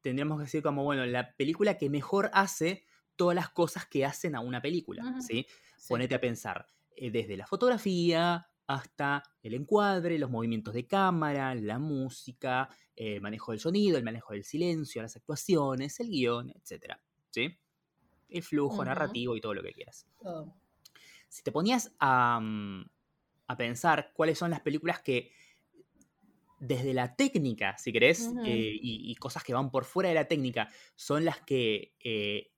tendríamos 0.02 0.38
que 0.38 0.44
decir 0.44 0.62
como, 0.62 0.84
bueno, 0.84 1.04
la 1.08 1.36
película 1.36 1.80
que 1.80 1.90
mejor 1.90 2.30
hace 2.34 2.86
todas 3.16 3.34
las 3.34 3.50
cosas 3.50 3.88
que 3.88 4.06
hacen 4.06 4.36
a 4.36 4.40
una 4.40 4.62
película, 4.62 5.20
¿sí? 5.20 5.48
Ponete 5.90 6.14
a 6.14 6.22
pensar, 6.22 6.68
eh, 6.96 7.10
desde 7.10 7.36
la 7.36 7.48
fotografía, 7.48 8.48
hasta 8.68 9.24
el 9.42 9.54
encuadre, 9.54 10.20
los 10.20 10.30
movimientos 10.30 10.74
de 10.74 10.86
cámara, 10.86 11.56
la 11.56 11.80
música, 11.80 12.70
el 12.96 13.22
manejo 13.22 13.52
del 13.52 13.62
sonido, 13.62 13.98
el 13.98 14.04
manejo 14.04 14.34
del 14.34 14.44
silencio, 14.44 15.02
las 15.02 15.16
actuaciones, 15.16 16.00
el 16.02 16.10
guion, 16.10 16.50
etc. 16.52 16.96
¿Sí? 17.32 17.58
El 18.30 18.44
flujo 18.44 18.84
narrativo 18.84 19.36
y 19.38 19.42
todo 19.42 19.54
lo 19.54 19.64
que 19.64 19.72
quieras. 19.72 20.06
Si 21.30 21.44
te 21.44 21.52
ponías 21.52 21.92
mm, 22.00 22.82
a, 23.48 23.58
pensar 23.58 24.12
cuáles 24.14 24.38
son 24.38 24.52
las 24.52 24.60
películas 24.60 25.00
que 25.00 25.32
desde 26.60 26.94
la 26.94 27.16
técnica, 27.16 27.78
si 27.78 27.94
querés, 27.94 28.32
eh, 28.44 28.78
y, 28.82 29.16
cosas 29.16 29.44
que 29.44 29.54
van 29.54 29.72
por 29.72 29.86
fuera 29.86 30.10
de 30.10 30.16
la 30.16 30.28
técnica, 30.28 30.70
son 30.96 31.24
las 31.24 31.40
que 31.42 31.94
eh, 32.04 32.52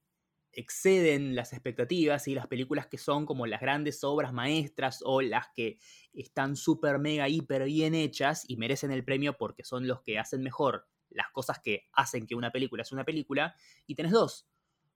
exceden 0.53 1.35
las 1.35 1.53
expectativas 1.53 2.27
y 2.27 2.35
las 2.35 2.47
películas 2.47 2.87
que 2.87 2.97
son 2.97 3.25
como 3.25 3.45
las 3.45 3.61
grandes 3.61 4.03
obras 4.03 4.33
maestras 4.33 5.01
o 5.05 5.21
las 5.21 5.47
que 5.53 5.77
están 6.13 6.55
súper, 6.55 6.99
mega, 6.99 7.29
hiper 7.29 7.65
bien 7.65 7.95
hechas 7.95 8.45
y 8.47 8.57
merecen 8.57 8.91
el 8.91 9.03
premio 9.03 9.37
porque 9.37 9.63
son 9.63 9.87
los 9.87 10.01
que 10.01 10.19
hacen 10.19 10.41
mejor 10.41 10.87
las 11.09 11.29
cosas 11.31 11.59
que 11.59 11.89
hacen 11.93 12.27
que 12.27 12.35
una 12.35 12.51
película 12.51 12.83
sea 12.83 12.95
una 12.95 13.05
película. 13.05 13.55
Y 13.87 13.95
tenés 13.95 14.11
dos, 14.11 14.47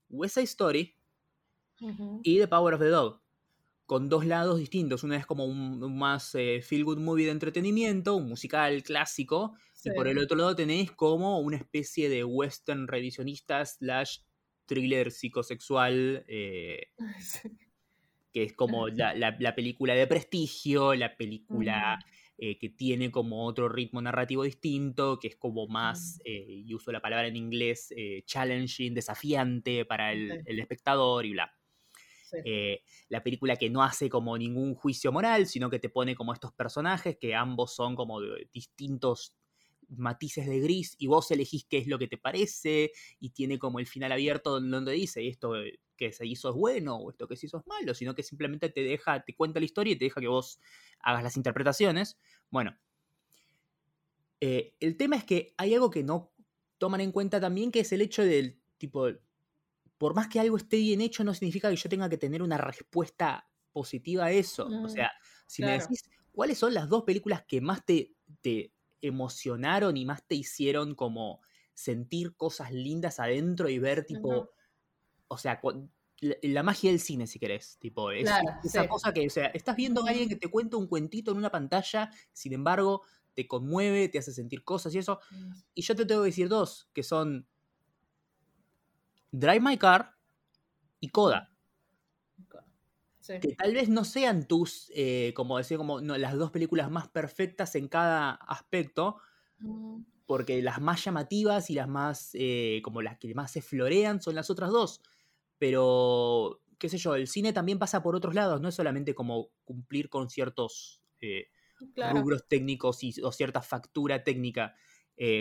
West 0.09 0.35
Side 0.35 0.45
Story 0.45 0.95
y 2.23 2.39
The 2.39 2.47
Power 2.47 2.75
of 2.75 2.81
the 2.81 2.87
Dog, 2.87 3.21
con 3.85 4.09
dos 4.09 4.25
lados 4.25 4.59
distintos. 4.59 5.03
Una 5.03 5.17
es 5.17 5.25
como 5.25 5.45
un, 5.45 5.97
más 5.97 6.33
eh, 6.35 6.61
feel 6.61 6.85
good 6.85 6.99
movie 6.99 7.25
de 7.25 7.31
entretenimiento, 7.31 8.15
un 8.15 8.29
musical 8.29 8.83
clásico, 8.83 9.55
y 9.83 9.91
por 9.91 10.07
el 10.07 10.17
otro 10.17 10.37
lado 10.37 10.55
tenés 10.55 10.91
como 10.91 11.39
una 11.39 11.57
especie 11.57 12.09
de 12.09 12.23
western 12.23 12.87
revisionista 12.87 13.65
slash 13.65 14.19
thriller 14.73 15.11
psicosexual, 15.11 16.25
eh, 16.27 16.87
que 18.33 18.43
es 18.43 18.53
como 18.53 18.87
la, 18.87 19.55
película 19.55 19.93
de 19.93 20.07
prestigio, 20.07 20.95
la 20.95 21.15
película 21.15 21.99
eh, 22.39 22.57
que 22.57 22.69
tiene 22.69 23.11
como 23.11 23.45
otro 23.45 23.69
ritmo 23.69 24.01
narrativo 24.01 24.43
distinto, 24.43 25.19
que 25.19 25.27
es 25.27 25.35
como 25.35 25.67
más, 25.67 26.19
eh, 26.25 26.45
y 26.47 26.73
uso 26.73 26.91
la 26.91 27.01
palabra 27.01 27.27
en 27.27 27.35
inglés, 27.35 27.93
challenging, 28.25 28.95
desafiante 28.95 29.85
para 29.85 30.11
el, 30.11 30.59
espectador 30.59 31.27
y 31.27 31.33
bla. 31.33 31.55
la 33.09 33.21
película 33.23 33.55
que 33.55 33.69
no 33.69 33.83
hace 33.83 34.09
como 34.09 34.35
ningún 34.35 34.73
juicio 34.73 35.11
moral, 35.11 35.45
sino 35.45 35.69
que 35.69 35.77
te 35.77 35.89
pone 35.89 36.15
como 36.15 36.33
estos 36.33 36.51
personajes 36.53 37.17
que 37.17 37.35
ambos 37.35 37.75
son 37.75 37.95
como 37.95 38.19
distintos 38.51 39.35
matices 39.89 40.45
de 40.47 40.59
gris 40.59 40.95
y 40.97 41.07
vos 41.07 41.29
elegís 41.31 41.65
qué 41.65 41.77
es 41.77 41.87
lo 41.87 41.99
que 41.99 42.07
te 42.07 42.17
parece 42.17 42.91
y 43.19 43.31
tiene 43.31 43.59
como 43.59 43.79
el 43.79 43.87
final 43.87 44.11
abierto 44.11 44.59
donde 44.59 44.91
dice 44.91 45.27
esto 45.27 45.53
que 45.95 46.11
se 46.11 46.25
hizo 46.25 46.49
es 46.49 46.55
bueno 46.55 46.97
o 46.97 47.11
esto 47.11 47.27
que 47.27 47.35
se 47.35 47.45
hizo 47.45 47.57
es 47.57 47.67
malo, 47.67 47.93
sino 47.93 48.15
que 48.15 48.23
simplemente 48.23 48.69
te 48.69 48.81
deja, 48.81 49.23
te 49.23 49.35
cuenta 49.35 49.59
la 49.59 49.65
historia 49.65 49.93
y 49.93 49.97
te 49.97 50.05
deja 50.05 50.21
que 50.21 50.27
vos 50.27 50.59
hagas 50.99 51.23
las 51.23 51.37
interpretaciones. 51.37 52.17
Bueno, 52.49 52.77
eh, 54.39 54.75
el 54.79 54.97
tema 54.97 55.15
es 55.15 55.23
que 55.23 55.53
hay 55.57 55.73
algo 55.73 55.89
que 55.89 56.03
no 56.03 56.33
toman 56.77 57.01
en 57.01 57.11
cuenta 57.11 57.39
también, 57.39 57.71
que 57.71 57.79
es 57.79 57.91
el 57.93 58.01
hecho 58.01 58.23
del 58.23 58.59
tipo, 58.77 59.07
por 59.97 60.15
más 60.15 60.27
que 60.27 60.39
algo 60.39 60.57
esté 60.57 60.77
bien 60.77 60.99
hecho, 60.99 61.23
no 61.23 61.33
significa 61.33 61.69
que 61.69 61.77
yo 61.77 61.89
tenga 61.89 62.09
que 62.09 62.17
tener 62.17 62.41
una 62.41 62.57
respuesta 62.57 63.49
positiva 63.71 64.25
a 64.25 64.31
eso. 64.31 64.67
o 64.67 64.89
sea, 64.89 65.11
si 65.47 65.61
me 65.63 65.79
decís, 65.79 66.03
¿cuáles 66.33 66.57
son 66.57 66.73
las 66.73 66.89
dos 66.89 67.03
películas 67.03 67.45
que 67.47 67.61
más 67.61 67.85
te, 67.85 68.15
te 68.41 68.73
emocionaron 69.03 69.97
y 69.97 70.05
más 70.05 70.25
te 70.25 70.35
hicieron 70.35 70.95
como 70.95 71.41
sentir 71.73 72.35
cosas 72.35 72.71
lindas 72.71 73.19
adentro 73.19 73.69
y 73.69 73.77
ver 73.77 74.05
tipo, 74.05 74.49
o 75.27 75.37
sea, 75.37 75.61
la, 76.19 76.63
magia 76.63 76.89
del 76.89 76.99
cine, 76.99 77.27
si 77.27 77.37
querés, 77.37 77.77
tipo, 77.79 78.11
es 78.11 78.29
esa 78.63 78.87
cosa 78.87 79.13
que, 79.13 79.27
o 79.27 79.29
sea, 79.29 79.47
estás 79.47 79.75
viendo 79.75 80.05
a 80.05 80.09
alguien 80.09 80.29
que 80.29 80.35
te 80.35 80.49
cuenta 80.49 80.77
un 80.77 80.87
cuentito 80.87 81.31
en 81.31 81.37
una 81.37 81.51
pantalla, 81.51 82.09
sin 82.31 82.53
embargo, 82.53 83.01
te 83.33 83.47
conmueve, 83.47 84.07
te 84.09 84.19
hace 84.19 84.31
sentir 84.31 84.63
cosas 84.63 84.95
y 84.95 84.99
eso, 84.99 85.19
y 85.73 85.81
yo 85.81 85.95
te 85.95 86.05
tengo 86.05 86.21
que 86.21 86.27
decir 86.27 86.47
dos, 86.47 86.89
que 86.93 87.03
son 87.03 87.47
Drive 89.31 89.59
My 89.59 89.77
Car 89.77 90.15
y 90.99 91.09
Coda. 91.09 91.52
Que 93.25 93.55
tal 93.55 93.73
vez 93.73 93.87
no 93.87 94.03
sean 94.03 94.47
tus, 94.47 94.91
eh, 94.93 95.33
como 95.35 95.57
decía, 95.57 95.77
como 95.77 95.99
las 95.99 96.37
dos 96.37 96.51
películas 96.51 96.91
más 96.91 97.07
perfectas 97.07 97.75
en 97.75 97.87
cada 97.87 98.31
aspecto, 98.31 99.17
mm. 99.59 100.01
porque 100.25 100.61
las 100.61 100.81
más 100.81 101.03
llamativas 101.03 101.69
y 101.69 101.75
las 101.75 101.87
más, 101.87 102.31
eh, 102.33 102.81
como 102.83 103.01
las 103.01 103.17
que 103.17 103.33
más 103.33 103.51
se 103.51 103.61
florean 103.61 104.21
son 104.21 104.35
las 104.35 104.49
otras 104.49 104.71
dos. 104.71 105.01
Pero, 105.57 106.61
qué 106.77 106.89
sé 106.89 106.97
yo, 106.97 107.15
el 107.15 107.27
cine 107.27 107.53
también 107.53 107.79
pasa 107.79 108.03
por 108.03 108.15
otros 108.15 108.35
lados, 108.35 108.59
no 108.59 108.67
es 108.67 108.75
solamente 108.75 109.15
como 109.15 109.51
cumplir 109.63 110.09
con 110.09 110.29
ciertos 110.29 111.01
eh, 111.21 111.47
rubros 112.11 112.45
técnicos 112.49 113.03
y, 113.03 113.13
o 113.23 113.31
cierta 113.31 113.61
factura 113.61 114.23
técnica, 114.23 114.75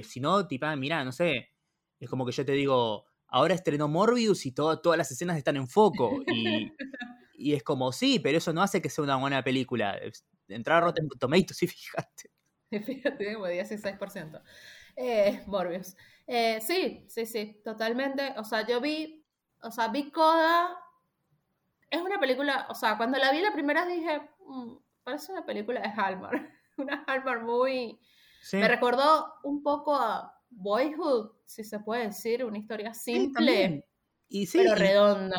sino, 0.04 0.46
tipo, 0.46 0.66
ah, 0.66 0.76
mira, 0.76 1.04
no 1.04 1.10
sé, 1.10 1.50
es 1.98 2.08
como 2.08 2.24
que 2.24 2.32
yo 2.32 2.44
te 2.44 2.52
digo, 2.52 3.06
ahora 3.26 3.54
estrenó 3.54 3.88
Morbius 3.88 4.46
y 4.46 4.52
todas 4.52 4.96
las 4.96 5.10
escenas 5.10 5.36
están 5.36 5.56
en 5.56 5.66
foco. 5.66 6.22
Y, 6.32 6.70
y, 7.34 7.54
es 7.54 7.62
como, 7.62 7.92
sí, 7.92 8.18
pero 8.18 8.38
eso 8.38 8.52
no 8.52 8.62
hace 8.62 8.82
que 8.82 8.90
sea 8.90 9.04
una 9.04 9.16
buena 9.16 9.42
película. 9.42 9.98
Entrar 10.48 10.78
a 10.82 10.86
Rotten 10.86 11.08
Tomatoes, 11.08 11.56
sí, 11.56 11.66
fíjate. 11.68 12.30
Fíjate, 12.86 13.34
como 13.34 13.46
16%. 13.46 14.42
Eh, 14.96 15.42
Morbius. 15.46 15.96
Eh, 16.26 16.60
sí, 16.60 17.04
sí, 17.08 17.26
sí, 17.26 17.60
totalmente. 17.64 18.34
O 18.38 18.44
sea, 18.44 18.66
yo 18.66 18.80
vi, 18.80 19.24
o 19.62 19.70
sea, 19.70 19.88
vi 19.88 20.10
Coda. 20.10 20.78
Es 21.90 22.00
una 22.00 22.18
película, 22.18 22.66
o 22.70 22.74
sea, 22.74 22.96
cuando 22.96 23.18
la 23.18 23.30
vi 23.32 23.42
la 23.42 23.52
primera 23.52 23.84
dije, 23.84 24.22
mm, 24.46 24.76
parece 25.02 25.32
una 25.32 25.44
película 25.44 25.80
de 25.80 25.88
Hallmark. 25.88 26.50
una 26.78 27.04
Hallmark 27.06 27.42
muy... 27.42 28.00
Me 28.52 28.66
recordó 28.66 29.34
un 29.44 29.62
poco 29.62 29.94
a 29.94 30.34
Boyhood, 30.50 31.30
si 31.44 31.62
se 31.62 31.78
puede 31.78 32.06
decir, 32.06 32.44
una 32.44 32.58
historia 32.58 32.92
simple, 32.92 33.86
y 34.28 34.46
pero 34.50 34.74
redonda. 34.74 35.36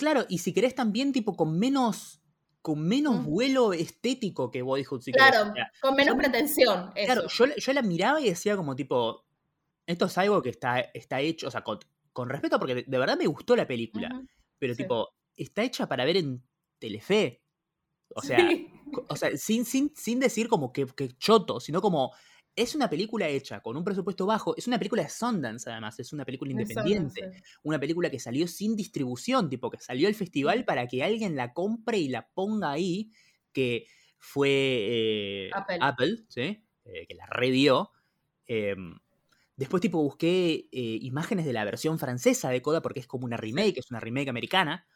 Claro, 0.00 0.24
y 0.30 0.38
si 0.38 0.54
querés 0.54 0.74
también 0.74 1.12
tipo 1.12 1.36
con 1.36 1.58
menos 1.58 2.22
con 2.62 2.80
menos 2.80 3.22
vuelo 3.22 3.74
estético 3.74 4.50
que 4.50 4.62
Boyhood, 4.62 5.02
si 5.02 5.12
Claro, 5.12 5.52
con 5.82 5.94
menos 5.94 6.16
pretensión. 6.16 6.90
Claro, 6.94 7.26
yo, 7.28 7.72
la 7.74 7.82
miraba 7.82 8.18
y 8.18 8.30
decía 8.30 8.56
como 8.56 8.74
tipo, 8.74 9.26
esto 9.86 10.06
es 10.06 10.16
algo 10.16 10.40
que 10.40 10.48
está, 10.48 10.80
está 10.80 11.20
hecho, 11.20 11.48
o 11.48 11.50
sea, 11.50 11.62
con, 11.62 12.28
respeto, 12.30 12.58
porque 12.58 12.76
de, 12.86 12.98
verdad 12.98 13.18
me 13.18 13.26
gustó 13.26 13.54
la 13.54 13.66
película, 13.66 14.08
pero 14.58 14.74
tipo, 14.74 15.10
está 15.36 15.64
hecha 15.64 15.86
para 15.86 16.06
ver 16.06 16.16
en 16.16 16.42
Telefe. 16.78 17.42
O 18.14 18.22
sea, 18.22 18.38
o 19.06 19.16
sea 19.16 19.36
sin, 19.36 19.66
sin, 19.66 19.94
sin 19.94 20.18
decir 20.18 20.48
como 20.48 20.72
que, 20.72 20.86
que 20.86 21.10
choto, 21.18 21.60
sino 21.60 21.82
como 21.82 22.14
es 22.56 22.74
una 22.74 22.90
película 22.90 23.28
hecha 23.28 23.60
con 23.60 23.76
un 23.76 23.84
presupuesto 23.84 24.26
bajo, 24.26 24.56
es 24.56 24.66
una 24.66 24.78
película 24.78 25.02
de 25.02 25.08
Sundance 25.08 25.70
además, 25.70 25.98
es 25.98 26.12
una 26.12 26.24
película 26.24 26.50
independiente, 26.50 27.42
una 27.62 27.78
película 27.78 28.10
que 28.10 28.18
salió 28.18 28.46
sin 28.48 28.76
distribución, 28.76 29.48
tipo 29.48 29.70
que 29.70 29.78
salió 29.78 30.08
al 30.08 30.14
festival 30.14 30.64
para 30.64 30.86
que 30.86 31.02
alguien 31.02 31.36
la 31.36 31.52
compre 31.52 31.98
y 31.98 32.08
la 32.08 32.28
ponga 32.28 32.70
ahí, 32.70 33.10
que 33.52 33.86
fue 34.18 34.48
eh, 34.50 35.50
Apple. 35.80 36.24
¿sí? 36.28 36.62
Eh, 36.84 37.06
que 37.08 37.14
la 37.14 37.26
revió. 37.26 37.90
Em, 38.46 38.98
después 39.56 39.80
tipo 39.80 40.02
busqué 40.02 40.68
eh, 40.72 40.98
imágenes 41.00 41.46
de 41.46 41.52
la 41.52 41.64
versión 41.64 41.98
francesa 41.98 42.50
de 42.50 42.62
Coda 42.62 42.82
porque 42.82 43.00
es 43.00 43.06
como 43.06 43.24
una 43.24 43.36
remake, 43.36 43.78
es 43.78 43.90
una 43.90 44.00
remake 44.00 44.28
americana. 44.28 44.86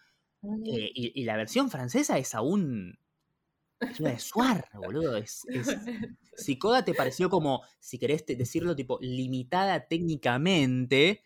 y, 0.43 1.25
la 1.25 1.37
versión 1.37 1.71
francesa 1.71 2.19
es 2.19 2.35
aún 2.35 2.99
es 3.90 4.01
una 4.01 4.11
de 4.11 4.18
Suar, 4.18 4.68
boludo. 4.75 5.16
Es, 5.16 5.47
Si 6.37 6.59
Coda 6.59 6.85
te 6.85 6.94
pareció 6.94 7.31
como, 7.31 7.62
si 7.79 7.99
querés 7.99 8.25
decirlo, 8.27 8.75
tipo, 8.75 8.99
limitada 9.01 9.87
técnicamente, 9.87 11.23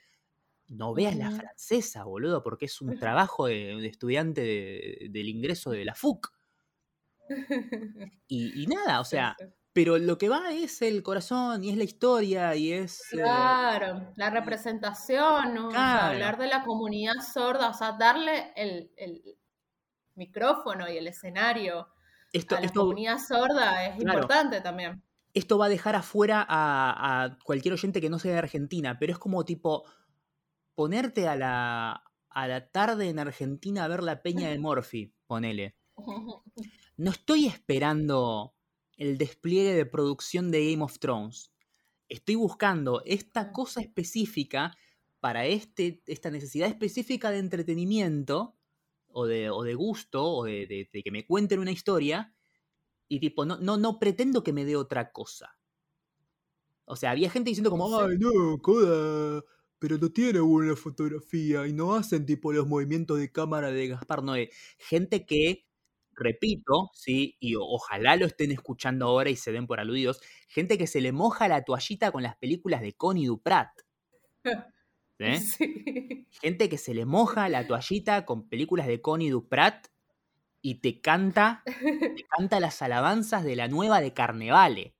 no 0.68 0.92
veas 0.92 1.16
la 1.16 1.30
francesa, 1.30 2.04
boludo, 2.04 2.42
porque 2.42 2.66
es 2.66 2.80
un 2.80 2.98
trabajo 2.98 3.46
de, 3.46 3.86
estudiante 3.86 5.08
del 5.10 5.28
ingreso 5.28 5.70
de 5.70 5.84
la 5.84 5.94
FUC. 5.94 6.30
Y, 8.28 8.66
nada, 8.66 9.00
o 9.00 9.04
sea, 9.04 9.36
pero 9.72 9.98
lo 9.98 10.18
que 10.18 10.28
va 10.28 10.52
es 10.52 10.82
el 10.82 11.02
corazón 11.02 11.62
y 11.62 11.70
es 11.70 11.76
la 11.76 11.84
historia 11.84 12.54
y 12.56 12.72
es... 12.72 13.00
Eh, 13.12 13.18
claro, 13.18 14.12
la 14.16 14.30
representación, 14.30 15.54
¿no? 15.54 15.70
hablar 15.72 16.38
de 16.38 16.48
la 16.48 16.64
comunidad 16.64 17.14
sorda, 17.22 17.70
o 17.70 17.74
sea, 17.74 17.92
darle 17.92 18.52
el, 18.56 18.90
micrófono 20.14 20.90
y 20.90 20.96
el 20.96 21.06
escenario 21.06 21.86
esto, 22.32 22.56
a 22.56 22.60
la 22.60 22.68
comunidad 22.72 23.18
sorda 23.18 23.86
es 23.86 24.00
importante 24.00 24.60
también. 24.60 25.02
Esto 25.34 25.58
va 25.58 25.66
a 25.66 25.70
dejar 25.70 25.94
afuera 25.94 26.44
a, 26.48 27.38
cualquier 27.44 27.74
oyente 27.74 28.00
que 28.00 28.10
no 28.10 28.18
sea 28.18 28.32
de 28.32 28.38
Argentina, 28.38 28.98
pero 28.98 29.12
es 29.12 29.18
como 29.18 29.44
tipo 29.44 29.84
ponerte 30.74 31.28
a 31.28 31.36
la, 31.36 32.02
a 32.30 32.48
la 32.48 32.70
tarde 32.70 33.08
en 33.08 33.18
Argentina 33.18 33.84
a 33.84 33.88
ver 33.88 34.02
la 34.02 34.22
peña 34.22 34.48
de 34.48 34.58
Morphy, 34.58 35.12
ponele. 35.26 35.76
No 37.00 37.12
estoy 37.12 37.46
esperando 37.46 38.56
el 38.96 39.18
despliegue 39.18 39.72
de 39.72 39.86
producción 39.86 40.50
de 40.50 40.72
Game 40.72 40.82
of 40.82 40.98
Thrones. 40.98 41.52
Estoy 42.08 42.34
buscando 42.34 43.02
esta 43.06 43.52
cosa 43.52 43.80
específica 43.80 44.76
para 45.20 45.46
este, 45.46 46.02
esta 46.06 46.32
necesidad 46.32 46.68
específica 46.68 47.30
de 47.30 47.38
entretenimiento 47.38 48.57
o 49.12 49.26
de, 49.26 49.50
o 49.50 49.62
de 49.62 49.74
gusto 49.74 50.24
o 50.24 50.44
de, 50.44 50.88
que 50.92 51.10
me 51.10 51.26
cuenten 51.26 51.60
una 51.60 51.72
historia 51.72 52.34
y 53.08 53.20
tipo, 53.20 53.44
no, 53.44 53.58
no, 53.58 53.76
no 53.76 53.98
pretendo 53.98 54.42
que 54.42 54.52
me 54.52 54.64
dé 54.64 54.76
otra 54.76 55.12
cosa. 55.12 55.58
O 56.84 56.96
sea, 56.96 57.10
había 57.10 57.30
gente 57.30 57.50
diciendo 57.50 57.70
como, 57.70 57.98
ay, 58.00 58.16
no, 58.18 58.60
Coda, 58.62 59.42
pero 59.78 59.98
no 59.98 60.10
tiene 60.10 60.40
buena 60.40 60.74
fotografía 60.74 61.66
y 61.66 61.72
no 61.72 61.94
hacen 61.94 62.26
tipo 62.26 62.52
los 62.52 62.66
movimientos 62.66 63.18
de 63.18 63.30
cámara 63.30 63.70
de 63.70 63.88
Gaspar 63.88 64.22
Noé. 64.22 64.50
Gente 64.78 65.26
que, 65.26 65.66
repito, 66.12 66.90
sí, 66.94 67.36
y 67.40 67.54
ojalá 67.56 68.16
lo 68.16 68.26
estén 68.26 68.52
escuchando 68.52 69.06
ahora 69.06 69.30
y 69.30 69.36
se 69.36 69.52
den 69.52 69.66
por 69.66 69.80
aludidos, 69.80 70.20
gente 70.48 70.78
que 70.78 70.86
se 70.86 71.00
le 71.00 71.12
moja 71.12 71.48
la 71.48 71.62
toallita 71.62 72.10
con 72.10 72.22
las 72.22 72.36
películas 72.36 72.80
de 72.80 72.94
Connie 72.94 73.26
Duprat. 73.26 73.70
Gente 76.40 76.68
que 76.68 76.78
se 76.78 76.94
le 76.94 77.04
moja 77.04 77.48
la 77.48 77.66
toallita 77.66 78.24
con 78.24 78.48
películas 78.48 78.86
de 78.86 79.00
Connie 79.00 79.30
Duprat 79.30 79.88
y 80.62 80.76
te 80.76 81.00
canta, 81.00 81.62
te 81.64 82.26
canta 82.30 82.60
las 82.60 82.82
alabanzas 82.82 83.44
de 83.44 83.56
la 83.56 83.68
nueva 83.68 84.00
de 84.00 84.12
Carnevale. 84.12 84.94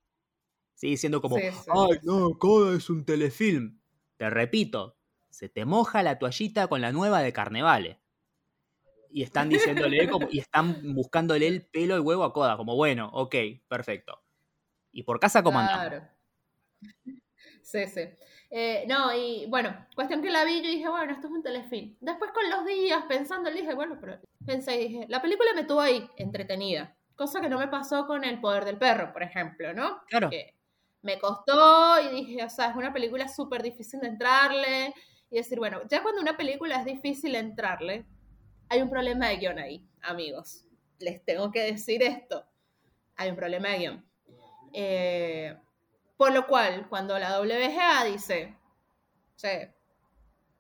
Sigue 0.74 0.92
diciendo 0.92 1.20
como, 1.20 1.36
ay, 1.36 1.98
no, 2.02 2.38
Coda 2.38 2.76
es 2.76 2.88
un 2.88 3.04
telefilm. 3.04 3.80
Te 4.16 4.30
repito, 4.30 4.96
se 5.28 5.48
te 5.48 5.64
moja 5.64 6.02
la 6.02 6.18
toallita 6.18 6.68
con 6.68 6.80
la 6.80 6.92
nueva 6.92 7.20
de 7.20 7.32
Carnevale. 7.32 8.00
Y 9.10 9.22
están 9.22 9.48
diciéndole 9.48 10.08
como, 10.08 10.28
y 10.30 10.38
están 10.38 10.94
buscándole 10.94 11.48
el 11.48 11.64
pelo 11.66 11.96
y 11.96 12.00
huevo 12.00 12.24
a 12.24 12.32
Coda, 12.32 12.56
como, 12.56 12.76
bueno, 12.76 13.10
ok, 13.12 13.34
perfecto. 13.66 14.22
Y 14.92 15.02
por 15.02 15.18
casa 15.18 15.42
comandamos. 15.42 15.88
Claro. 15.88 16.08
Sí, 17.68 17.86
sí. 17.86 18.00
Eh, 18.50 18.86
no, 18.88 19.14
y 19.14 19.44
bueno, 19.44 19.86
cuestión 19.94 20.22
que 20.22 20.30
la 20.30 20.42
vi, 20.46 20.62
yo 20.62 20.70
dije, 20.70 20.88
bueno, 20.88 21.12
esto 21.12 21.26
es 21.26 21.32
un 21.34 21.42
telefilm. 21.42 21.96
Después 22.00 22.30
con 22.32 22.48
los 22.48 22.64
días 22.64 23.04
pensando, 23.06 23.50
dije, 23.50 23.74
bueno, 23.74 23.98
pero 24.00 24.18
pensé 24.46 24.76
y 24.76 24.88
dije, 24.88 25.06
la 25.10 25.20
película 25.20 25.50
me 25.54 25.64
tuvo 25.64 25.82
ahí 25.82 26.08
entretenida. 26.16 26.96
Cosa 27.14 27.42
que 27.42 27.50
no 27.50 27.58
me 27.58 27.68
pasó 27.68 28.06
con 28.06 28.24
El 28.24 28.40
Poder 28.40 28.64
del 28.64 28.78
Perro, 28.78 29.12
por 29.12 29.22
ejemplo, 29.22 29.74
¿no? 29.74 30.00
Claro. 30.06 30.30
me 31.02 31.18
costó 31.18 32.00
y 32.00 32.24
dije, 32.24 32.42
o 32.42 32.48
sea, 32.48 32.70
es 32.70 32.76
una 32.76 32.90
película 32.90 33.28
súper 33.28 33.62
difícil 33.62 34.00
de 34.00 34.08
entrarle. 34.08 34.94
Y 35.30 35.36
decir, 35.36 35.58
bueno, 35.58 35.82
ya 35.90 36.02
cuando 36.02 36.22
una 36.22 36.38
película 36.38 36.76
es 36.76 36.86
difícil 36.86 37.34
entrarle, 37.34 38.06
hay 38.70 38.80
un 38.80 38.88
problema 38.88 39.28
de 39.28 39.36
guion 39.36 39.58
ahí, 39.58 39.86
amigos. 40.00 40.64
Les 41.00 41.22
tengo 41.22 41.52
que 41.52 41.64
decir 41.64 42.02
esto. 42.02 42.46
Hay 43.16 43.28
un 43.28 43.36
problema 43.36 43.68
de 43.68 43.78
guion. 43.78 44.06
Eh, 44.72 45.54
por 46.18 46.32
lo 46.32 46.48
cual, 46.48 46.88
cuando 46.88 47.16
la 47.16 47.40
WGA 47.40 48.04
dice, 48.04 48.58
o 49.36 49.38
sea, 49.38 49.72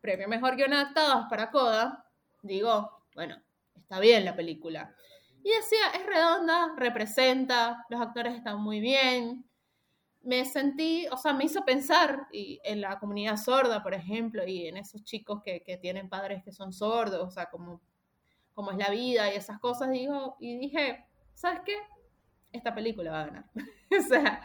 premio 0.00 0.28
mejor 0.28 0.54
guion 0.54 0.72
adaptado 0.72 1.26
para 1.28 1.50
Coda, 1.50 2.06
digo, 2.42 3.02
bueno, 3.16 3.36
está 3.76 3.98
bien 3.98 4.24
la 4.24 4.36
película. 4.36 4.94
Y 5.42 5.50
decía, 5.50 5.88
es 5.96 6.06
redonda, 6.06 6.74
representa, 6.76 7.84
los 7.90 8.00
actores 8.00 8.36
están 8.36 8.60
muy 8.60 8.78
bien. 8.78 9.44
Me 10.22 10.44
sentí, 10.44 11.08
o 11.10 11.16
sea, 11.16 11.32
me 11.32 11.44
hizo 11.44 11.64
pensar 11.64 12.28
en 12.32 12.80
la 12.80 13.00
comunidad 13.00 13.36
sorda, 13.36 13.82
por 13.82 13.94
ejemplo, 13.94 14.46
y 14.46 14.68
en 14.68 14.76
esos 14.76 15.02
chicos 15.02 15.42
que, 15.42 15.64
que 15.64 15.76
tienen 15.76 16.08
padres 16.08 16.44
que 16.44 16.52
son 16.52 16.72
sordos, 16.72 17.26
o 17.26 17.30
sea, 17.32 17.46
como, 17.46 17.80
como 18.54 18.70
es 18.70 18.78
la 18.78 18.90
vida 18.90 19.32
y 19.32 19.36
esas 19.36 19.58
cosas, 19.58 19.90
digo, 19.90 20.36
y 20.38 20.56
dije, 20.56 21.04
¿sabes 21.34 21.62
qué? 21.64 21.78
Esta 22.52 22.72
película 22.72 23.10
va 23.10 23.22
a 23.22 23.26
ganar. 23.26 23.50
o 23.98 24.02
sea, 24.02 24.40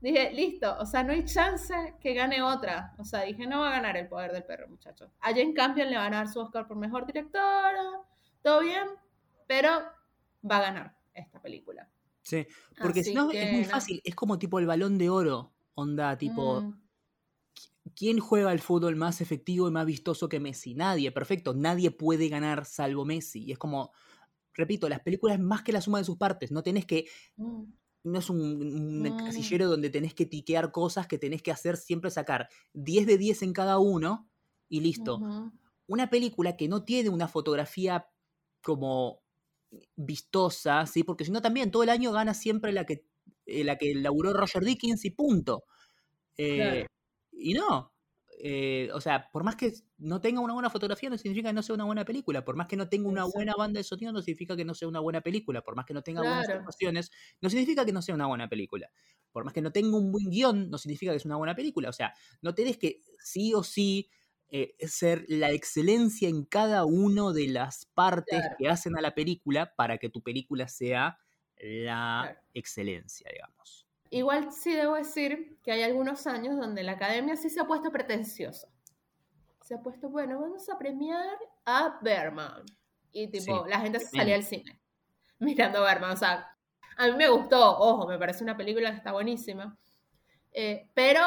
dije, 0.00 0.32
listo, 0.32 0.76
o 0.78 0.86
sea, 0.86 1.02
no 1.02 1.12
hay 1.12 1.24
chance 1.24 1.74
que 2.00 2.14
gane 2.14 2.42
otra. 2.42 2.94
O 2.98 3.04
sea, 3.04 3.22
dije, 3.22 3.46
no 3.46 3.60
va 3.60 3.68
a 3.68 3.72
ganar 3.72 3.96
el 3.96 4.08
poder 4.08 4.32
del 4.32 4.44
perro, 4.44 4.68
muchachos. 4.68 5.10
A 5.20 5.30
Jane 5.30 5.54
Campion 5.54 5.90
le 5.90 5.96
van 5.96 6.14
a 6.14 6.18
dar 6.18 6.28
su 6.28 6.40
Oscar 6.40 6.66
por 6.66 6.76
mejor 6.76 7.06
directora, 7.06 7.82
todo 8.42 8.60
bien, 8.60 8.86
pero 9.46 9.70
va 10.48 10.58
a 10.58 10.62
ganar 10.62 10.96
esta 11.14 11.40
película. 11.40 11.88
Sí, 12.22 12.46
porque 12.80 13.02
si 13.02 13.14
no 13.14 13.30
es 13.30 13.52
muy 13.52 13.64
fácil, 13.64 14.00
es 14.04 14.14
como 14.14 14.38
tipo 14.38 14.58
el 14.58 14.66
balón 14.66 14.98
de 14.98 15.10
oro, 15.10 15.52
onda 15.74 16.16
tipo... 16.16 16.60
Mm. 16.60 16.88
¿quién 17.94 18.20
juega 18.20 18.50
al 18.50 18.60
fútbol 18.60 18.96
más 18.96 19.20
efectivo 19.20 19.68
y 19.68 19.72
más 19.72 19.86
vistoso 19.86 20.28
que 20.28 20.40
Messi? 20.40 20.74
Nadie, 20.74 21.10
perfecto, 21.12 21.54
nadie 21.54 21.90
puede 21.90 22.28
ganar 22.28 22.64
salvo 22.64 23.04
Messi. 23.04 23.44
Y 23.44 23.52
es 23.52 23.58
como, 23.58 23.92
repito, 24.54 24.88
las 24.88 25.00
películas 25.00 25.38
es 25.38 25.42
más 25.42 25.62
que 25.62 25.72
la 25.72 25.80
suma 25.80 25.98
de 25.98 26.04
sus 26.04 26.16
partes, 26.16 26.50
no 26.52 26.62
tenés 26.62 26.86
que... 26.86 27.06
Mm. 27.36 27.64
No 28.12 28.18
es 28.18 28.30
un, 28.30 29.02
casillero 29.24 29.68
donde 29.68 29.90
tenés 29.90 30.14
que 30.14 30.26
tiquear 30.26 30.72
cosas 30.72 31.06
que 31.06 31.18
tenés 31.18 31.42
que 31.42 31.50
hacer, 31.50 31.76
siempre 31.76 32.10
sacar 32.10 32.48
10 32.74 33.06
de 33.06 33.18
10 33.18 33.42
en 33.42 33.52
cada 33.52 33.78
uno 33.78 34.28
y 34.68 34.80
listo. 34.80 35.20
Una 35.86 36.10
película 36.10 36.56
que 36.56 36.68
no 36.68 36.84
tiene 36.84 37.08
una 37.08 37.28
fotografía 37.28 38.08
como 38.62 39.22
vistosa, 39.96 40.86
¿sí? 40.86 41.02
Porque 41.04 41.24
si 41.24 41.30
no 41.30 41.42
también 41.42 41.70
todo 41.70 41.82
el 41.82 41.90
año 41.90 42.12
gana 42.12 42.34
siempre 42.34 42.72
la 42.72 42.84
que, 42.84 43.04
eh, 43.46 43.64
la 43.64 43.76
que 43.76 43.94
laburó 43.94 44.32
Roger 44.32 44.64
Dickens 44.64 45.04
y 45.04 45.10
punto. 45.10 45.64
Eh, 46.36 46.86
y 47.32 47.54
no. 47.54 47.92
Eh, 48.40 48.88
o 48.94 49.00
sea, 49.00 49.28
por 49.32 49.42
más 49.42 49.56
que 49.56 49.72
no 49.98 50.20
tenga 50.20 50.40
una 50.40 50.52
buena 50.52 50.70
fotografía, 50.70 51.10
no 51.10 51.18
significa 51.18 51.48
que 51.48 51.54
no 51.54 51.62
sea 51.62 51.74
una 51.74 51.84
buena 51.84 52.04
película. 52.04 52.44
Por 52.44 52.54
más 52.54 52.68
que 52.68 52.76
no 52.76 52.88
tenga 52.88 53.08
una 53.08 53.24
buena 53.24 53.54
banda 53.56 53.78
de 53.78 53.84
sonido, 53.84 54.12
no 54.12 54.22
significa 54.22 54.56
que 54.56 54.64
no 54.64 54.74
sea 54.74 54.86
una 54.86 55.00
buena 55.00 55.20
película. 55.20 55.62
Por 55.62 55.74
más 55.74 55.86
que 55.86 55.94
no 55.94 56.02
tenga 56.02 56.22
buenas 56.22 56.48
actuaciones, 56.48 57.10
no 57.40 57.50
significa 57.50 57.84
que 57.84 57.92
no 57.92 58.00
sea 58.00 58.14
una 58.14 58.26
buena 58.26 58.48
película. 58.48 58.90
Por 59.32 59.44
más 59.44 59.52
que 59.52 59.60
no 59.60 59.72
tenga 59.72 59.96
un 59.96 60.12
buen 60.12 60.30
guion, 60.30 60.70
no 60.70 60.78
significa 60.78 61.10
que 61.12 61.16
es 61.16 61.24
una 61.24 61.36
buena 61.36 61.56
película. 61.56 61.88
O 61.88 61.92
sea, 61.92 62.14
no 62.40 62.54
tenés 62.54 62.78
que 62.78 63.02
sí 63.18 63.54
o 63.54 63.64
sí 63.64 64.08
eh, 64.50 64.76
ser 64.86 65.24
la 65.28 65.50
excelencia 65.50 66.28
en 66.28 66.44
cada 66.44 66.84
una 66.84 67.32
de 67.32 67.48
las 67.48 67.86
partes 67.86 68.40
que 68.56 68.68
hacen 68.68 68.96
a 68.96 69.00
la 69.00 69.14
película 69.14 69.74
para 69.74 69.98
que 69.98 70.10
tu 70.10 70.22
película 70.22 70.68
sea 70.68 71.18
la 71.60 72.40
excelencia, 72.54 73.28
digamos. 73.32 73.77
Igual 74.10 74.52
sí 74.52 74.72
debo 74.74 74.94
decir 74.94 75.58
que 75.62 75.72
hay 75.72 75.82
algunos 75.82 76.26
años 76.26 76.56
donde 76.56 76.82
la 76.82 76.92
academia 76.92 77.36
sí 77.36 77.50
se 77.50 77.60
ha 77.60 77.66
puesto 77.66 77.92
pretenciosa. 77.92 78.68
Se 79.62 79.74
ha 79.74 79.82
puesto, 79.82 80.08
bueno, 80.08 80.40
vamos 80.40 80.68
a 80.70 80.78
premiar 80.78 81.38
a 81.66 81.98
Berman. 82.00 82.64
Y 83.12 83.28
tipo, 83.28 83.66
la 83.66 83.80
gente 83.80 84.00
se 84.00 84.16
salía 84.16 84.34
al 84.34 84.44
cine 84.44 84.80
mirando 85.38 85.78
a 85.78 85.82
Berman. 85.82 86.12
O 86.12 86.16
sea, 86.16 86.56
a 86.96 87.06
mí 87.06 87.12
me 87.16 87.28
gustó, 87.28 87.78
ojo, 87.78 88.06
me 88.06 88.18
parece 88.18 88.42
una 88.42 88.56
película 88.56 88.90
que 88.90 88.96
está 88.96 89.12
buenísima. 89.12 89.76
Eh, 90.52 90.88
pero 90.94 91.22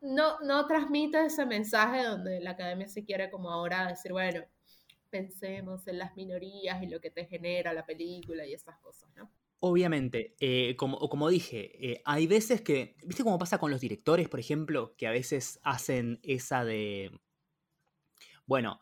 no, 0.00 0.38
no 0.40 0.66
transmite 0.66 1.26
ese 1.26 1.44
mensaje 1.46 2.04
donde 2.04 2.40
la 2.40 2.50
academia 2.50 2.88
se 2.88 3.04
quiere 3.04 3.30
como 3.30 3.50
ahora 3.50 3.88
decir, 3.88 4.12
bueno, 4.12 4.44
pensemos 5.10 5.86
en 5.86 5.98
las 5.98 6.14
minorías 6.16 6.82
y 6.82 6.86
lo 6.86 7.00
que 7.00 7.10
te 7.10 7.26
genera 7.26 7.72
la 7.72 7.84
película 7.84 8.46
y 8.46 8.54
esas 8.54 8.78
cosas, 8.78 9.08
¿no? 9.16 9.30
Obviamente, 9.60 10.34
eh, 10.40 10.76
como, 10.76 10.98
como 11.08 11.28
dije, 11.30 11.92
eh, 11.92 12.02
hay 12.04 12.26
veces 12.26 12.60
que, 12.60 12.96
¿viste 13.04 13.24
cómo 13.24 13.38
pasa 13.38 13.58
con 13.58 13.70
los 13.70 13.80
directores, 13.80 14.28
por 14.28 14.40
ejemplo? 14.40 14.94
Que 14.96 15.06
a 15.06 15.10
veces 15.10 15.58
hacen 15.62 16.20
esa 16.22 16.64
de, 16.64 17.10
bueno, 18.46 18.80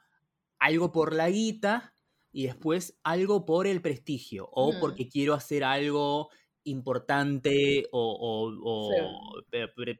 algo 0.58 0.92
por 0.92 1.14
la 1.14 1.30
guita 1.30 1.94
y 2.32 2.46
después 2.46 2.98
algo 3.02 3.44
por 3.44 3.66
el 3.66 3.82
prestigio 3.82 4.48
o 4.50 4.72
porque 4.80 5.08
quiero 5.08 5.34
hacer 5.34 5.64
algo 5.64 6.30
importante 6.64 7.88
o, 7.92 8.50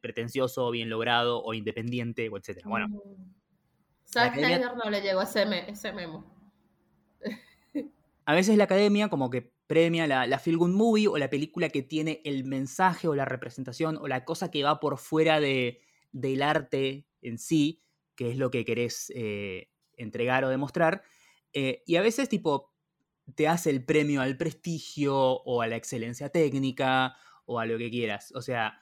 pretencioso 0.01 0.67
o 0.67 0.71
bien 0.71 0.89
logrado 0.89 1.43
o 1.43 1.55
independiente 1.55 2.29
o 2.29 2.37
etcétera. 2.37 2.69
Bueno. 2.69 2.89
Mm. 2.89 3.35
Zack 4.05 4.35
Snyder 4.35 4.77
no 4.77 4.91
le 4.91 5.01
llegó 5.01 5.23
ese, 5.23 5.71
ese 5.71 5.93
memo. 5.93 6.27
a 8.25 8.35
veces 8.35 8.57
la 8.57 8.65
academia 8.65 9.09
como 9.09 9.31
que 9.31 9.52
premia 9.67 10.07
la, 10.07 10.27
la 10.27 10.39
Feel 10.39 10.59
Good 10.59 10.71
Movie 10.71 11.09
o 11.09 11.19
la 11.19 11.31
película 11.31 11.69
que 11.69 11.83
tiene 11.83 12.21
el 12.25 12.45
mensaje 12.45 13.09
o 13.09 13.15
la 13.15 13.25
representación 13.25 13.97
o 13.97 14.09
la 14.09 14.25
cosa 14.25 14.51
que 14.51 14.63
va 14.63 14.81
por 14.81 14.99
fuera 14.99 15.41
de, 15.41 15.81
del 16.13 16.43
arte 16.43 17.07
en 17.23 17.39
sí, 17.39 17.83
que 18.15 18.31
es 18.31 18.37
lo 18.37 18.51
que 18.51 18.65
querés 18.65 19.11
eh, 19.15 19.71
entregar 19.97 20.45
o 20.45 20.49
demostrar. 20.49 21.03
Eh, 21.53 21.83
y 21.87 21.97
a 21.97 22.03
veces, 22.03 22.29
tipo, 22.29 22.75
te 23.35 23.49
hace 23.49 23.71
el 23.71 23.85
premio 23.85 24.21
al 24.21 24.37
prestigio 24.37 25.17
o 25.17 25.63
a 25.63 25.67
la 25.67 25.77
excelencia 25.77 26.29
técnica 26.29 27.17
o 27.47 27.59
a 27.59 27.67
lo 27.67 27.79
que 27.79 27.91
quieras. 27.91 28.33
O 28.35 28.43
sea, 28.43 28.79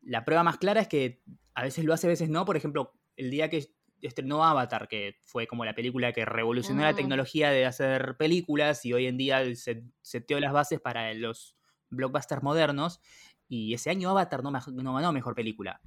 la 0.00 0.24
prueba 0.24 0.42
más 0.42 0.58
clara 0.58 0.80
es 0.80 0.88
que 0.88 1.22
a 1.54 1.62
veces 1.62 1.84
lo 1.84 1.92
hace, 1.92 2.06
a 2.06 2.10
veces 2.10 2.28
no. 2.28 2.44
Por 2.44 2.56
ejemplo, 2.56 2.92
el 3.16 3.30
día 3.30 3.48
que 3.48 3.74
estrenó 4.06 4.44
Avatar, 4.44 4.88
que 4.88 5.16
fue 5.22 5.46
como 5.46 5.64
la 5.64 5.74
película 5.74 6.12
que 6.12 6.24
revolucionó 6.24 6.82
la 6.82 6.92
mm. 6.92 6.96
tecnología 6.96 7.50
de 7.50 7.66
hacer 7.66 8.16
películas 8.16 8.84
y 8.84 8.92
hoy 8.92 9.06
en 9.06 9.16
día 9.16 9.42
se 9.54 9.84
seteó 10.02 10.40
las 10.40 10.52
bases 10.52 10.80
para 10.80 11.12
los 11.14 11.56
blockbusters 11.90 12.42
modernos. 12.42 13.00
Y 13.48 13.74
ese 13.74 13.90
año 13.90 14.10
Avatar 14.10 14.42
no, 14.42 14.50
no 14.50 14.94
ganó 14.94 15.12
mejor 15.12 15.34
película. 15.34 15.80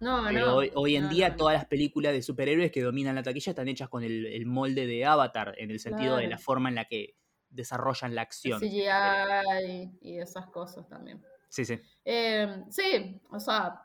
No, 0.00 0.32
no, 0.32 0.56
hoy, 0.56 0.96
en 0.96 1.08
día 1.08 1.36
todas 1.36 1.54
las 1.54 1.66
películas 1.66 2.12
de 2.12 2.22
superhéroes 2.22 2.72
que 2.72 2.82
dominan 2.82 3.14
la 3.14 3.22
taquilla 3.22 3.50
están 3.50 3.68
hechas 3.68 3.88
con 3.88 4.02
el, 4.02 4.44
molde 4.46 4.84
de 4.84 5.04
Avatar, 5.04 5.54
en 5.58 5.70
el 5.70 5.78
sentido 5.78 6.16
de 6.16 6.26
la 6.26 6.38
forma 6.38 6.68
en 6.68 6.74
la 6.74 6.86
que 6.86 7.14
desarrollan 7.48 8.16
la 8.16 8.22
acción. 8.22 8.58
CGI 8.58 9.98
y 10.00 10.18
esas 10.18 10.48
cosas 10.48 10.88
también. 10.88 11.22
Sí, 11.48 11.64
sí. 11.64 11.78
Em, 12.04 12.68
sí, 12.68 13.20
o 13.30 13.38
sea, 13.38 13.82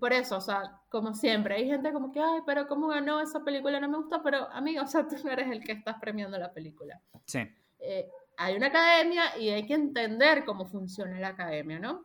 por 0.00 0.12
eso, 0.12 0.38
o 0.38 0.40
sea, 0.40 0.80
como 0.88 1.14
siempre, 1.14 1.54
hay 1.54 1.68
gente 1.68 1.92
como 1.92 2.10
que, 2.10 2.20
ay, 2.20 2.40
pero 2.46 2.66
¿cómo 2.66 2.88
ganó 2.88 3.20
esa 3.20 3.44
película? 3.44 3.78
No 3.78 3.88
me 3.88 3.98
gusta, 3.98 4.22
pero 4.22 4.50
amigo, 4.50 4.82
o 4.84 4.86
sea, 4.86 5.06
tú 5.06 5.16
no 5.22 5.30
eres 5.30 5.50
el 5.50 5.62
que 5.62 5.72
estás 5.72 6.00
premiando 6.00 6.38
la 6.38 6.52
película. 6.52 7.00
Sí. 7.26 7.40
Eh, 7.78 8.10
hay 8.36 8.56
una 8.56 8.68
academia 8.68 9.36
y 9.38 9.50
hay 9.50 9.66
que 9.66 9.74
entender 9.74 10.44
cómo 10.44 10.66
funciona 10.66 11.20
la 11.20 11.28
academia, 11.28 11.78
¿no? 11.78 12.04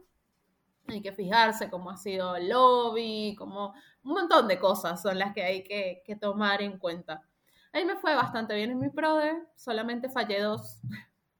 Hay 0.87 1.01
que 1.01 1.13
fijarse 1.13 1.69
cómo 1.69 1.89
ha 1.89 1.97
sido 1.97 2.35
el 2.35 2.49
lobby, 2.49 3.35
como 3.37 3.73
un 4.03 4.13
montón 4.13 4.47
de 4.47 4.59
cosas 4.59 5.01
son 5.01 5.17
las 5.17 5.33
que 5.33 5.43
hay 5.43 5.63
que, 5.63 6.03
que 6.05 6.15
tomar 6.15 6.61
en 6.61 6.77
cuenta. 6.77 7.23
Ahí 7.71 7.85
me 7.85 7.95
fue 7.95 8.13
bastante 8.13 8.53
bien 8.53 8.71
en 8.71 8.79
mi 8.79 8.89
PRODE, 8.89 9.47
solamente 9.55 10.09
fallé 10.09 10.41
dos. 10.41 10.81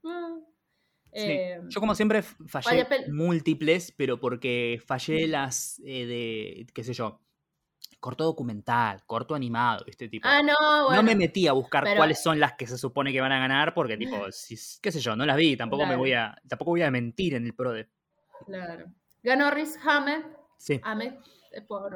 Eh, 1.18 1.60
yo 1.68 1.80
como 1.80 1.94
siempre 1.94 2.22
fallé, 2.22 2.86
múltiples, 3.10 3.90
pero 3.92 4.20
porque 4.20 4.82
fallé 4.84 5.26
las 5.26 5.80
eh, 5.84 6.04
de, 6.06 6.66
qué 6.74 6.84
sé 6.84 6.92
yo, 6.92 7.22
corto 8.00 8.24
documental, 8.24 9.02
corto 9.06 9.34
animado, 9.34 9.84
este 9.86 10.08
tipo. 10.08 10.28
Ah, 10.28 10.42
no, 10.42 10.54
bueno, 10.86 10.96
No 10.96 11.02
me 11.02 11.14
metí 11.14 11.48
a 11.48 11.52
buscar 11.52 11.84
cuáles 11.96 12.22
son 12.22 12.38
las 12.38 12.52
que 12.52 12.66
se 12.66 12.76
supone 12.76 13.12
que 13.12 13.20
van 13.20 13.32
a 13.32 13.38
ganar, 13.38 13.72
porque 13.72 13.96
tipo, 13.98 14.16
qué 14.82 14.92
sé 14.92 15.00
yo, 15.00 15.16
no 15.16 15.24
las 15.24 15.36
vi, 15.36 15.56
tampoco 15.56 15.86
me 15.86 15.96
voy 15.96 16.12
a, 16.12 16.36
tampoco 16.46 16.72
voy 16.72 16.82
a 16.82 16.90
mentir 16.90 17.34
en 17.34 17.46
el 17.46 17.54
PRODE. 17.54 17.88
Claro. 18.44 18.92
Ganó 19.22 19.50
Riz 19.50 19.78
Hamed. 19.84 20.22
Sí. 20.58 20.80
Eh, 21.52 21.62
por, 21.62 21.90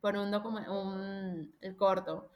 por 0.00 0.16
un, 0.16 0.34
un 0.34 1.54
el 1.60 1.76
corto 1.76 2.30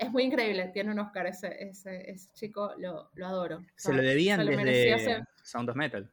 es 0.00 0.10
muy 0.10 0.22
increíble, 0.22 0.68
tiene 0.72 0.90
un 0.90 0.98
Oscar 0.98 1.26
ese, 1.26 1.62
ese, 1.62 2.16
chico, 2.32 2.72
lo, 2.78 3.10
lo 3.14 3.26
adoro. 3.26 3.60
Se 3.76 3.92
lo 3.92 4.00
debían 4.00 4.44
desde 4.46 5.22
Sound 5.42 5.68
of 5.68 5.76
Metal. 5.76 6.10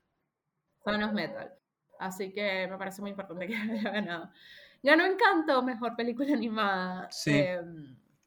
Sound 0.84 1.04
of 1.04 1.14
Metal. 1.14 1.54
Así 1.98 2.34
que 2.34 2.68
me 2.70 2.78
parece 2.78 3.02
muy 3.02 3.12
importante 3.12 3.48
que 3.48 3.56
haya 3.56 3.92
ganado. 3.92 4.30
Ganó 4.84 5.06
Encanto, 5.06 5.64
mejor 5.64 5.96
película 5.96 6.34
animada. 6.34 7.08
Sí. 7.12 7.32
Eh, 7.34 7.62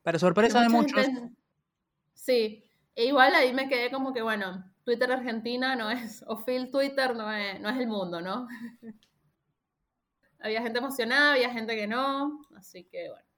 Para 0.02 0.18
sorpresa 0.18 0.62
de 0.62 0.70
muchos. 0.70 1.06
sí. 2.14 2.64
E 2.96 3.04
igual 3.04 3.34
ahí 3.34 3.52
me 3.52 3.68
quedé 3.68 3.90
como 3.90 4.14
que, 4.14 4.22
bueno, 4.22 4.64
Twitter 4.82 5.12
Argentina 5.12 5.76
no 5.76 5.90
es, 5.90 6.24
o 6.26 6.42
Phil 6.42 6.70
Twitter 6.70 7.14
no 7.14 7.30
es, 7.30 7.60
no 7.60 7.68
es 7.68 7.78
el 7.78 7.86
mundo, 7.86 8.20
¿no? 8.22 8.48
había 10.40 10.62
gente 10.62 10.78
emocionada, 10.78 11.32
había 11.32 11.50
gente 11.50 11.76
que 11.76 11.86
no, 11.86 12.40
así 12.56 12.84
que 12.84 13.10
bueno. 13.10 13.29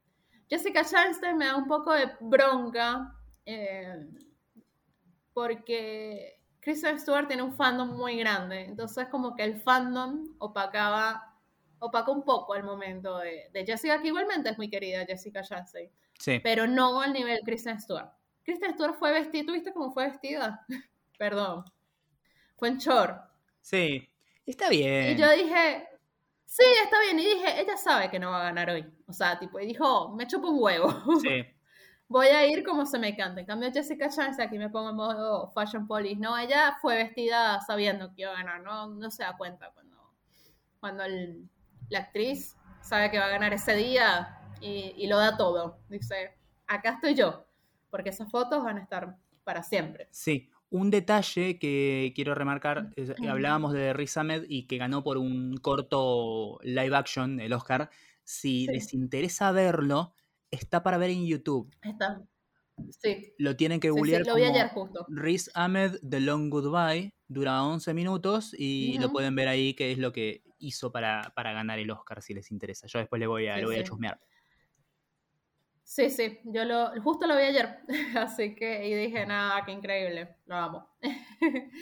Jessica 0.53 0.85
Chastain 0.85 1.38
me 1.38 1.47
da 1.47 1.57
un 1.57 1.67
poco 1.67 1.95
de 1.95 2.11
bronca 2.21 3.11
eh, 3.47 4.07
porque 5.33 6.43
Kristen 6.61 7.01
Stewart 7.01 7.27
tiene 7.27 7.43
un 7.43 7.55
fandom 7.55 7.97
muy 7.97 8.19
grande, 8.19 8.67
entonces 8.67 9.07
como 9.09 9.35
que 9.35 9.45
el 9.45 9.62
fandom 9.62 10.37
opacaba, 10.41 11.38
opacó 11.79 12.12
un 12.12 12.23
poco 12.23 12.55
el 12.55 12.65
momento 12.65 13.17
de, 13.17 13.65
Jessica, 13.67 14.03
que 14.03 14.09
igualmente 14.09 14.51
es 14.51 14.59
muy 14.59 14.69
querida 14.69 15.07
Jessica 15.07 15.43
Chastain, 15.43 15.91
sí. 16.19 16.38
pero 16.45 16.67
no 16.67 17.01
al 17.01 17.15
nivel 17.15 17.41
Kristen 17.47 17.81
Stewart. 17.81 18.12
Kristen 18.45 18.75
Stewart 18.75 18.99
fue 18.99 19.11
vestida, 19.11 19.47
¿tú 19.47 19.53
viste 19.55 19.73
cómo 19.73 19.91
fue 19.91 20.09
vestida? 20.09 20.67
Perdón, 21.19 21.65
fue 22.59 22.69
en 22.69 22.77
short. 22.77 23.23
Sí, 23.62 24.07
está 24.45 24.69
bien. 24.69 25.17
Y 25.17 25.17
yo 25.19 25.31
dije, 25.33 25.88
sí, 26.53 26.65
está 26.85 27.01
bien. 27.01 27.19
Y 27.19 27.25
dije, 27.25 27.61
ella 27.61 27.77
sabe 27.77 28.11
que 28.11 28.19
no 28.19 28.31
va 28.31 28.41
a 28.41 28.45
ganar 28.45 28.69
hoy. 28.69 28.87
O 29.07 29.12
sea, 29.12 29.38
tipo, 29.38 29.59
y 29.59 29.67
dijo, 29.67 30.15
me 30.15 30.27
chupo 30.27 30.49
un 30.51 30.62
huevo. 30.62 30.93
Sí. 31.21 31.45
Voy 32.09 32.27
a 32.27 32.47
ir 32.47 32.62
como 32.62 32.85
se 32.85 32.99
me 32.99 33.17
cante. 33.17 33.41
En 33.41 33.47
cambio, 33.47 33.73
Jessica 33.73 34.11
Chance, 34.11 34.43
aquí 34.43 34.59
me 34.59 34.69
pongo 34.69 34.91
en 34.91 34.97
modo 34.97 35.51
fashion 35.53 35.87
police, 35.87 36.21
¿no? 36.21 36.37
Ella 36.37 36.77
fue 36.83 36.97
vestida 36.97 37.59
sabiendo 37.62 38.15
que 38.15 38.23
iba 38.23 38.33
a 38.33 38.35
ganar, 38.35 38.61
¿no? 38.61 38.88
No 38.88 39.11
se 39.11 39.23
da 39.23 39.35
cuenta 39.38 39.71
cuando, 39.73 39.97
cuando 40.79 41.05
la 41.88 41.99
actriz 41.99 42.55
sabe 42.83 43.11
que 43.11 43.19
va 43.19 43.27
a 43.27 43.31
ganar 43.31 43.55
ese 43.55 43.75
día 43.75 44.38
y, 44.61 44.93
y 44.99 45.07
lo 45.07 45.17
da 45.17 45.38
todo. 45.38 45.79
Dice, 45.88 46.37
acá 46.67 46.91
estoy 46.91 47.15
yo, 47.15 47.47
porque 47.88 48.11
esas 48.11 48.31
fotos 48.31 48.62
van 48.62 48.77
a 48.77 48.83
estar 48.83 49.17
para 49.43 49.62
siempre. 49.62 50.09
Sí, 50.11 50.52
un 50.73 50.91
detalle 50.91 51.59
que 51.59 52.13
quiero 52.17 52.35
remarcar, 52.35 52.89
hablábamos 53.29 53.75
de 53.75 53.93
Riz 53.93 54.17
Ahmed 54.17 54.45
y 54.49 54.67
que 54.67 54.79
ganó 54.79 55.05
por 55.05 55.19
un 55.19 55.59
corto 55.59 56.59
live 56.63 56.97
action 56.97 57.41
el 57.41 57.53
Oscar. 57.53 57.91
Si 58.25 58.67
les 58.67 58.95
interesa 58.95 59.53
verlo, 59.53 60.15
está 60.51 60.83
para 60.83 60.97
ver 60.97 61.11
en 61.11 61.27
YouTube. 61.27 61.71
Está. 61.83 62.23
Sí. 63.03 63.35
Lo 63.37 63.55
tienen 63.55 63.81
que 63.81 63.91
googlear. 63.91 64.27
lo 64.27 64.35
vi 64.35 64.45
ayer 64.45 64.69
justo. 64.69 65.05
Riz 65.11 65.51
Ahmed 65.55 65.99
The 66.09 66.21
Long 66.21 66.49
Goodbye. 66.49 67.15
Dura 67.29 67.63
11 67.65 67.93
minutos 67.93 68.55
y 68.59 68.99
lo 68.99 69.11
pueden 69.11 69.35
ver 69.35 69.49
ahí, 69.49 69.75
que 69.75 69.93
es 69.93 69.99
lo 69.99 70.13
que 70.13 70.43
hizo 70.59 70.91
para, 70.91 71.33
ganar 71.37 71.79
el 71.79 71.91
Oscar, 71.91 72.23
si 72.23 72.33
les 72.33 72.51
interesa. 72.51 72.87
Yo 72.87 72.99
después 72.99 73.21
le 73.21 73.27
voy 73.27 73.49
a, 73.49 73.63
voy 73.63 73.77
a 73.77 73.85
chusmear. 73.85 74.19
Sí, 75.94 76.09
sí, 76.09 76.40
yo 76.44 76.64
lo, 76.64 76.90
justo 77.02 77.26
lo 77.26 77.37
vi 77.37 77.42
ayer, 77.42 77.81
así 78.18 78.55
que, 78.55 78.88
y 78.88 78.94
dije, 78.94 79.26
nada, 79.26 79.62
qué 79.62 79.72
increíble, 79.72 80.37
lo 80.46 80.57
amo. 80.57 80.88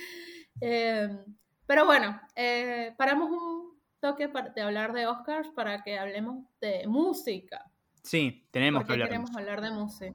Em, 0.63 1.25
pero 1.65 1.87
bueno, 1.87 2.21
eh, 2.35 2.93
paramos 2.99 3.31
un 3.31 3.81
toque 4.01 4.29
de 4.55 4.61
hablar 4.61 4.93
de 4.93 5.07
Oscars 5.07 5.49
para 5.51 5.83
que 5.85 5.97
hablemos 5.97 6.45
de 6.61 6.87
música. 6.89 7.71
Sí, 8.03 8.47
tenemos 8.51 8.85
que 8.85 8.93
hablar. 8.93 9.09
queremos 9.09 9.35
hablar 9.35 9.61
de 9.63 9.71
música. 9.71 10.15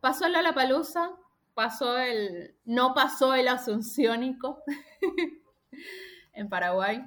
Pasó 0.00 0.26
el 0.26 0.34
Palusa, 0.52 1.12
pasó 1.54 1.96
el, 1.98 2.56
no 2.64 2.92
pasó 2.92 3.34
el 3.34 3.46
Asunciónico 3.46 4.64
en 6.34 6.48
Paraguay 6.48 7.02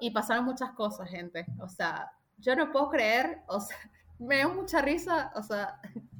y 0.00 0.10
pasaron 0.10 0.46
muchas 0.46 0.72
cosas, 0.72 1.10
gente. 1.10 1.44
O 1.60 1.68
sea, 1.68 2.10
yo 2.38 2.56
no 2.56 2.72
puedo 2.72 2.88
creer, 2.88 3.42
o 3.46 3.60
sea, 3.60 3.76
me 4.18 4.36
dio 4.36 4.50
mucha 4.50 4.80
risa, 4.80 5.32
o 5.34 5.42
sea, 5.42 5.80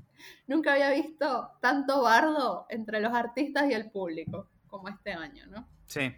nunca 0.46 0.72
había 0.72 0.90
visto 0.90 1.52
tanto 1.60 2.02
bardo 2.02 2.66
entre 2.68 3.00
los 3.00 3.12
artistas 3.12 3.70
y 3.70 3.74
el 3.74 3.90
público 3.90 4.48
como 4.66 4.88
este 4.88 5.12
año, 5.12 5.46
¿no? 5.46 5.68
Sí. 5.86 6.12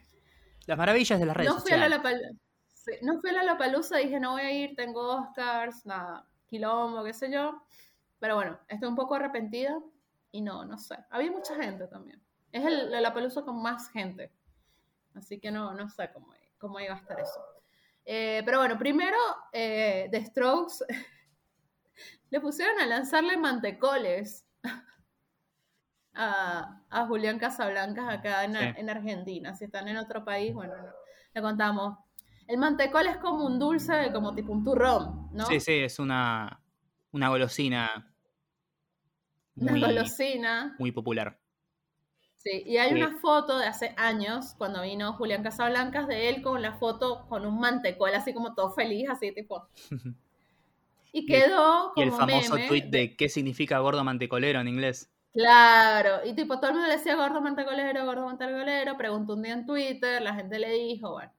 Las 0.66 0.78
maravillas 0.78 1.20
de 1.20 1.26
las 1.26 1.36
redes 1.36 1.50
no 1.50 1.54
fui 1.60 1.70
sociales. 1.70 1.86
A 1.86 2.10
la 2.10 2.20
no 3.02 3.20
fui 3.20 3.30
a 3.30 3.42
la 3.42 3.58
Palusa, 3.58 3.98
dije 3.98 4.20
no 4.20 4.32
voy 4.32 4.42
a 4.42 4.50
ir, 4.50 4.76
tengo 4.76 5.16
Oscars, 5.16 5.84
nada, 5.86 6.26
quilombo, 6.46 7.04
qué 7.04 7.12
sé 7.12 7.30
yo. 7.30 7.62
Pero 8.18 8.36
bueno, 8.36 8.58
estoy 8.68 8.88
un 8.88 8.96
poco 8.96 9.14
arrepentida 9.14 9.78
y 10.30 10.40
no, 10.40 10.64
no 10.64 10.78
sé. 10.78 10.96
Había 11.10 11.30
mucha 11.30 11.54
gente 11.56 11.86
también. 11.88 12.22
Es 12.52 12.64
el, 12.64 12.90
la 12.90 13.12
Palusa 13.12 13.42
con 13.42 13.60
más 13.60 13.90
gente. 13.90 14.32
Así 15.14 15.40
que 15.40 15.50
no, 15.50 15.74
no 15.74 15.88
sé 15.88 16.10
cómo, 16.12 16.32
cómo 16.58 16.80
iba 16.80 16.94
a 16.94 16.98
estar 16.98 17.18
eso. 17.20 17.40
Eh, 18.04 18.42
pero 18.44 18.58
bueno, 18.58 18.78
primero, 18.78 19.16
eh, 19.52 20.08
The 20.10 20.24
Strokes 20.26 20.84
le 22.30 22.40
pusieron 22.40 22.78
a 22.80 22.86
lanzarle 22.86 23.36
mantecoles 23.36 24.46
a, 26.14 26.82
a 26.90 27.06
Julián 27.06 27.38
Casablancas 27.38 28.08
acá 28.08 28.44
en, 28.44 28.90
Argentina. 28.90 29.54
Si 29.54 29.64
están 29.64 29.88
en 29.88 29.96
otro 29.96 30.24
país, 30.24 30.52
bueno, 30.54 30.74
le 31.34 31.42
contamos. 31.42 31.98
El 32.46 32.58
mantecol 32.58 33.06
es 33.06 33.16
como 33.18 33.44
un 33.44 33.58
dulce, 33.58 34.12
como 34.12 34.34
tipo 34.34 34.52
un 34.52 34.64
turrón, 34.64 35.28
¿no? 35.32 35.46
Sí, 35.46 35.60
sí, 35.60 35.74
es 35.74 35.98
una, 35.98 36.62
una 37.10 37.28
golosina. 37.28 38.12
una 39.56 39.86
golosina. 39.86 40.76
Muy 40.78 40.92
popular. 40.92 41.40
Sí, 42.36 42.62
y 42.64 42.76
hay 42.76 42.92
una 42.94 43.18
foto 43.18 43.58
de 43.58 43.66
hace 43.66 43.92
años, 43.96 44.54
cuando 44.56 44.82
vino 44.82 45.14
Julián 45.14 45.42
Casablancas, 45.42 46.06
de 46.06 46.28
él 46.28 46.42
con 46.42 46.62
la 46.62 46.74
foto 46.74 47.26
con 47.28 47.44
un 47.44 47.58
mantecol, 47.58 48.14
así 48.14 48.32
como 48.32 48.54
todo 48.54 48.70
feliz, 48.72 49.10
así 49.10 49.32
tipo. 49.32 49.68
Y 51.16 51.24
quedó 51.24 51.92
como 51.94 51.96
Y 51.96 52.02
el 52.02 52.12
famoso 52.12 52.56
tweet 52.68 52.90
de 52.90 53.16
qué 53.16 53.30
significa 53.30 53.78
gordo 53.78 54.04
mantecolero 54.04 54.60
en 54.60 54.68
inglés. 54.68 55.10
Claro, 55.32 56.26
y 56.26 56.34
tipo 56.34 56.60
todo 56.60 56.68
el 56.68 56.72
mundo 56.74 56.88
le 56.88 56.98
decía 56.98 57.16
gordo 57.16 57.40
mantecolero, 57.40 58.04
gordo 58.04 58.26
mantecolero, 58.26 58.98
preguntó 58.98 59.32
un 59.32 59.40
día 59.40 59.54
en 59.54 59.64
Twitter, 59.64 60.20
la 60.20 60.34
gente 60.34 60.58
le 60.58 60.72
dijo, 60.72 61.12
bueno. 61.12 61.32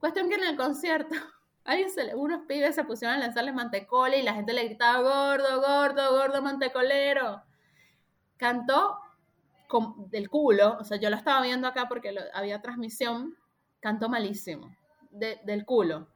Cuestión 0.00 0.28
que 0.28 0.34
en 0.34 0.42
el 0.42 0.56
concierto, 0.56 1.14
se 1.94 2.16
unos 2.16 2.40
pibes 2.48 2.74
se 2.74 2.82
pusieron 2.82 3.16
a 3.16 3.20
lanzarle 3.20 3.52
mantecole 3.52 4.18
y 4.18 4.24
la 4.24 4.34
gente 4.34 4.52
le 4.52 4.64
gritaba 4.64 5.00
gordo, 5.00 5.60
gordo, 5.60 6.10
gordo 6.10 6.42
mantecolero. 6.42 7.44
Cantó 8.36 8.98
del 10.08 10.28
culo, 10.28 10.76
o 10.80 10.82
sea, 10.82 10.96
yo 10.96 11.08
lo 11.08 11.14
estaba 11.14 11.40
viendo 11.42 11.68
acá 11.68 11.86
porque 11.88 12.12
había 12.34 12.60
transmisión, 12.62 13.36
cantó 13.78 14.08
malísimo, 14.08 14.74
del 15.12 15.64
culo, 15.64 16.08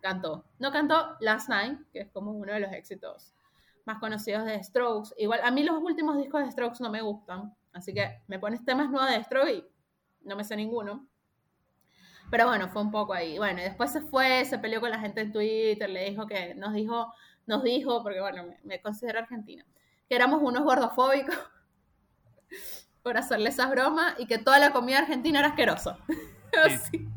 cantó. 0.00 0.44
No 0.58 0.72
cantó 0.72 1.16
Last 1.20 1.48
Night, 1.48 1.78
que 1.92 2.00
es 2.00 2.10
como 2.10 2.32
uno 2.32 2.52
de 2.52 2.60
los 2.60 2.72
éxitos 2.72 3.34
más 3.84 3.98
conocidos 3.98 4.44
de 4.44 4.62
Strokes. 4.62 5.10
Igual, 5.16 5.40
a 5.42 5.50
mí 5.50 5.62
los 5.62 5.82
últimos 5.82 6.16
discos 6.18 6.44
de 6.44 6.50
Strokes 6.50 6.78
no 6.80 6.90
me 6.90 7.02
gustan, 7.02 7.54
así 7.72 7.92
que 7.92 8.22
me 8.28 8.38
pones 8.38 8.64
temas 8.64 8.90
nuevos 8.90 9.10
de 9.10 9.22
Strokes 9.24 9.52
y 9.52 10.28
no 10.28 10.36
me 10.36 10.44
sé 10.44 10.56
ninguno. 10.56 11.06
Pero 12.30 12.46
bueno, 12.46 12.68
fue 12.68 12.82
un 12.82 12.90
poco 12.90 13.12
ahí. 13.12 13.38
Bueno, 13.38 13.60
y 13.60 13.64
después 13.64 13.90
se 13.90 14.02
fue, 14.02 14.44
se 14.44 14.58
peleó 14.58 14.80
con 14.80 14.90
la 14.90 15.00
gente 15.00 15.20
en 15.20 15.32
Twitter, 15.32 15.90
le 15.90 16.10
dijo 16.10 16.26
que 16.26 16.54
nos 16.54 16.72
dijo, 16.72 17.12
nos 17.46 17.62
dijo, 17.64 18.02
porque 18.02 18.20
bueno, 18.20 18.54
me, 18.62 18.80
considero 18.80 19.18
argentina, 19.18 19.64
que 20.08 20.14
éramos 20.14 20.40
unos 20.42 20.62
gordofóbicos 20.62 21.36
por 23.02 23.16
hacerle 23.16 23.48
esas 23.48 23.70
bromas 23.70 24.14
y 24.18 24.26
que 24.26 24.38
toda 24.38 24.58
la 24.58 24.72
comida 24.72 24.98
argentina 24.98 25.40
era 25.40 25.48
asquerosa. 25.48 25.98
Así. 26.64 27.08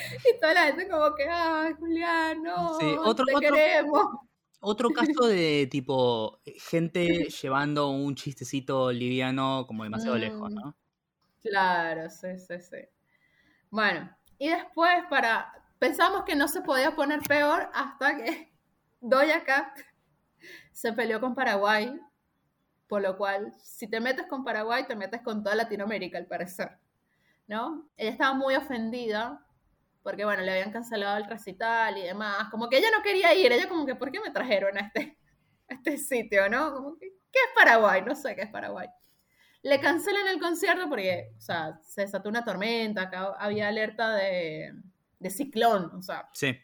Y 0.34 0.40
toda 0.40 0.54
la 0.54 0.62
gente 0.66 0.88
como 0.88 1.14
que, 1.14 1.28
ay, 1.28 1.74
Julián, 1.74 2.42
no, 2.42 2.78
otro, 3.04 3.24
te 3.24 3.34
queremos. 3.40 4.06
Otro 4.60 4.90
caso 4.90 5.26
de 5.26 5.68
tipo 5.70 6.40
gente 6.44 7.28
llevando 7.28 7.88
un 7.90 8.14
chistecito 8.14 8.92
liviano 8.92 9.64
como 9.66 9.84
demasiado 9.84 10.16
lejos, 10.16 10.50
¿no? 10.50 10.66
Mm, 10.68 10.74
claro, 11.42 12.10
sí, 12.10 12.38
sí, 12.38 12.60
sí. 12.60 12.78
Bueno, 13.70 14.14
y 14.38 14.48
después 14.48 15.04
para 15.08 15.52
pensamos 15.78 16.24
que 16.24 16.34
no 16.34 16.46
se 16.48 16.60
podía 16.60 16.94
poner 16.94 17.20
peor 17.20 17.70
hasta 17.72 18.16
que 18.16 18.52
Doja 19.00 19.44
Cat 19.44 19.78
se 20.72 20.92
peleó 20.92 21.20
con 21.20 21.34
Paraguay, 21.34 21.98
por 22.86 23.00
lo 23.00 23.16
cual 23.16 23.54
si 23.62 23.86
te 23.86 24.00
metes 24.00 24.26
con 24.26 24.44
Paraguay 24.44 24.86
te 24.86 24.96
metes 24.96 25.22
con 25.22 25.42
toda 25.42 25.54
Latinoamérica 25.54 26.18
al 26.18 26.26
parecer, 26.26 26.78
¿no? 27.46 27.88
Ella 27.96 28.10
estaba 28.10 28.34
muy 28.34 28.54
ofendida 28.56 29.46
porque 30.02 30.24
bueno, 30.24 30.42
le 30.42 30.52
habían 30.52 30.72
cancelado 30.72 31.18
el 31.18 31.26
recital 31.26 31.98
y 31.98 32.02
demás, 32.02 32.48
como 32.50 32.68
que 32.68 32.78
ella 32.78 32.88
no 32.96 33.02
quería 33.02 33.34
ir, 33.34 33.52
ella 33.52 33.68
como 33.68 33.84
que, 33.86 33.94
¿por 33.94 34.10
qué 34.10 34.20
me 34.20 34.30
trajeron 34.30 34.78
a 34.78 34.80
este, 34.80 35.18
este 35.68 35.98
sitio, 35.98 36.48
no? 36.48 36.72
Como 36.72 36.98
que, 36.98 37.08
¿qué 37.30 37.38
es 37.38 37.54
Paraguay? 37.54 38.02
No 38.02 38.14
sé 38.14 38.34
qué 38.34 38.42
es 38.42 38.50
Paraguay. 38.50 38.88
Le 39.62 39.78
cancelan 39.78 40.26
el 40.28 40.40
concierto 40.40 40.88
porque, 40.88 41.34
o 41.36 41.40
sea, 41.40 41.78
se 41.82 42.02
desató 42.02 42.28
una 42.30 42.44
tormenta, 42.44 43.02
acá 43.02 43.34
había 43.38 43.68
alerta 43.68 44.14
de, 44.14 44.72
de 45.18 45.30
ciclón, 45.30 45.94
o 45.94 46.02
sea. 46.02 46.28
Sí. 46.32 46.58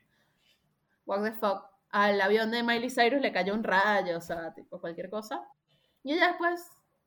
What 1.04 1.22
the 1.22 1.32
fuck. 1.32 1.66
Al 1.90 2.20
avión 2.20 2.50
de 2.50 2.62
Miley 2.62 2.90
Cyrus 2.90 3.20
le 3.20 3.32
cayó 3.32 3.54
un 3.54 3.64
rayo, 3.64 4.18
o 4.18 4.20
sea, 4.20 4.52
tipo 4.54 4.80
cualquier 4.80 5.10
cosa. 5.10 5.46
Y 6.02 6.12
ella 6.12 6.28
después, 6.28 6.66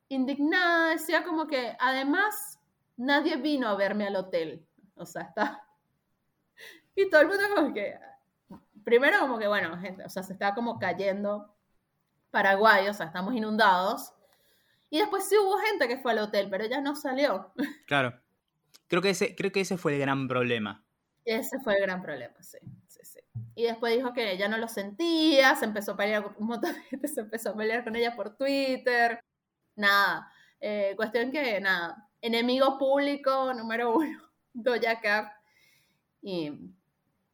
indignada, 0.10 0.92
decía 0.92 1.24
como 1.24 1.48
que, 1.48 1.76
además, 1.80 2.60
nadie 2.96 3.38
vino 3.38 3.68
a 3.68 3.76
verme 3.76 4.08
al 4.08 4.16
hotel. 4.16 4.66
O 4.96 5.06
sea, 5.06 5.24
está 5.24 5.69
y 7.02 7.10
todo 7.10 7.22
el 7.22 7.28
mundo 7.28 7.44
como 7.56 7.74
que, 7.74 7.98
primero 8.84 9.20
como 9.20 9.38
que, 9.38 9.48
bueno, 9.48 9.78
gente, 9.80 10.04
o 10.04 10.10
sea, 10.10 10.24
se 10.24 10.34
está 10.34 10.54
como 10.54 10.80
cayendo 10.80 11.56
Paraguay, 12.32 12.88
o 12.88 12.94
sea, 12.94 13.08
estamos 13.08 13.34
inundados. 13.34 14.14
Y 14.90 15.00
después 15.00 15.28
sí 15.28 15.36
hubo 15.38 15.58
gente 15.60 15.88
que 15.88 15.98
fue 15.98 16.12
al 16.12 16.20
hotel, 16.20 16.48
pero 16.50 16.66
ya 16.66 16.82
no 16.82 16.96
salió. 16.96 17.54
Claro. 17.86 18.20
Creo 18.88 19.02
que 19.02 19.12
ese, 19.12 19.36
creo 19.36 19.52
que 19.52 19.62
ese 19.62 19.78
fue 19.78 19.94
el 19.94 20.00
gran 20.00 20.28
problema. 20.28 20.84
Ese 21.26 21.60
fue 21.60 21.76
el 21.76 21.82
gran 21.82 22.02
problema, 22.02 22.42
sí. 22.42 22.58
sí, 22.88 23.00
sí. 23.04 23.20
Y 23.54 23.64
después 23.64 23.96
dijo 23.96 24.14
que 24.14 24.36
ya 24.36 24.48
no 24.50 24.58
lo 24.58 24.68
sentía, 24.68 25.56
se 25.56 25.66
empezó 25.66 25.92
a 25.92 25.98
pelear 25.98 26.24
con 26.24 26.36
un 26.38 26.48
montón 26.48 26.74
de 26.74 26.82
gente, 26.82 27.08
se 27.08 27.22
empezó 27.22 27.52
a 27.52 27.56
pelear 27.56 27.84
con 27.84 27.96
ella 27.96 28.16
por 28.16 28.36
Twitter. 28.36 29.24
Nada. 29.76 30.32
Eh, 30.60 30.94
cuestión 30.96 31.32
que, 31.32 31.62
nada. 31.62 32.10
Enemigo 32.22 32.78
público 32.78 33.54
número 33.54 33.96
uno, 33.96 34.22
Doja 34.54 35.00
Cat. 35.00 35.34
Y 36.22 36.74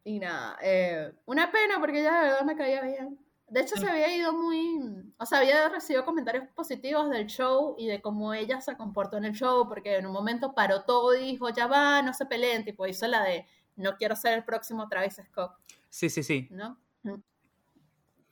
y 0.06 0.20
nada, 0.20 0.56
eh, 0.62 1.12
una 1.26 1.52
pena 1.52 1.80
porque 1.80 2.00
ella 2.00 2.14
de 2.20 2.28
verdad 2.30 2.46
me 2.46 2.56
caía 2.56 2.84
bien. 2.84 3.20
De 3.48 3.62
hecho, 3.62 3.76
se 3.76 3.90
había 3.90 4.16
ido 4.16 4.34
muy, 4.34 4.80
o 5.18 5.26
sea, 5.26 5.40
había 5.40 5.68
recibido 5.68 6.06
comentarios 6.06 6.48
positivos 6.50 7.10
del 7.10 7.26
show 7.26 7.76
y 7.78 7.88
de 7.88 8.02
cómo 8.02 8.34
ella 8.34 8.62
se 8.62 8.78
comportó 8.78 9.18
en 9.18 9.26
el 9.26 9.34
show, 9.34 9.68
porque 9.68 9.98
en 9.98 10.06
un 10.06 10.14
momento 10.14 10.54
paró 10.54 10.84
todo 10.84 11.16
y 11.16 11.32
dijo, 11.32 11.50
ya 11.50 11.66
va, 11.66 12.04
no 12.04 12.14
se 12.14 12.28
peleen, 12.28 12.64
tipo, 12.64 12.86
hizo 12.86 13.08
la 13.08 13.24
de, 13.24 13.48
no 13.76 13.98
quiero 13.98 14.16
ser 14.16 14.34
el 14.34 14.44
próximo 14.44 14.88
Travis 14.88 15.20
Scott. 15.28 15.54
Sí, 15.90 16.10
sí, 16.10 16.22
sí. 16.24 16.48
¿No? 16.52 16.78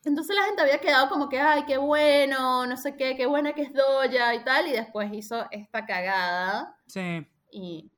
Entonces 0.05 0.35
la 0.35 0.43
gente 0.43 0.61
había 0.61 0.79
quedado 0.79 1.09
como 1.09 1.29
que, 1.29 1.39
ay, 1.39 1.63
qué 1.65 1.77
bueno, 1.77 2.67
no 2.67 2.77
sé 2.77 2.95
qué, 2.97 3.15
qué 3.15 3.25
buena 3.25 3.53
que 3.53 3.61
es 3.63 3.73
Doya 3.73 4.35
y 4.35 4.43
tal, 4.43 4.67
y 4.67 4.73
después 4.73 5.11
hizo 5.13 5.47
esta 5.49 5.85
cagada. 5.85 6.77
Sí. 6.85 7.25
Y 7.51 7.89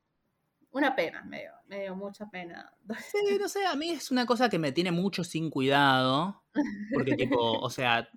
una 0.72 0.96
pena, 0.96 1.24
medio 1.24 1.55
me 1.68 1.82
dio 1.82 1.96
mucha 1.96 2.30
pena. 2.30 2.74
Sí, 3.12 3.38
no 3.40 3.50
sé, 3.50 3.66
a 3.66 3.76
mí 3.76 3.90
es 3.90 4.12
una 4.12 4.26
cosa 4.26 4.50
que 4.50 4.60
me 4.60 4.72
tiene 4.72 4.92
mucho 4.92 5.24
sin 5.24 5.50
cuidado. 5.50 6.44
Porque, 6.94 7.16
tipo, 7.16 7.38
o 7.38 7.70
sea, 7.70 8.10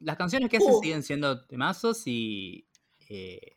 las 0.00 0.16
canciones 0.16 0.50
que 0.50 0.58
hace 0.58 0.70
uh. 0.70 0.80
siguen 0.80 1.02
siendo 1.02 1.46
temazos 1.46 2.06
y. 2.06 2.68
Eh, 3.08 3.54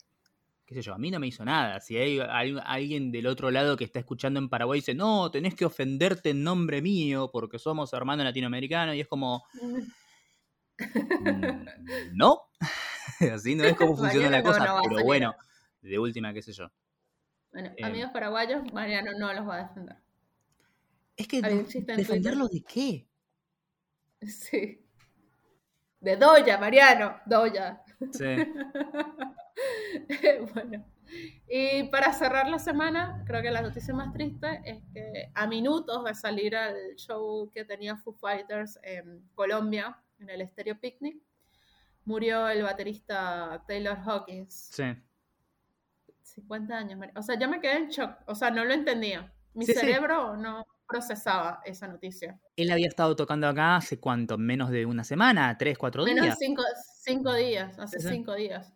qué 0.69 0.75
sé 0.75 0.83
yo, 0.83 0.93
a 0.93 0.99
mí 0.99 1.09
no 1.09 1.19
me 1.19 1.25
hizo 1.25 1.43
nada. 1.43 1.79
Si 1.79 1.97
hay, 1.97 2.19
alguien 2.19 3.11
del 3.11 3.25
otro 3.25 3.49
lado 3.49 3.75
que 3.75 3.83
está 3.83 3.97
escuchando 3.97 4.39
en 4.39 4.49
Paraguay 4.49 4.77
y 4.77 4.81
dice, 4.81 4.93
no, 4.93 5.31
tenés 5.31 5.55
que 5.55 5.65
ofenderte 5.65 6.29
en 6.29 6.43
nombre 6.43 6.79
mío 6.79 7.31
porque 7.33 7.57
somos 7.57 7.91
hermanos 7.93 8.23
latinoamericanos, 8.23 8.93
y 8.93 8.99
es 8.99 9.07
como, 9.07 9.43
mm, 10.77 11.65
no, 12.13 12.41
así 13.33 13.55
no 13.55 13.63
es 13.63 13.75
como 13.75 13.97
funciona 13.97 14.29
la 14.29 14.43
cosa, 14.43 14.79
pero 14.87 15.03
bueno, 15.03 15.33
de 15.81 15.97
última, 15.97 16.35
qué 16.35 16.43
sé 16.43 16.53
yo. 16.53 16.71
Bueno, 17.59 17.75
em. 17.75 17.85
amigos 17.85 18.11
paraguayos, 18.11 18.71
Mariano 18.71 19.11
no 19.19 19.33
los 19.33 19.45
va 19.45 19.55
a 19.55 19.67
defender. 19.67 19.97
Es 21.17 21.27
que, 21.27 21.41
¿defenderlo 21.41 22.47
de 22.47 22.63
qué? 22.63 23.05
Sí. 24.21 24.85
De 26.01 26.17
Doya, 26.17 26.57
Mariano, 26.57 27.19
Doya. 27.25 27.81
Sí. 28.11 28.25
bueno. 30.53 30.85
Y 31.49 31.83
para 31.89 32.13
cerrar 32.13 32.49
la 32.49 32.59
semana, 32.59 33.23
creo 33.25 33.41
que 33.41 33.51
la 33.51 33.61
noticia 33.61 33.93
más 33.93 34.13
triste 34.13 34.61
es 34.63 34.83
que 34.93 35.31
a 35.33 35.47
minutos 35.47 36.03
de 36.03 36.13
salir 36.15 36.55
al 36.55 36.95
show 36.95 37.49
que 37.49 37.65
tenía 37.65 37.97
Foo 37.97 38.13
Fighters 38.13 38.79
en 38.83 39.27
Colombia, 39.35 39.97
en 40.19 40.29
el 40.29 40.47
Stereo 40.47 40.79
Picnic, 40.79 41.21
murió 42.05 42.47
el 42.49 42.63
baterista 42.63 43.63
Taylor 43.67 43.97
Hawkins. 44.05 44.69
Sí. 44.71 44.83
50 46.33 46.77
años. 46.77 46.99
O 47.15 47.21
sea, 47.21 47.37
yo 47.37 47.49
me 47.49 47.59
quedé 47.59 47.77
en 47.77 47.89
shock. 47.89 48.11
O 48.27 48.35
sea, 48.35 48.51
no 48.51 48.65
lo 48.65 48.73
entendía. 48.73 49.33
Mi 49.53 49.65
cerebro 49.65 50.37
no 50.37 50.65
procesaba 50.87 51.61
esa 51.65 51.87
noticia. 51.87 52.39
Él 52.55 52.71
había 52.71 52.87
estado 52.87 53.15
tocando 53.15 53.47
acá 53.47 53.75
hace 53.75 53.99
cuánto, 53.99 54.37
menos 54.37 54.71
de 54.71 54.85
una 54.85 55.03
semana, 55.03 55.57
tres, 55.57 55.77
cuatro 55.77 56.03
días. 56.03 56.19
Menos 56.19 56.37
cinco, 56.39 56.63
cinco 57.03 57.33
días, 57.33 57.77
hace 57.77 57.99
cinco 57.99 58.33
días. 58.33 58.73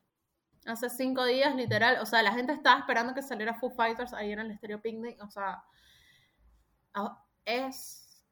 Hace 0.65 0.89
cinco 0.89 1.25
días, 1.25 1.55
literal. 1.55 1.97
O 2.01 2.05
sea, 2.05 2.21
la 2.21 2.31
gente 2.31 2.53
estaba 2.53 2.79
esperando 2.79 3.13
que 3.13 3.21
saliera 3.21 3.55
Foo 3.55 3.71
Fighters 3.71 4.13
ahí 4.13 4.31
en 4.31 4.39
el 4.39 4.55
Stereo 4.57 4.81
Picnic. 4.81 5.21
O 5.21 5.29
sea, 5.29 5.63
es 7.45 8.23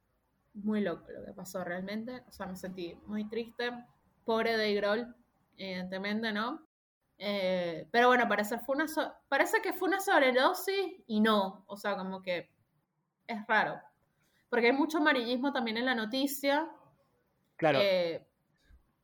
muy 0.54 0.82
loco 0.82 1.06
lo 1.12 1.26
que 1.26 1.34
pasó 1.34 1.64
realmente. 1.64 2.24
O 2.28 2.32
sea, 2.32 2.46
me 2.46 2.56
sentí 2.56 2.96
muy 3.08 3.28
triste. 3.28 3.72
Pobre 4.24 4.52
Dave 4.52 4.76
Grohl, 4.76 5.16
evidentemente, 5.58 6.32
¿no? 6.32 6.68
Eh, 7.24 7.88
pero 7.92 8.08
bueno, 8.08 8.28
parece, 8.28 8.58
fue 8.58 8.76
una 8.76 8.88
parece 9.30 9.62
que 9.62 9.74
fue 9.74 9.90
una 9.90 10.00
sobredosis 10.00 11.04
y 11.06 11.22
no. 11.22 11.64
O 11.68 11.78
sea, 11.78 11.96
como 11.96 12.24
que 12.24 12.50
es 13.28 13.46
raro. 13.48 13.80
Porque 14.50 14.68
hay 14.68 14.74
mucho 14.74 14.98
amarillismo 14.98 15.54
también 15.54 15.78
en 15.78 15.86
la 15.86 15.94
noticia. 15.94 16.68
Claro. 17.58 17.78
Eh, 17.80 18.26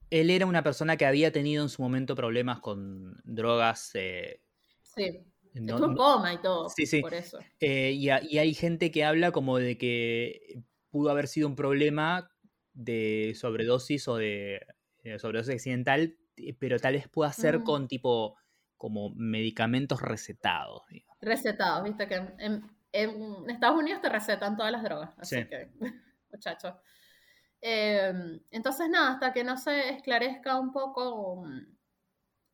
él 0.09 0.31
era 0.31 0.47
una 0.47 0.63
persona 0.63 0.97
que 0.97 1.05
había 1.05 1.31
tenido 1.31 1.61
en 1.61 1.69
su 1.69 1.83
momento 1.83 2.15
problemas 2.15 2.59
con 2.59 3.21
drogas. 3.23 3.91
Eh, 3.93 4.41
sí. 4.81 5.23
Estuvo 5.53 5.85
en 5.85 5.95
coma 5.95 6.33
y 6.33 6.41
todo. 6.41 6.69
Sí, 6.69 6.87
sí. 6.87 7.01
Por 7.01 7.13
eso. 7.13 7.37
Y, 7.59 8.09
hay 8.09 8.53
gente 8.55 8.89
que 8.89 9.05
habla 9.05 9.31
como 9.31 9.59
de 9.59 9.77
que 9.77 10.63
pudo 10.89 11.11
haber 11.11 11.27
sido 11.27 11.47
un 11.47 11.55
problema 11.55 12.31
de 12.73 13.33
sobredosis 13.35 14.07
o 14.07 14.15
de 14.15 14.65
sobredosis 15.19 15.53
accidental, 15.53 16.17
pero 16.59 16.79
tal 16.79 16.93
vez 16.93 17.07
pueda 17.07 17.31
ser 17.31 17.63
con 17.63 17.87
tipo 17.87 18.37
como 18.77 19.09
medicamentos 19.15 20.01
recetados. 20.01 20.83
Recetados, 21.19 21.83
viste 21.83 22.07
que 22.07 22.15
en, 22.15 22.69
en 22.91 23.49
Estados 23.49 23.77
Unidos 23.77 24.01
te 24.01 24.09
recetan 24.09 24.55
todas 24.55 24.71
las 24.71 24.83
drogas, 24.83 25.11
así 25.17 25.45
que, 25.45 25.69
muchachos. 26.31 26.75
Em, 27.59 28.39
entonces, 28.51 28.89
nada, 28.89 29.13
hasta 29.13 29.33
que 29.33 29.43
no 29.43 29.57
se 29.57 29.89
esclarezca 29.89 30.59
un 30.59 30.71
poco 30.71 31.43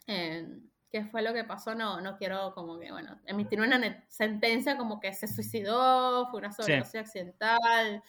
mm, 0.07 0.69
qué 0.89 1.05
fue 1.05 1.21
lo 1.21 1.33
que 1.33 1.43
pasó, 1.43 1.75
no, 1.75 1.99
no 2.01 2.17
quiero 2.17 2.53
como 2.53 2.79
que, 2.79 2.91
bueno, 2.91 3.19
emitir 3.25 3.59
una 3.59 4.05
sentencia 4.07 4.77
como 4.77 4.99
que 4.99 5.13
se 5.13 5.27
suicidó, 5.27 6.29
fue 6.29 6.39
una 6.39 6.51
sobredosis 6.51 6.95
accidental, 6.95 8.01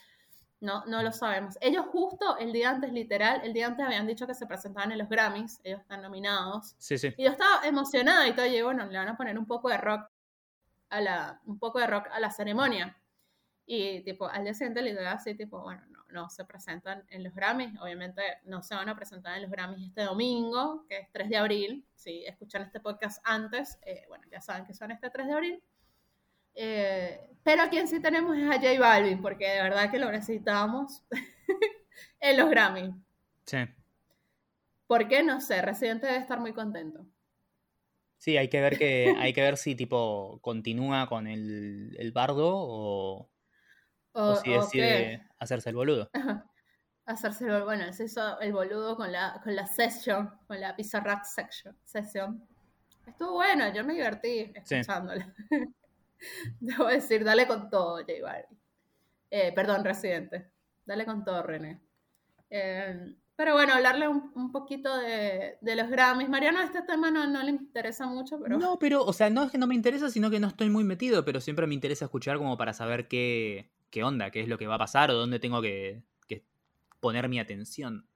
no, 0.60 0.84
no 0.86 1.02
lo 1.02 1.12
sabemos. 1.12 1.58
Ellos 1.60 1.86
justo 1.86 2.38
el 2.38 2.52
día 2.52 2.70
antes, 2.70 2.92
literal, 2.92 3.40
el 3.44 3.52
día 3.52 3.66
antes 3.66 3.84
habían 3.84 4.06
dicho 4.06 4.26
que 4.26 4.34
se 4.34 4.46
presentaban 4.46 4.92
en 4.92 4.98
los 4.98 5.08
Grammys, 5.08 5.60
ellos 5.62 5.80
están 5.80 6.02
nominados. 6.02 6.74
Sí, 6.78 6.96
sí. 6.98 7.14
Y 7.16 7.24
yo 7.24 7.30
estaba 7.30 7.66
emocionada 7.66 8.26
y 8.28 8.34
todo, 8.34 8.46
y 8.46 8.62
bueno, 8.62 8.86
le 8.86 8.98
van 8.98 9.08
a 9.08 9.16
poner 9.16 9.38
un 9.38 9.46
poco 9.46 9.68
de 9.68 9.76
rock 9.76 10.08
a 10.90 11.00
la, 11.00 11.40
un 11.44 11.58
poco 11.58 11.78
de 11.78 11.86
rock 11.86 12.08
a 12.10 12.20
la 12.20 12.30
ceremonia. 12.30 12.96
Y 13.66 14.00
tipo, 14.00 14.26
al 14.26 14.44
día 14.44 14.54
siguiente 14.54 14.82
le 14.82 14.98
así, 15.06 15.34
tipo, 15.34 15.60
bueno, 15.62 15.82
no, 15.88 16.04
no 16.10 16.30
se 16.30 16.44
presentan 16.44 17.04
en 17.08 17.24
los 17.24 17.34
Grammys, 17.34 17.78
obviamente 17.80 18.22
no 18.44 18.62
se 18.62 18.74
van 18.74 18.88
a 18.88 18.96
presentar 18.96 19.36
en 19.36 19.42
los 19.42 19.50
Grammys 19.50 19.86
este 19.88 20.02
domingo, 20.02 20.84
que 20.88 20.98
es 20.98 21.12
3 21.12 21.28
de 21.30 21.36
abril, 21.36 21.86
si 21.94 22.24
escuchan 22.24 22.62
este 22.62 22.80
podcast 22.80 23.20
antes, 23.24 23.78
eh, 23.86 24.04
bueno, 24.08 24.24
ya 24.30 24.40
saben 24.40 24.66
que 24.66 24.74
son 24.74 24.90
este 24.90 25.10
3 25.10 25.26
de 25.26 25.32
abril. 25.32 25.62
Eh, 26.54 27.20
pero 27.42 27.62
a 27.62 27.68
quien 27.68 27.88
sí 27.88 28.00
tenemos 28.00 28.36
es 28.36 28.48
a 28.48 28.54
J 28.54 28.78
Balvin, 28.78 29.20
porque 29.20 29.48
de 29.48 29.62
verdad 29.62 29.90
que 29.90 29.98
lo 29.98 30.10
necesitamos 30.10 31.02
en 32.20 32.36
los 32.36 32.48
Grammys. 32.48 32.94
Sí. 33.44 33.58
¿Por 34.86 35.08
qué? 35.08 35.22
No 35.22 35.40
sé, 35.40 35.60
Residente 35.60 36.06
debe 36.06 36.18
estar 36.18 36.40
muy 36.40 36.52
contento. 36.52 37.06
Sí, 38.16 38.38
hay 38.38 38.48
que 38.48 38.60
ver 38.62 38.78
que, 38.78 39.14
hay 39.18 39.34
que 39.34 39.42
ver 39.42 39.58
si 39.58 39.74
tipo 39.74 40.38
continúa 40.40 41.06
con 41.06 41.26
el, 41.26 41.94
el 41.98 42.12
bardo 42.12 42.54
o, 42.54 43.30
o, 44.12 44.36
si 44.36 44.50
decide 44.50 45.28
hacerse 45.38 45.68
el 45.68 45.76
boludo. 45.76 46.10
hacerse 47.04 47.44
el 47.44 47.50
boludo. 47.50 47.64
Bueno, 47.66 47.92
se 47.92 48.04
hizo 48.04 48.40
el 48.40 48.52
boludo 48.52 48.96
con 48.96 49.12
la, 49.12 49.40
con 49.44 49.54
la 49.54 49.66
session, 49.66 50.30
con 50.46 50.58
la 50.58 50.74
Pizza 50.74 51.00
Rack 51.00 51.24
section, 51.24 51.76
session. 51.84 52.42
Estuvo 53.06 53.32
bueno, 53.34 53.70
yo 53.74 53.84
me 53.84 53.92
divertí 53.92 54.50
escuchándolo. 54.54 55.24
Debo 56.60 56.86
decir, 56.86 57.24
dale 57.24 57.46
con 57.46 57.70
todo, 57.70 57.98
J 57.98 58.12
Balvin. 58.22 58.58
Eh, 59.30 59.52
perdón, 59.52 59.84
Residente. 59.84 60.50
Dale 60.86 61.04
con 61.04 61.24
todo, 61.24 61.42
René. 61.42 61.80
Eh, 62.50 63.14
pero 63.36 63.54
bueno, 63.54 63.72
hablarle 63.74 64.06
un, 64.06 64.52
poquito 64.52 64.96
de, 64.96 65.58
los 65.60 65.88
Grammys. 65.88 66.28
Mariano, 66.28 66.60
este 66.62 66.82
tema 66.82 67.10
no, 67.10 67.26
le 67.42 67.50
interesa 67.50 68.06
mucho, 68.06 68.38
pero... 68.40 68.58
No, 68.58 68.78
pero, 68.78 69.02
o 69.02 69.12
sea, 69.12 69.28
no 69.28 69.42
es 69.42 69.50
que 69.50 69.58
no 69.58 69.66
me 69.66 69.74
interesa, 69.74 70.08
sino 70.08 70.30
que 70.30 70.38
no 70.38 70.46
estoy 70.46 70.70
muy 70.70 70.84
metido, 70.84 71.24
pero 71.24 71.40
siempre 71.40 71.66
me 71.66 71.74
interesa 71.74 72.04
escuchar 72.04 72.38
como 72.38 72.56
para 72.56 72.72
saber 72.72 73.08
qué, 73.08 73.72
qué 73.90 74.04
onda, 74.04 74.30
qué 74.30 74.40
es 74.40 74.48
lo 74.48 74.56
que 74.56 74.68
va 74.68 74.76
a 74.76 74.78
pasar 74.78 75.10
o 75.10 75.14
dónde 75.14 75.40
tengo 75.40 75.60
que, 75.60 76.02
poner 77.00 77.28
mi 77.28 77.38
atención. 77.38 78.06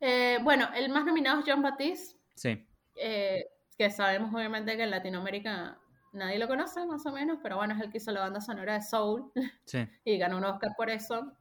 Eh, 0.00 0.38
bueno, 0.42 0.68
el 0.74 0.90
más 0.90 1.04
nominado 1.04 1.40
es 1.40 1.44
John 1.46 1.60
Batiste. 1.60 2.16
Sí. 2.34 2.66
Eh, 2.96 3.46
que 3.76 3.90
sabemos 3.90 4.32
obviamente 4.32 4.76
que 4.76 4.84
en 4.84 4.90
Latinoamérica 4.90 5.78
nadie 6.14 6.38
lo 6.38 6.48
conoce, 6.48 6.84
más 6.86 7.04
o 7.06 7.12
menos, 7.12 7.38
pero 7.42 7.56
bueno, 7.56 7.74
es 7.74 7.80
el 7.80 7.90
que 7.90 7.98
hizo 7.98 8.12
la 8.12 8.20
banda 8.20 8.40
sonora 8.40 8.74
de 8.74 8.82
Soul. 8.82 9.30
Sí. 9.64 9.86
y 10.04 10.18
ganó 10.18 10.38
un 10.38 10.44
Oscar 10.44 10.72
por 10.76 10.90
eso. 10.90 11.32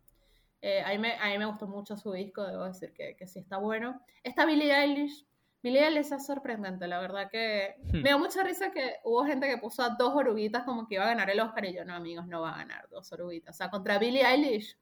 Eh, 0.61 0.81
a, 0.81 0.89
mí 0.89 0.97
me, 0.97 1.15
a, 1.15 1.27
mí 1.29 1.37
me, 1.37 1.45
gustó 1.45 1.67
mucho 1.67 1.97
su 1.97 2.11
disco, 2.13 2.45
debo 2.45 2.65
decir 2.65 2.93
que, 2.93 3.15
que 3.15 3.27
sí 3.27 3.39
está 3.39 3.57
bueno. 3.57 4.01
Esta 4.23 4.45
Billie 4.45 4.73
Eilish, 4.73 5.25
Billie 5.61 5.85
Eilish 5.85 6.11
es 6.11 6.25
sorprendente, 6.25 6.87
la 6.87 6.99
verdad 6.99 7.29
que 7.29 7.75
hmm. 7.79 7.97
me 7.97 8.09
dio 8.09 8.19
mucha 8.19 8.43
risa 8.43 8.71
que 8.71 8.97
hubo 9.03 9.25
gente 9.25 9.47
que 9.47 9.57
puso 9.57 9.83
a 9.83 9.89
dos 9.89 10.13
oruguitas 10.15 10.63
como 10.63 10.87
que 10.87 10.95
iba 10.95 11.03
a 11.03 11.07
ganar 11.07 11.29
el 11.29 11.39
Oscar 11.39 11.65
y 11.65 11.73
yo, 11.73 11.85
no 11.85 11.93
amigos, 11.93 12.27
no 12.27 12.41
va 12.41 12.53
a 12.53 12.57
ganar 12.57 12.87
dos 12.89 13.11
oruguitas. 13.11 13.55
O 13.55 13.57
sea, 13.57 13.69
contra 13.69 13.99
Billie 13.99 14.25
Eilish 14.25 14.77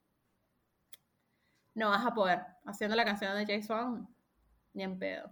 no 1.74 1.90
vas 1.90 2.06
a 2.06 2.14
poder. 2.14 2.42
Haciendo 2.66 2.96
la 2.96 3.06
canción 3.06 3.36
de 3.36 3.46
Jason, 3.46 4.08
ni 4.74 4.84
en 4.84 5.00
pedo. 5.00 5.32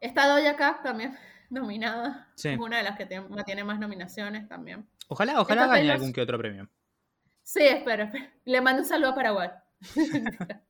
Esta 0.00 0.26
Doja 0.26 0.56
Cat 0.56 0.82
también 0.82 1.16
nominada. 1.50 2.28
Es 2.36 2.58
una 2.58 2.78
de 2.78 2.82
las 2.82 2.96
que 2.96 3.06
tiene, 3.06 3.64
más 3.64 3.78
nominaciones 3.78 4.48
también. 4.48 4.86
Ojalá, 5.08 5.40
ojalá 5.40 5.66
gane 5.66 5.90
algún 5.90 6.12
que 6.12 6.20
otro 6.20 6.38
premio. 6.38 6.68
Sí, 7.42 7.62
espero, 7.62 8.08
Le 8.44 8.60
mando 8.60 8.82
un 8.82 8.88
saludo 8.88 9.10
a 9.10 9.14
Paraguay. 9.14 9.50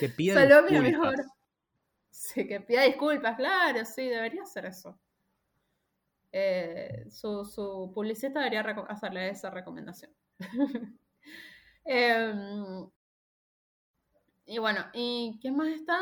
que 0.00 0.08
pida 0.08 0.34
Saludo 0.34 0.58
a 0.58 0.62
mi 0.62 0.78
mejor. 0.78 1.24
Sí, 2.10 2.46
que 2.46 2.60
pida 2.60 2.82
disculpas, 2.82 3.36
claro, 3.36 3.84
sí, 3.84 4.08
debería 4.08 4.42
hacer 4.42 4.66
eso. 4.66 4.98
Eh, 6.30 7.06
su, 7.10 7.44
su, 7.44 7.92
publicista 7.94 8.40
debería 8.40 8.60
hacerle 8.88 9.30
esa 9.30 9.50
recomendación. 9.50 10.10
Em, 11.86 12.88
y 14.46 14.58
bueno, 14.58 14.86
¿y 14.94 15.38
quién 15.42 15.54
más 15.54 15.68
está? 15.68 15.98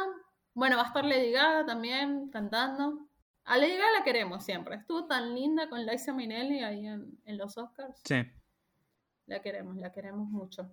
Bueno, 0.54 0.76
va 0.76 0.84
a 0.84 0.86
estar 0.86 1.04
Lady 1.04 1.32
Gaga 1.32 1.66
también 1.66 2.28
cantando. 2.30 3.01
A 3.44 3.58
Lady 3.58 3.76
Gaga 3.76 3.98
la 3.98 4.04
queremos 4.04 4.44
siempre. 4.44 4.76
Estuvo 4.76 5.06
tan 5.06 5.34
linda 5.34 5.68
con 5.68 5.84
Liza 5.84 6.12
Minnelli 6.12 6.62
ahí 6.62 6.86
en, 6.86 7.18
en 7.24 7.38
los 7.38 7.58
Oscars. 7.58 8.00
Sí. 8.04 8.22
La 9.26 9.40
queremos, 9.40 9.76
la 9.76 9.92
queremos 9.92 10.28
mucho. 10.28 10.70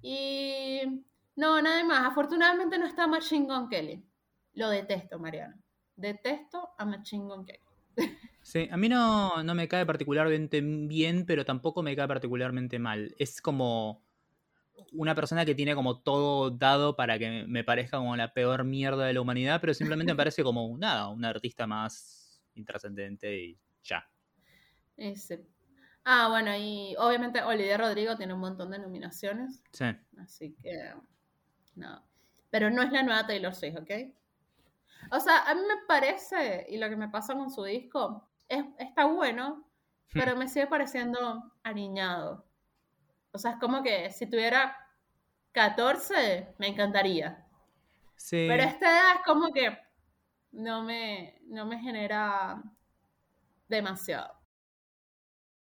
Y 0.00 0.80
no, 1.36 1.60
nada 1.60 1.84
más. 1.84 2.06
Afortunadamente 2.10 2.78
no 2.78 2.86
está 2.86 3.06
Machine 3.06 3.46
Gun 3.46 3.68
Kelly. 3.68 4.04
Lo 4.54 4.68
detesto, 4.68 5.18
Mariano. 5.18 5.56
Detesto 5.96 6.70
a 6.78 6.84
Machine 6.84 7.24
Gun 7.24 7.44
Kelly. 7.44 7.60
Sí, 8.44 8.68
a 8.72 8.76
mí 8.76 8.88
no, 8.88 9.44
no 9.44 9.54
me 9.54 9.68
cae 9.68 9.86
particularmente 9.86 10.60
bien, 10.60 11.26
pero 11.26 11.44
tampoco 11.44 11.80
me 11.84 11.94
cae 11.94 12.08
particularmente 12.08 12.80
mal. 12.80 13.14
Es 13.16 13.40
como 13.40 14.02
una 14.92 15.14
persona 15.14 15.44
que 15.44 15.54
tiene 15.54 15.74
como 15.74 16.00
todo 16.00 16.50
dado 16.50 16.96
para 16.96 17.18
que 17.18 17.44
me 17.46 17.64
parezca 17.64 17.98
como 17.98 18.16
la 18.16 18.32
peor 18.32 18.64
mierda 18.64 19.06
de 19.06 19.14
la 19.14 19.20
humanidad, 19.20 19.60
pero 19.60 19.74
simplemente 19.74 20.12
me 20.12 20.16
parece 20.16 20.42
como 20.42 20.76
nada, 20.78 21.08
un 21.08 21.24
artista 21.24 21.66
más 21.66 22.42
intrascendente 22.54 23.34
y 23.36 23.58
ya. 23.82 24.08
Ese. 24.96 25.46
Ah, 26.04 26.28
bueno, 26.28 26.54
y 26.56 26.94
obviamente 26.98 27.42
Olivia 27.42 27.78
Rodrigo 27.78 28.16
tiene 28.16 28.34
un 28.34 28.40
montón 28.40 28.70
de 28.70 28.78
nominaciones. 28.78 29.62
Sí. 29.72 29.84
Así 30.18 30.54
que, 30.62 30.94
no. 31.76 32.02
Pero 32.50 32.70
no 32.70 32.82
es 32.82 32.92
la 32.92 33.02
nueva 33.02 33.26
Taylor 33.26 33.54
Swift, 33.54 33.78
¿ok? 33.78 33.90
O 35.10 35.20
sea, 35.20 35.44
a 35.44 35.54
mí 35.54 35.60
me 35.62 35.86
parece, 35.86 36.66
y 36.68 36.78
lo 36.78 36.88
que 36.88 36.96
me 36.96 37.08
pasa 37.08 37.34
con 37.34 37.50
su 37.50 37.64
disco, 37.64 38.28
es, 38.48 38.64
está 38.78 39.06
bueno, 39.06 39.68
pero 40.12 40.36
me 40.36 40.48
sigue 40.48 40.66
pareciendo 40.66 41.52
aniñado. 41.62 42.46
O 43.32 43.38
sea, 43.38 43.52
es 43.52 43.56
como 43.58 43.82
que 43.82 44.10
si 44.10 44.26
tuviera 44.26 44.76
14, 45.52 46.54
me 46.58 46.68
encantaría. 46.68 47.46
Sí. 48.16 48.46
Pero 48.48 48.62
esta 48.62 48.90
edad 48.90 49.16
es 49.16 49.22
como 49.24 49.52
que 49.52 49.76
no 50.52 50.82
me, 50.82 51.40
no 51.46 51.66
me 51.66 51.78
genera 51.80 52.62
demasiado. 53.68 54.42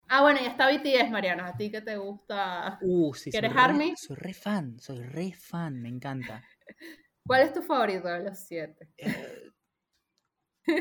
Ah, 0.08 0.22
bueno, 0.22 0.39
y 0.41 0.45
está 0.45 0.70
BTS, 0.70 1.10
Mariana. 1.10 1.47
¿A 1.47 1.58
ti 1.58 1.72
que 1.72 1.82
te 1.82 1.97
gusta? 1.97 2.78
Uh, 2.82 3.14
sí, 3.14 3.32
¿Quieres 3.32 3.51
soy 3.53 3.62
Army? 3.62 3.93
soy 3.95 4.16
re 4.16 4.34
fan, 4.34 4.80
soy 4.80 5.01
re 5.01 5.32
fan, 5.34 5.82
me 5.82 5.89
encanta. 5.89 6.43
¿Cuál 7.26 7.41
es 7.41 7.53
tu 7.53 7.64
favorito 7.64 8.08
de 8.08 8.24
los 8.24 8.38
siete? 8.38 8.88
Eh, 8.97 9.51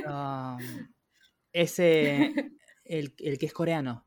um, 0.07 0.59
ese, 1.53 2.35
el, 2.85 3.14
el, 3.18 3.39
que 3.39 3.47
es 3.47 3.53
coreano. 3.55 4.05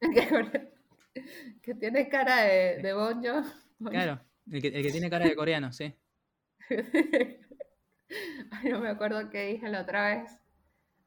El 0.00 0.14
que 0.14 0.20
es 0.20 0.28
coreano. 0.28 0.71
Que 1.62 1.74
tiene 1.74 2.08
cara 2.08 2.42
de, 2.42 2.78
de 2.82 2.92
bonjo. 2.92 3.42
Claro, 3.90 4.20
el 4.50 4.62
que, 4.62 4.68
el 4.68 4.82
que 4.82 4.90
tiene 4.90 5.10
cara 5.10 5.26
de 5.26 5.36
coreano, 5.36 5.72
sí. 5.72 5.94
Ay, 8.50 8.70
no 8.70 8.80
me 8.80 8.88
acuerdo 8.90 9.30
qué 9.30 9.46
dije 9.46 9.68
la 9.68 9.82
otra 9.82 10.06
vez. 10.08 10.38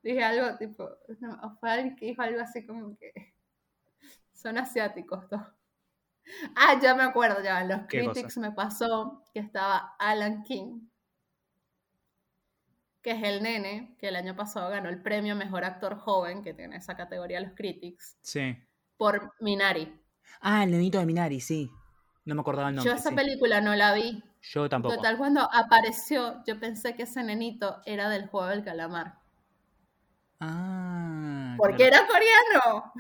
Dije 0.02 0.24
algo 0.24 0.58
tipo, 0.58 0.90
no, 1.20 1.58
fue 1.60 1.72
alguien 1.72 1.96
que 1.96 2.06
dijo 2.06 2.22
algo 2.22 2.42
así 2.42 2.66
como 2.66 2.98
que 2.98 3.14
son 4.34 4.58
asiáticos 4.58 5.28
todos. 5.30 5.48
Ah, 6.56 6.80
ya 6.82 6.96
me 6.96 7.04
acuerdo, 7.04 7.44
ya 7.44 7.62
en 7.62 7.70
los 7.70 7.82
critics 7.88 8.38
me 8.38 8.52
pasó 8.52 9.24
que 9.34 9.40
estaba 9.40 9.96
Alan 10.00 10.44
King, 10.44 10.88
que 13.02 13.12
es 13.12 13.24
el 13.24 13.44
nene 13.44 13.96
que 14.00 14.08
el 14.08 14.16
año 14.16 14.36
pasado 14.36 14.70
ganó 14.72 14.90
el 14.90 15.02
premio 15.02 15.36
Mejor 15.36 15.64
Actor 15.64 15.98
Joven, 15.98 16.42
que 16.42 16.56
tiene 16.56 16.78
esa 16.78 16.96
categoría 16.96 17.40
los 17.40 17.54
critics. 17.54 18.18
Sí. 18.22 18.58
Por 18.98 19.34
Minari. 19.40 20.02
Ah, 20.42 20.64
el 20.64 20.72
nenito 20.72 21.00
de 21.00 21.06
Minari, 21.06 21.40
sí. 21.42 21.70
No 22.26 22.36
me 22.36 22.42
acordaba 22.42 22.70
el 22.70 22.76
nombre. 22.76 22.92
Yo 22.92 22.98
esa 22.98 23.12
película 23.12 23.62
no 23.62 23.76
la 23.76 23.94
vi. 23.94 24.24
Yo 24.42 24.70
tampoco. 24.70 24.96
Total, 24.96 25.18
cuando 25.18 25.42
apareció, 25.52 26.44
yo 26.46 26.60
pensé 26.60 26.96
que 26.96 27.04
ese 27.04 27.24
nenito 27.24 27.82
era 27.86 28.10
del 28.10 28.28
juego 28.28 28.48
del 28.48 28.64
calamar. 28.64 29.20
Ah. 30.40 31.56
Porque 31.58 31.88
era 31.88 32.06
coreano. 32.08 32.94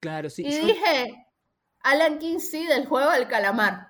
Claro, 0.00 0.30
sí. 0.30 0.42
Y 0.46 0.58
dije, 0.58 1.26
Alan 1.80 2.18
King 2.18 2.38
sí, 2.38 2.66
del 2.66 2.86
juego 2.86 3.10
del 3.10 3.28
calamar. 3.28 3.88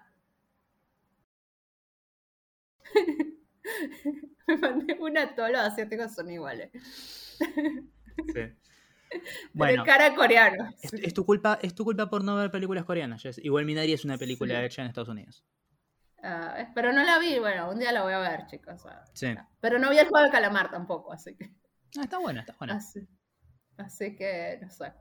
Me 4.47 4.57
mandé 4.57 4.97
una, 5.01 5.35
todos 5.35 5.51
los 5.51 5.61
asiáticos 5.61 6.15
son 6.15 6.31
iguales. 6.31 6.71
Sí. 7.39 8.41
Bueno, 9.53 9.83
de 9.83 9.89
cara 9.89 10.15
coreano. 10.15 10.71
Es, 10.83 11.15
tu 11.15 11.25
culpa, 11.25 11.59
es 11.63 11.75
tu 11.75 11.85
culpa 11.85 12.09
por 12.09 12.25
no 12.25 12.37
ver 12.37 12.51
películas 12.51 12.85
coreanas. 12.85 13.25
Igual 13.39 13.65
Minari 13.65 13.93
es 13.93 14.05
una 14.05 14.19
película 14.19 14.65
hecha 14.65 14.83
en 14.83 14.89
Estados 14.89 15.09
Unidos. 15.09 15.45
Ah, 16.23 16.71
pero 16.75 16.93
no 16.93 17.05
la 17.05 17.19
vi, 17.19 17.39
bueno, 17.39 17.71
un 17.71 17.79
día 17.79 17.93
la 17.93 18.03
voy 18.03 18.13
a 18.13 18.19
ver, 18.19 18.47
chicos. 18.47 18.83
sí. 19.13 19.35
Pero 19.61 19.79
no 19.79 19.91
vi 19.91 19.99
el 19.99 20.09
juego 20.09 20.25
del 20.25 20.33
calamar 20.33 20.71
tampoco, 20.71 21.13
así 21.13 21.35
que. 21.37 21.53
Ah, 21.99 22.03
está 22.03 22.19
buena, 22.19 22.41
está 22.41 22.55
buena. 22.59 22.81
Así, 23.79 24.17
que, 24.17 24.59
no 24.61 24.71
sé. 24.71 24.93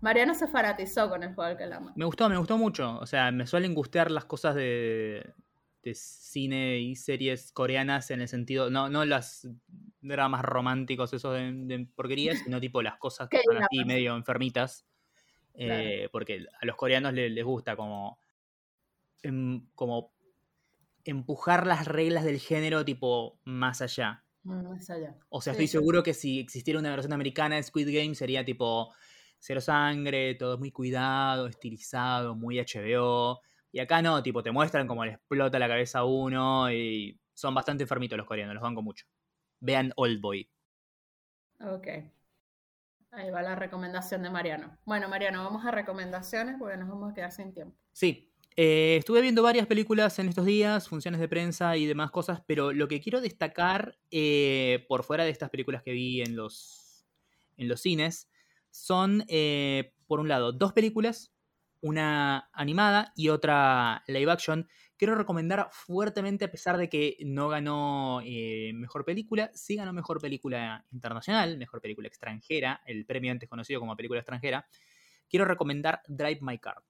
Mariano 0.00 0.34
se 0.34 0.46
fanatizó 0.46 1.08
con 1.08 1.22
el 1.22 1.34
juego 1.34 1.48
del 1.48 1.58
calamar. 1.58 1.94
Me 1.96 2.04
gustó, 2.04 2.28
me 2.28 2.36
gustó 2.36 2.58
mucho. 2.58 2.98
O 2.98 3.06
sea, 3.06 3.30
me 3.30 3.46
suelen 3.46 3.74
gustear 3.74 4.10
las 4.10 4.24
cosas 4.24 4.54
de, 4.54 5.34
de 5.82 5.94
cine 5.94 6.78
y 6.78 6.96
series 6.96 7.52
coreanas 7.52 8.10
en 8.10 8.20
el 8.20 8.28
sentido, 8.28 8.70
no, 8.70 8.88
no 8.88 9.04
las 9.04 9.48
dramas 10.00 10.44
románticos, 10.44 11.12
esos 11.12 11.34
de, 11.34 11.88
porquerías, 11.94 12.38
sino 12.44 12.60
tipo 12.60 12.82
las 12.82 12.96
cosas 12.98 13.28
que 13.28 13.40
son 13.44 13.62
así 13.62 13.84
medio 13.84 14.16
enfermitas. 14.16 14.86
Eh, 15.60 16.08
porque 16.12 16.46
a 16.60 16.66
los 16.66 16.76
coreanos 16.76 17.12
les, 17.12 17.44
gusta 17.44 17.74
como, 17.74 18.20
em, 19.22 19.66
como 19.74 20.14
empujar 21.04 21.66
las 21.66 21.86
reglas 21.86 22.24
del 22.24 22.38
género 22.38 22.84
tipo 22.84 23.40
más 23.44 23.80
allá. 23.80 24.24
Más 24.44 24.88
allá. 24.88 25.16
O 25.30 25.40
sea, 25.40 25.52
estoy 25.52 25.66
seguro 25.66 26.02
que 26.02 26.14
si 26.14 26.38
existiera 26.38 26.78
una 26.78 26.90
versión 26.90 27.12
americana 27.12 27.56
de 27.56 27.62
Squid 27.62 27.88
Game 27.92 28.14
sería 28.14 28.44
tipo 28.44 28.94
cero 29.38 29.60
sangre, 29.60 30.34
todo 30.34 30.58
muy 30.58 30.70
cuidado, 30.70 31.48
estilizado, 31.48 32.36
muy 32.36 32.58
HBO. 32.58 33.40
Y 33.72 33.80
acá 33.80 34.00
no, 34.02 34.22
tipo, 34.22 34.42
te 34.42 34.50
muestran 34.50 34.86
como 34.86 35.04
le 35.04 35.12
explota 35.12 35.58
la 35.58 35.68
cabeza 35.68 36.00
a 36.00 36.04
uno 36.04 36.70
y 36.72 37.18
son 37.34 37.54
bastante 37.54 37.84
enfermitos 37.84 38.16
los 38.16 38.26
coreanos, 38.26 38.54
los 38.54 38.62
banco 38.62 38.82
mucho. 38.82 39.06
Vean 39.60 39.92
Old 39.96 40.20
Boy. 40.20 40.50
Ok. 41.60 41.86
Ahí 43.10 43.30
va 43.30 43.42
la 43.42 43.56
recomendación 43.56 44.22
de 44.22 44.30
Mariano. 44.30 44.78
Bueno, 44.84 45.08
Mariano, 45.08 45.44
vamos 45.44 45.64
a 45.64 45.70
recomendaciones 45.70 46.56
porque 46.58 46.76
nos 46.76 46.88
vamos 46.88 47.10
a 47.10 47.14
quedar 47.14 47.32
sin 47.32 47.52
tiempo. 47.52 47.76
Sí. 47.92 48.32
Eh, 48.56 48.96
estuve 48.96 49.20
viendo 49.20 49.42
varias 49.42 49.68
películas 49.68 50.18
en 50.18 50.28
estos 50.28 50.44
días, 50.44 50.88
funciones 50.88 51.20
de 51.20 51.28
prensa 51.28 51.76
y 51.76 51.86
demás 51.86 52.10
cosas, 52.10 52.42
pero 52.44 52.72
lo 52.72 52.88
que 52.88 53.00
quiero 53.00 53.20
destacar, 53.20 53.96
eh, 54.10 54.84
por 54.88 55.04
fuera 55.04 55.22
de 55.22 55.30
estas 55.30 55.48
películas 55.50 55.84
que 55.84 55.92
vi 55.92 56.22
en 56.22 56.34
los, 56.34 57.06
en 57.56 57.68
los 57.68 57.80
cines, 57.80 58.28
son, 58.70 59.24
eh, 59.28 59.94
por 60.08 60.18
un 60.18 60.26
lado, 60.26 60.50
dos 60.50 60.72
películas, 60.72 61.32
una 61.80 62.48
animada 62.52 63.12
y 63.14 63.28
otra 63.28 64.02
live 64.06 64.30
action. 64.30 64.68
Quiero 64.96 65.14
recomendar 65.14 65.68
fuertemente, 65.70 66.44
a 66.44 66.50
pesar 66.50 66.76
de 66.76 66.88
que 66.88 67.16
no 67.24 67.48
ganó 67.48 68.20
eh, 68.24 68.72
mejor 68.74 69.04
película, 69.04 69.50
sí 69.54 69.76
ganó 69.76 69.92
mejor 69.92 70.20
película 70.20 70.84
internacional, 70.90 71.56
mejor 71.56 71.80
película 71.80 72.08
extranjera, 72.08 72.82
el 72.86 73.06
premio 73.06 73.30
antes 73.30 73.48
conocido 73.48 73.80
como 73.80 73.96
película 73.96 74.20
extranjera. 74.20 74.66
Quiero 75.28 75.44
recomendar 75.44 76.02
Drive 76.08 76.40
My 76.40 76.58
Car, 76.58 76.82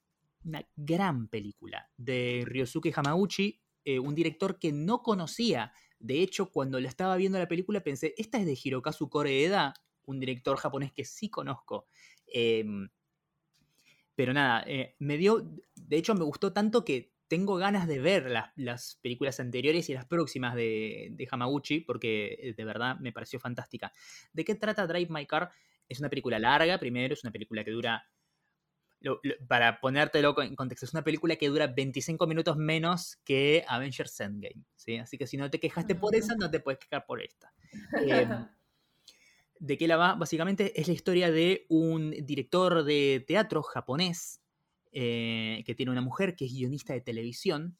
una 0.44 0.66
gran 0.76 1.28
película 1.28 1.90
de 1.96 2.44
Ryosuke 2.46 2.92
Hamaguchi, 2.96 3.60
eh, 3.84 3.98
un 3.98 4.14
director 4.14 4.58
que 4.58 4.72
no 4.72 5.02
conocía. 5.02 5.72
De 5.98 6.22
hecho, 6.22 6.50
cuando 6.50 6.80
le 6.80 6.88
estaba 6.88 7.16
viendo 7.16 7.38
la 7.38 7.48
película 7.48 7.80
pensé, 7.80 8.14
esta 8.16 8.38
es 8.38 8.46
de 8.46 8.58
Hirokazu 8.62 9.08
Koreeda, 9.10 9.74
un 10.04 10.20
director 10.20 10.56
japonés 10.56 10.92
que 10.92 11.04
sí 11.04 11.28
conozco. 11.28 11.86
Em, 12.26 12.88
pero 14.18 14.32
nada, 14.32 14.64
eh, 14.66 14.96
me 14.98 15.16
dio, 15.16 15.48
de 15.76 15.96
hecho 15.96 16.12
me 16.16 16.24
gustó 16.24 16.52
tanto 16.52 16.84
que 16.84 17.14
tengo 17.28 17.54
ganas 17.54 17.86
de 17.86 18.00
ver 18.00 18.28
las, 18.56 18.96
películas 18.96 19.38
anteriores 19.38 19.88
y 19.90 19.94
las 19.94 20.06
próximas 20.06 20.56
de, 20.56 21.10
de, 21.12 21.28
Hamaguchi, 21.30 21.82
porque 21.82 22.36
eh, 22.42 22.52
de 22.52 22.64
verdad 22.64 22.98
me 22.98 23.12
pareció 23.12 23.38
fantástica. 23.38 23.92
¿De 24.32 24.44
qué 24.44 24.56
trata 24.56 24.88
Drive 24.88 25.06
My 25.08 25.24
Car? 25.24 25.52
Es 25.88 26.00
una 26.00 26.08
película 26.08 26.40
larga, 26.40 26.78
primero, 26.78 27.14
es 27.14 27.22
una 27.22 27.30
película 27.30 27.62
que 27.62 27.70
dura, 27.70 28.10
para 29.46 29.78
ponértelo 29.78 30.34
en 30.42 30.56
contexto, 30.56 30.86
es 30.86 30.94
una 30.94 31.04
película 31.04 31.36
que 31.36 31.48
dura 31.48 31.68
25 31.68 32.26
minutos 32.26 32.56
menos 32.56 33.20
que 33.24 33.64
Avengers 33.68 34.18
Endgame, 34.18 34.64
¿sí? 34.74 34.96
Así 34.96 35.16
que 35.16 35.28
si 35.28 35.36
no 35.36 35.48
te 35.48 35.60
quejaste 35.60 35.94
por 35.94 36.16
esa, 36.16 36.34
no 36.34 36.50
te 36.50 36.58
puedes 36.58 36.80
quejar 36.80 37.06
por 37.06 37.22
esta. 37.22 37.52
Em, 37.92 38.28
¿De 39.60 39.76
qué 39.76 39.88
la 39.88 39.96
va? 39.96 40.14
Básicamente 40.14 40.80
es 40.80 40.86
la 40.86 40.94
historia 40.94 41.30
de 41.30 41.66
un 41.68 42.10
director 42.10 42.84
de 42.84 43.24
teatro 43.26 43.62
japonés 43.62 44.40
eh, 44.92 45.62
que 45.66 45.74
tiene 45.74 45.92
una 45.92 46.00
mujer 46.00 46.36
que 46.36 46.44
es 46.46 46.52
guionista 46.52 46.92
de 46.92 47.00
televisión 47.00 47.76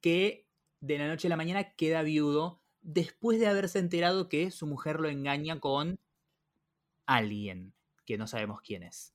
que 0.00 0.48
de 0.80 0.98
la 0.98 1.08
noche 1.08 1.28
a 1.28 1.30
la 1.30 1.36
mañana 1.36 1.74
queda 1.74 2.02
viudo 2.02 2.60
después 2.80 3.38
de 3.38 3.46
haberse 3.46 3.78
enterado 3.78 4.28
que 4.28 4.50
su 4.50 4.66
mujer 4.66 4.98
lo 5.00 5.08
engaña 5.08 5.60
con 5.60 6.00
alguien 7.06 7.74
que 8.04 8.18
no 8.18 8.26
sabemos 8.26 8.60
quién 8.62 8.82
es. 8.82 9.14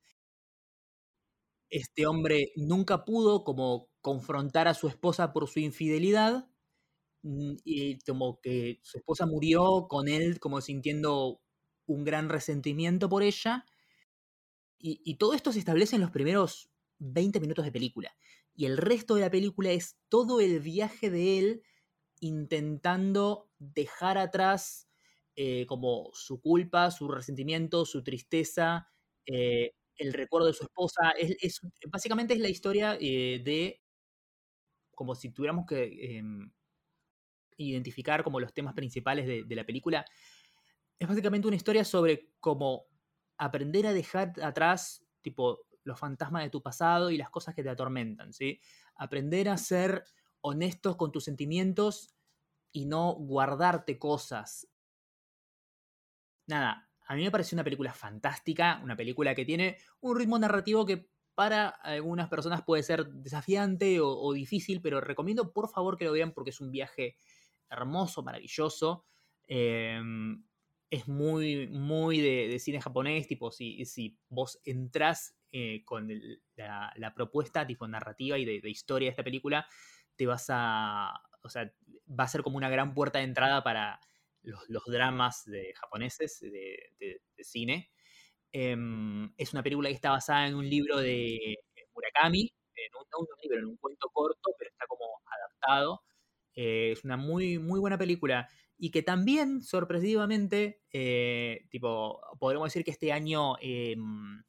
Este 1.69 2.07
hombre 2.07 2.53
nunca 2.55 3.03
pudo 3.03 3.43
como 3.43 3.89
confrontar 4.01 4.69
a 4.69 4.73
su 4.73 4.87
esposa 4.87 5.33
por 5.33 5.49
su 5.49 5.59
infidelidad 5.59 6.47
y 7.63 7.99
como 7.99 8.39
que 8.41 8.79
su 8.83 8.97
esposa 8.97 9.25
murió 9.25 9.87
con 9.87 10.07
él 10.07 10.39
como 10.39 10.61
sintiendo 10.61 11.41
un 11.85 12.03
gran 12.03 12.29
resentimiento 12.29 13.09
por 13.09 13.23
ella. 13.23 13.65
Y, 14.79 15.15
todo 15.15 15.33
esto 15.33 15.51
se 15.51 15.59
establece 15.59 15.95
en 15.95 16.03
los 16.03 16.11
primeros 16.11 16.69
20 16.99 17.39
minutos 17.39 17.65
de 17.65 17.71
película. 17.71 18.15
Y 18.55 18.65
el 18.65 18.77
resto 18.77 19.15
de 19.15 19.21
la 19.21 19.31
película 19.31 19.71
es 19.71 19.97
todo 20.07 20.39
el 20.39 20.59
viaje 20.59 21.09
de 21.09 21.39
él 21.39 21.63
intentando 22.19 23.49
dejar 23.57 24.17
atrás 24.17 24.87
eh, 25.35 25.65
como 25.65 26.09
su 26.13 26.41
culpa, 26.41 26.91
su 26.91 27.07
resentimiento, 27.07 27.85
su 27.85 28.03
tristeza, 28.03 28.87
eh, 29.25 29.73
el 29.95 30.13
recuerdo 30.13 30.47
de 30.47 30.53
su 30.53 30.63
esposa. 30.63 31.11
Es, 31.17 31.59
básicamente 31.89 32.35
es 32.35 32.39
la 32.39 32.49
historia 32.49 32.97
eh, 32.99 33.41
de 33.43 33.81
como 34.95 35.15
si 35.15 35.31
tuviéramos 35.31 35.65
que 35.67 36.17
em, 36.17 36.51
identificar 37.57 38.23
como 38.23 38.39
los 38.39 38.53
temas 38.53 38.73
principales 38.73 39.25
de, 39.25 39.55
la 39.55 39.65
película, 39.65 40.05
es 40.99 41.07
básicamente 41.07 41.47
una 41.47 41.57
historia 41.57 41.83
sobre 41.83 42.31
cómo 42.39 42.85
aprender 43.37 43.87
a 43.87 43.93
dejar 43.93 44.33
atrás, 44.41 45.05
tipo, 45.21 45.65
los 45.83 45.99
fantasmas 45.99 46.43
de 46.43 46.49
tu 46.49 46.61
pasado 46.61 47.11
y 47.11 47.17
las 47.17 47.29
cosas 47.29 47.55
que 47.55 47.63
te 47.63 47.69
atormentan, 47.69 48.33
¿sí? 48.33 48.59
Aprender 48.95 49.49
a 49.49 49.57
ser 49.57 50.03
honestos 50.41 50.95
con 50.95 51.11
tus 51.11 51.23
sentimientos 51.23 52.15
y 52.71 52.85
no 52.85 53.13
guardarte 53.13 53.97
cosas. 53.97 54.67
Nada, 56.47 56.89
a 57.07 57.15
mí 57.15 57.23
me 57.23 57.31
pareció 57.31 57.55
una 57.55 57.63
película 57.63 57.93
fantástica, 57.93 58.79
una 58.83 58.95
película 58.95 59.33
que 59.33 59.45
tiene 59.45 59.77
un 60.01 60.17
ritmo 60.17 60.37
narrativo 60.37 60.85
que 60.85 61.09
para 61.35 61.69
algunas 61.69 62.29
personas 62.29 62.63
puede 62.63 62.83
ser 62.83 63.05
desafiante 63.07 63.99
o, 64.01 64.33
difícil, 64.33 64.81
pero 64.81 64.99
recomiendo 65.01 65.53
por 65.53 65.69
favor 65.69 65.95
que 65.97 66.05
lo 66.05 66.11
vean 66.11 66.31
porque 66.31 66.49
es 66.49 66.59
un 66.59 66.71
viaje 66.71 67.15
hermoso, 67.69 68.23
maravilloso. 68.23 69.05
Em, 69.47 70.43
es 70.89 71.07
muy, 71.07 71.67
muy 71.67 72.19
de, 72.19 72.59
cine 72.59 72.81
japonés, 72.81 73.27
tipo, 73.27 73.51
si, 73.51 73.85
si 73.85 74.17
vos 74.29 74.59
entrás 74.63 75.37
eh, 75.51 75.83
con 75.85 76.09
la, 76.55 77.13
propuesta 77.15 77.65
tipo 77.65 77.87
narrativa 77.87 78.37
y 78.37 78.45
de, 78.45 78.69
historia 78.69 79.07
de 79.07 79.11
esta 79.11 79.23
película, 79.23 79.67
te 80.15 80.25
vas 80.25 80.47
a, 80.49 81.13
o 81.41 81.49
sea, 81.49 81.71
va 82.07 82.23
a 82.25 82.27
ser 82.27 82.41
como 82.41 82.57
una 82.57 82.69
gran 82.69 82.93
puerta 82.93 83.19
de 83.19 83.25
entrada 83.25 83.63
para 83.63 83.99
los, 84.43 84.83
dramas 84.85 85.43
de 85.45 85.73
japoneses 85.75 86.39
de, 86.41 87.21
cine. 87.39 87.91
Em, 88.51 89.33
es 89.37 89.53
una 89.53 89.63
película 89.63 89.89
que 89.89 89.95
está 89.95 90.11
basada 90.11 90.47
en 90.47 90.55
un 90.55 90.69
libro 90.69 90.97
de 90.97 91.57
Murakami, 91.93 92.41
en 92.75 92.95
un, 92.95 93.27
libro, 93.43 93.59
en 93.59 93.65
un 93.65 93.77
cuento 93.77 94.09
corto, 94.11 94.51
pero 94.57 94.69
está 94.69 94.85
como 94.87 95.05
adaptado. 95.25 96.01
Eh, 96.57 96.91
es 96.91 97.05
una 97.05 97.15
muy, 97.15 97.59
muy 97.59 97.79
buena 97.79 97.97
película. 97.97 98.49
Y 98.77 98.91
que 98.91 99.03
también, 99.03 99.63
sorpresivamente, 99.63 100.81
eh, 100.91 101.67
tipo, 101.69 102.19
podríamos 102.39 102.67
decir 102.67 102.83
que 102.83 102.91
este 102.91 103.13
año, 103.13 103.55
em, 103.61 104.43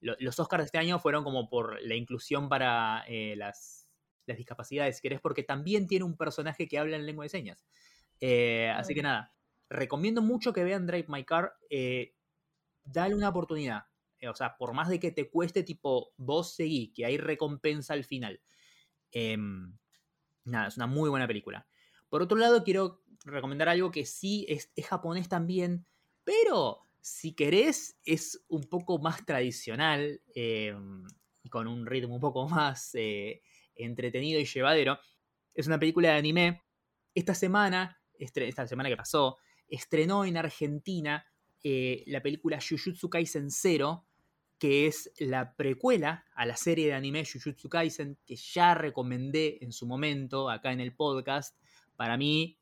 los 0.00 0.40
Oscars 0.40 0.62
de 0.62 0.66
este 0.66 0.78
año 0.78 0.98
fueron 0.98 1.22
como 1.22 1.48
por 1.48 1.80
la 1.82 1.94
inclusión 1.94 2.48
para 2.48 3.04
eh, 3.06 3.36
las, 3.36 3.88
las 4.26 4.36
discapacidades, 4.36 4.96
si 4.96 5.02
querés, 5.02 5.20
porque 5.20 5.44
también 5.44 5.86
tiene 5.86 6.04
un 6.04 6.16
personaje 6.16 6.66
que 6.66 6.78
habla 6.78 6.96
en 6.96 7.06
lengua 7.06 7.24
de 7.24 7.28
señas. 7.28 7.64
Eh, 8.20 8.70
así 8.74 8.94
que 8.94 9.02
nada, 9.02 9.34
recomiendo 9.68 10.22
mucho 10.22 10.52
que 10.52 10.64
vean 10.64 10.86
Drive 10.86 11.06
My 11.08 11.24
Car. 11.24 11.54
Eh, 11.70 12.14
dale 12.84 13.14
una 13.14 13.28
oportunidad. 13.28 13.84
Eh, 14.18 14.28
o 14.28 14.34
sea, 14.34 14.56
por 14.56 14.72
más 14.74 14.88
de 14.88 15.00
que 15.00 15.12
te 15.12 15.30
cueste, 15.30 15.62
tipo, 15.62 16.12
vos 16.16 16.54
seguí, 16.54 16.92
que 16.92 17.04
hay 17.04 17.18
recompensa 17.18 17.94
al 17.94 18.04
final. 18.04 18.40
Nada, 20.44 20.68
es 20.68 20.76
una 20.76 20.86
muy 20.86 21.10
buena 21.10 21.26
película. 21.26 21.66
Por 22.08 22.22
otro 22.22 22.36
lado, 22.36 22.64
quiero 22.64 23.02
recomendar 23.24 23.68
algo 23.68 23.90
que 23.90 24.04
sí 24.04 24.46
es, 24.48 24.70
japonés 24.84 25.28
también, 25.28 25.86
pero 26.24 26.88
si 27.00 27.34
querés, 27.34 27.98
es 28.04 28.44
un 28.48 28.64
poco 28.64 28.98
más 28.98 29.24
tradicional 29.24 30.20
em, 30.34 31.04
y 31.42 31.48
con 31.48 31.66
un 31.66 31.86
ritmo 31.86 32.14
un 32.14 32.20
poco 32.20 32.48
más 32.48 32.92
entretenido 33.74 34.40
y 34.40 34.44
llevadero. 34.44 34.98
Es 35.54 35.66
una 35.66 35.78
película 35.78 36.10
de 36.10 36.18
anime. 36.18 36.62
Esta 37.14 37.34
semana 37.34 38.02
esta 38.22 38.66
semana 38.66 38.88
que 38.88 38.96
pasó, 38.96 39.38
estrenó 39.68 40.24
en 40.24 40.36
Argentina 40.36 41.24
eh, 41.62 42.04
la 42.06 42.22
película 42.22 42.58
Jujutsu 42.60 43.08
Kaisen 43.08 43.50
Zero, 43.50 44.06
que 44.62 44.86
es 44.86 45.10
la 45.18 45.56
precuela 45.56 46.24
a 46.36 46.46
la 46.46 46.54
serie 46.54 46.86
de 46.86 46.92
anime 46.92 47.24
Jujutsu 47.24 47.68
Kaisen, 47.68 48.16
que 48.24 48.36
ya 48.36 48.74
recomendé 48.74 49.58
en 49.60 49.72
su 49.72 49.88
momento 49.88 50.48
acá 50.48 50.70
en 50.70 50.78
el 50.78 50.94
podcast. 50.94 51.58
Para 51.96 52.16
mí, 52.16 52.60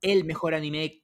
el 0.00 0.24
mejor 0.24 0.54
anime 0.54 1.02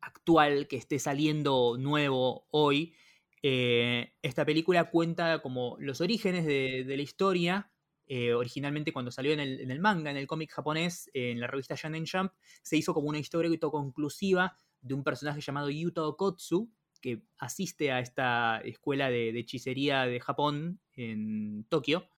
actual 0.00 0.66
que 0.66 0.78
esté 0.78 0.98
saliendo 0.98 1.76
nuevo 1.78 2.46
hoy. 2.52 2.94
Eh, 3.42 4.14
esta 4.22 4.46
película 4.46 4.90
cuenta 4.90 5.42
como 5.42 5.76
los 5.78 6.00
orígenes 6.00 6.46
de 6.46 6.96
la 6.96 7.02
historia 7.02 7.70
eh, 8.06 8.34
originalmente 8.34 8.92
cuando 8.92 9.10
salió 9.10 9.32
en 9.32 9.40
el, 9.40 9.80
manga, 9.80 10.10
en 10.10 10.16
el 10.16 10.26
cómic 10.26 10.52
japonés, 10.52 11.10
en 11.14 11.40
la 11.40 11.46
revista 11.46 11.74
Shonen 11.74 12.06
Jump, 12.06 12.32
se 12.62 12.76
hizo 12.76 12.92
como 12.92 13.08
una 13.08 13.18
historia 13.18 13.50
conclusiva 13.60 14.56
de 14.80 14.94
un 14.94 15.02
personaje 15.02 15.40
llamado 15.40 15.70
Yuto 15.70 16.08
Okotsu, 16.08 16.70
que 17.04 17.20
asiste 17.36 17.92
a 17.92 18.00
esta 18.00 18.62
escuela 18.64 19.10
de, 19.10 19.38
hechicería 19.38 20.06
de 20.06 20.20
Japón 20.20 20.80
en 20.94 21.66
Tokio. 21.68 22.08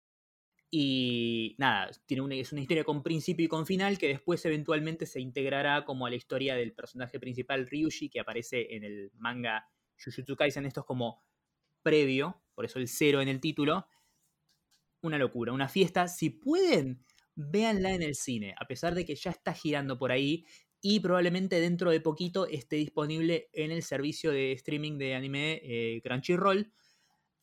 Y 0.71 1.57
nada, 1.59 1.91
tiene 2.07 2.39
es 2.39 2.53
una 2.53 2.61
historia 2.61 2.85
con 2.85 3.03
principio 3.03 3.47
y 3.47 3.49
con 3.49 3.67
final 3.67 3.99
que 3.99 4.07
después 4.07 4.45
eventualmente 4.45 5.07
se 5.07 5.19
integrará 5.21 5.85
como 5.85 6.07
a 6.07 6.11
la 6.11 6.15
historia 6.15 6.55
del 6.55 6.73
personaje 6.73 7.19
principal 7.19 7.67
Ryushi 7.67 8.09
que 8.09 8.21
aparece 8.21 8.77
en 8.77 8.85
el 8.85 9.11
manga 9.15 9.69
Jujutsu 9.99 10.37
Kaisen. 10.37 10.67
Esto 10.67 10.83
es 10.83 10.87
como 10.87 11.25
previo, 11.83 12.45
por 12.55 12.65
eso 12.65 12.79
el 12.79 12.87
cero 12.87 13.21
en 13.21 13.27
el 13.27 13.41
título 13.41 13.89
una 15.03 15.19
locura, 15.19 15.53
una 15.53 15.69
fiesta. 15.69 16.07
Si 16.07 16.31
pueden, 16.31 17.05
véanla 17.35 17.93
en 17.93 18.03
el 18.03 18.15
cine, 18.15 18.55
a 18.57 18.67
pesar 18.69 18.95
de 18.95 19.05
que 19.05 19.17
ya 19.17 19.31
está 19.31 19.53
girando 19.53 19.99
por 19.99 20.13
ahí 20.13 20.47
y 20.81 21.01
probablemente 21.01 21.61
dentro 21.61 21.91
de 21.91 22.01
poquito 22.01 22.47
esté 22.47 22.77
disponible 22.77 23.49
en 23.53 23.71
el 23.71 23.83
servicio 23.83 24.31
de 24.31 24.53
streaming 24.53 24.99
de 24.99 25.15
anime 25.15 25.61
eh, 25.63 26.01
Crunchyroll. 26.03 26.73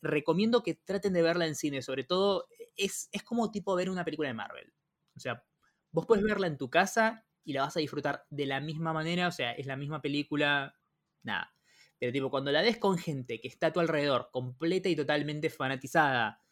Recomiendo 0.01 0.63
que 0.63 0.75
traten 0.75 1.13
de 1.13 1.21
verla 1.21 1.47
en 1.47 1.55
cine, 1.55 1.81
sobre 1.81 2.03
todo 2.03 2.47
es, 2.75 3.09
es 3.11 3.23
como 3.23 3.51
tipo 3.51 3.75
ver 3.75 3.89
una 3.89 4.05
película 4.05 4.29
de 4.29 4.33
Marvel. 4.33 4.73
O 5.15 5.19
sea, 5.19 5.43
vos 5.91 6.05
puedes 6.05 6.23
verla 6.23 6.47
en 6.47 6.57
tu 6.57 6.69
casa 6.69 7.25
y 7.43 7.53
la 7.53 7.63
vas 7.63 7.77
a 7.77 7.79
disfrutar 7.79 8.25
de 8.29 8.45
la 8.45 8.59
misma 8.59 8.93
manera, 8.93 9.27
o 9.27 9.31
sea, 9.31 9.51
es 9.53 9.65
la 9.65 9.75
misma 9.75 10.01
película, 10.01 10.75
nada. 11.23 11.53
Pero 11.99 12.11
tipo, 12.11 12.29
cuando 12.29 12.51
la 12.51 12.61
ves 12.61 12.77
con 12.77 12.97
gente 12.97 13.39
que 13.39 13.47
está 13.47 13.67
a 13.67 13.73
tu 13.73 13.79
alrededor, 13.79 14.29
completa 14.31 14.89
y 14.89 14.95
totalmente 14.95 15.49
fanatizada 15.49 16.42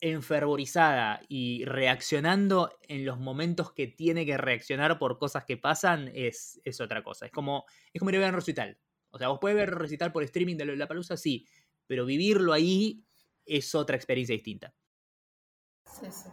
enfervorizada 0.00 1.22
y 1.28 1.64
reaccionando 1.64 2.70
en 2.82 3.04
los 3.04 3.18
momentos 3.18 3.72
que 3.72 3.86
tiene 3.86 4.26
que 4.26 4.36
reaccionar 4.36 4.98
por 4.98 5.18
cosas 5.18 5.44
que 5.44 5.56
pasan 5.56 6.10
es, 6.14 6.60
es 6.64 6.80
otra 6.80 7.02
cosa. 7.02 7.26
Es 7.26 7.32
como, 7.32 7.64
es 7.92 7.98
como 7.98 8.10
ir 8.10 8.16
a 8.16 8.20
ver 8.20 8.28
un 8.30 8.34
recital. 8.36 8.78
O 9.10 9.18
sea, 9.18 9.28
vos 9.28 9.38
puedes 9.40 9.56
ver 9.56 9.74
recital 9.74 10.12
por 10.12 10.22
streaming 10.22 10.56
de 10.56 10.76
la 10.76 10.88
palusa, 10.88 11.16
sí, 11.16 11.46
pero 11.86 12.04
vivirlo 12.04 12.52
ahí 12.52 13.04
es 13.46 13.74
otra 13.74 13.96
experiencia 13.96 14.34
distinta. 14.34 14.74
Sí, 15.86 16.06
sí. 16.10 16.28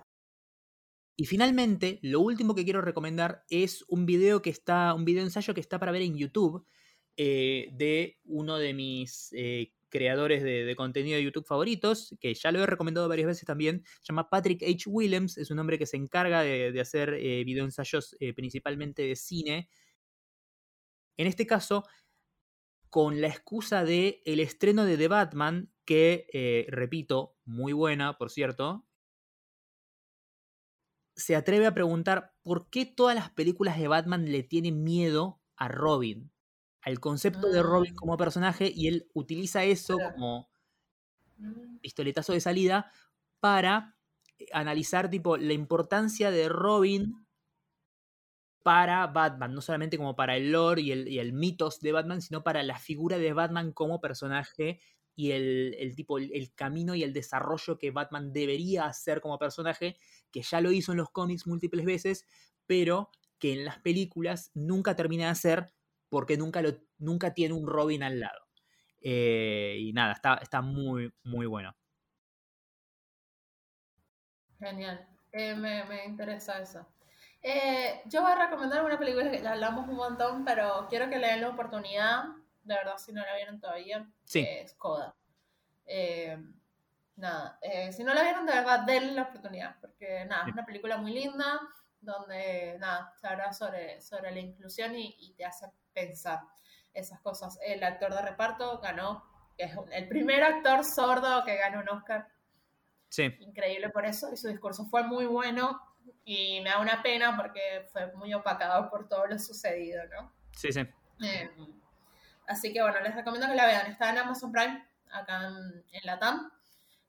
Y 1.15 1.25
finalmente, 1.25 1.99
lo 2.01 2.21
último 2.21 2.55
que 2.55 2.63
quiero 2.63 2.81
recomendar 2.81 3.45
es 3.49 3.85
un 3.87 4.05
video 4.05 4.41
que 4.41 4.49
está, 4.49 4.93
un 4.93 5.05
video 5.05 5.23
ensayo 5.23 5.53
que 5.53 5.61
está 5.61 5.79
para 5.79 5.91
ver 5.91 6.01
en 6.01 6.17
YouTube 6.17 6.65
eh, 7.15 7.69
de 7.73 8.19
uno 8.25 8.57
de 8.57 8.73
mis 8.73 9.29
eh, 9.33 9.71
creadores 9.93 10.41
de, 10.41 10.75
contenido 10.75 11.17
de 11.17 11.23
YouTube 11.23 11.45
favoritos, 11.45 12.15
que 12.19 12.33
ya 12.33 12.51
lo 12.51 12.63
he 12.63 12.65
recomendado 12.65 13.07
varias 13.07 13.27
veces 13.27 13.45
también, 13.45 13.83
se 14.01 14.11
llama 14.11 14.27
Patrick 14.27 14.63
H. 14.63 14.89
Williams, 14.89 15.37
es 15.37 15.51
un 15.51 15.59
hombre 15.59 15.77
que 15.77 15.85
se 15.85 15.97
encarga 15.97 16.41
de, 16.41 16.81
hacer 16.81 17.13
eh, 17.13 17.43
videoensayos 17.43 18.17
eh, 18.19 18.33
principalmente 18.33 19.03
de 19.03 19.15
cine. 19.15 19.69
En 21.15 21.27
este 21.27 21.45
caso, 21.45 21.83
con 22.89 23.21
la 23.21 23.27
excusa 23.27 23.85
de 23.85 24.23
el 24.25 24.39
estreno 24.39 24.83
de 24.85 24.97
The 24.97 25.07
Batman, 25.09 25.71
que, 25.85 26.25
eh, 26.33 26.65
repito, 26.69 27.37
muy 27.45 27.71
buena, 27.71 28.17
por 28.17 28.31
cierto, 28.31 28.87
se 31.15 31.35
atreve 31.35 31.67
a 31.67 31.75
preguntar 31.75 32.33
por 32.41 32.67
qué 32.71 32.87
todas 32.87 33.13
las 33.13 33.29
películas 33.29 33.77
de 33.77 33.87
Batman 33.87 34.25
le 34.31 34.41
tienen 34.41 34.83
miedo 34.83 35.39
a 35.55 35.67
Robin 35.67 36.32
al 36.83 36.99
concepto 36.99 37.49
de 37.49 37.63
Robin 37.63 37.93
ah. 37.93 37.97
como 37.97 38.17
personaje 38.17 38.71
y 38.73 38.87
él 38.87 39.07
utiliza 39.13 39.63
eso 39.63 39.97
como 40.13 40.49
mm. 41.37 41.77
pistoletazo 41.77 42.33
de 42.33 42.41
salida 42.41 42.91
para 43.39 43.95
eh, 44.37 44.47
analizar 44.53 45.09
tipo 45.09 45.37
la 45.37 45.53
importancia 45.53 46.31
de 46.31 46.49
Robin 46.49 47.25
para 48.63 49.07
Batman, 49.07 49.53
no 49.53 49.61
solamente 49.61 49.97
como 49.97 50.15
para 50.15 50.37
el 50.37 50.51
lore 50.51 50.81
y 50.81 50.91
el, 50.91 51.07
y 51.09 51.31
mitos 51.33 51.81
de 51.81 51.91
Batman, 51.91 52.21
sino 52.21 52.43
para 52.43 52.63
la 52.63 52.79
figura 52.79 53.17
de 53.17 53.33
Batman 53.33 53.73
como 53.73 53.99
personaje 53.99 54.79
y 55.15 55.31
el, 55.31 55.93
tipo, 55.95 56.17
el, 56.17 56.53
camino 56.55 56.95
y 56.95 57.03
el 57.03 57.13
desarrollo 57.13 57.77
que 57.77 57.91
Batman 57.91 58.33
debería 58.33 58.85
hacer 58.85 59.21
como 59.21 59.37
personaje, 59.37 59.97
que 60.31 60.41
ya 60.41 60.59
lo 60.59 60.71
hizo 60.71 60.93
en 60.93 60.97
los 60.97 61.09
cómics 61.11 61.45
múltiples 61.45 61.85
veces, 61.85 62.25
pero 62.65 63.11
que 63.37 63.53
en 63.53 63.65
las 63.65 63.79
películas 63.79 64.49
nunca 64.53 64.95
termina 64.95 65.25
de 65.25 65.31
hacer 65.31 65.73
porque 66.13 66.37
nunca, 66.37 66.61
lo, 66.61 66.69
nunca 66.99 67.33
tiene 67.33 67.55
un 67.55 67.65
Robin 67.65 68.03
al 68.03 68.19
lado. 68.19 68.45
Eh, 69.01 69.77
y 69.79 69.93
nada, 69.93 70.13
está, 70.13 70.35
está 70.35 70.61
muy, 70.61 71.11
muy 71.23 71.47
bueno. 71.47 71.75
Genial, 74.59 75.07
eh, 75.31 75.55
me, 75.55 76.05
interesa 76.05 76.61
eso. 76.61 76.85
Eh, 77.41 78.03
yo 78.05 78.21
voy 78.21 78.31
a 78.31 78.45
recomendar 78.45 78.85
una 78.85 78.99
película 78.99 79.31
que 79.31 79.41
ya 79.41 79.53
hablamos 79.53 79.89
un 79.89 79.95
montón, 79.95 80.45
pero 80.45 80.85
quiero 80.87 81.09
que 81.09 81.17
le 81.17 81.29
den 81.29 81.41
la 81.41 81.49
oportunidad, 81.49 82.25
de 82.61 82.75
verdad, 82.75 82.99
si 82.99 83.11
no 83.11 83.25
la 83.25 83.35
vieron 83.35 83.59
todavía, 83.59 84.07
sí. 84.23 84.45
es 84.47 84.75
Coda. 84.75 85.15
nada, 87.15 87.59
si 87.91 88.03
no 88.03 88.13
la 88.13 88.21
vieron, 88.21 88.45
de 88.45 88.53
verdad, 88.53 88.81
denle 88.85 89.13
la 89.13 89.23
oportunidad, 89.23 89.77
porque 89.81 90.25
nada, 90.25 90.45
es 90.45 90.53
una 90.53 90.63
película 90.63 90.97
muy 90.97 91.11
linda, 91.11 91.59
donde 91.99 92.77
nada, 92.79 93.13
se 93.19 93.27
habla 93.27 93.51
sobre, 93.51 93.99
sobre 93.99 94.31
la 94.31 94.39
inclusión 94.39 94.95
y, 94.95 95.33
te 95.35 95.45
hace 95.45 95.65
pensar 95.93 96.41
esas 96.93 97.19
cosas. 97.21 97.59
El 97.65 97.83
actor 97.83 98.13
de 98.13 98.21
reparto 98.21 98.79
ganó, 98.79 99.23
es 99.57 99.71
el 99.91 100.07
primer 100.07 100.43
actor 100.43 100.83
sordo 100.83 101.43
que 101.43 101.57
ganó 101.57 101.81
un 101.81 101.89
Oscar. 101.89 102.27
Sí. 103.09 103.35
Increíble 103.39 103.89
por 103.89 104.05
eso, 104.05 104.31
y 104.31 104.37
su 104.37 104.47
discurso 104.47 104.85
fue 104.85 105.03
muy 105.03 105.25
bueno 105.25 105.79
y 106.25 106.61
me 106.61 106.69
da 106.69 106.79
una 106.79 107.01
pena 107.01 107.35
porque 107.35 107.87
fue 107.91 108.11
muy 108.13 108.33
opacado 108.33 108.89
por 108.89 109.07
todo 109.07 109.27
lo 109.27 109.37
sucedido, 109.39 110.03
¿no? 110.07 110.31
Sí, 110.55 110.71
sí. 110.71 110.81
Eh, 111.23 111.49
así 112.47 112.73
que 112.73 112.81
bueno, 112.81 112.99
les 113.01 113.15
recomiendo 113.15 113.47
que 113.47 113.55
la 113.55 113.67
vean. 113.67 113.87
Está 113.87 114.09
en 114.09 114.17
Amazon 114.17 114.51
Prime, 114.51 114.85
acá 115.11 115.47
en, 115.47 115.85
en 115.91 116.05
Latam. 116.05 116.51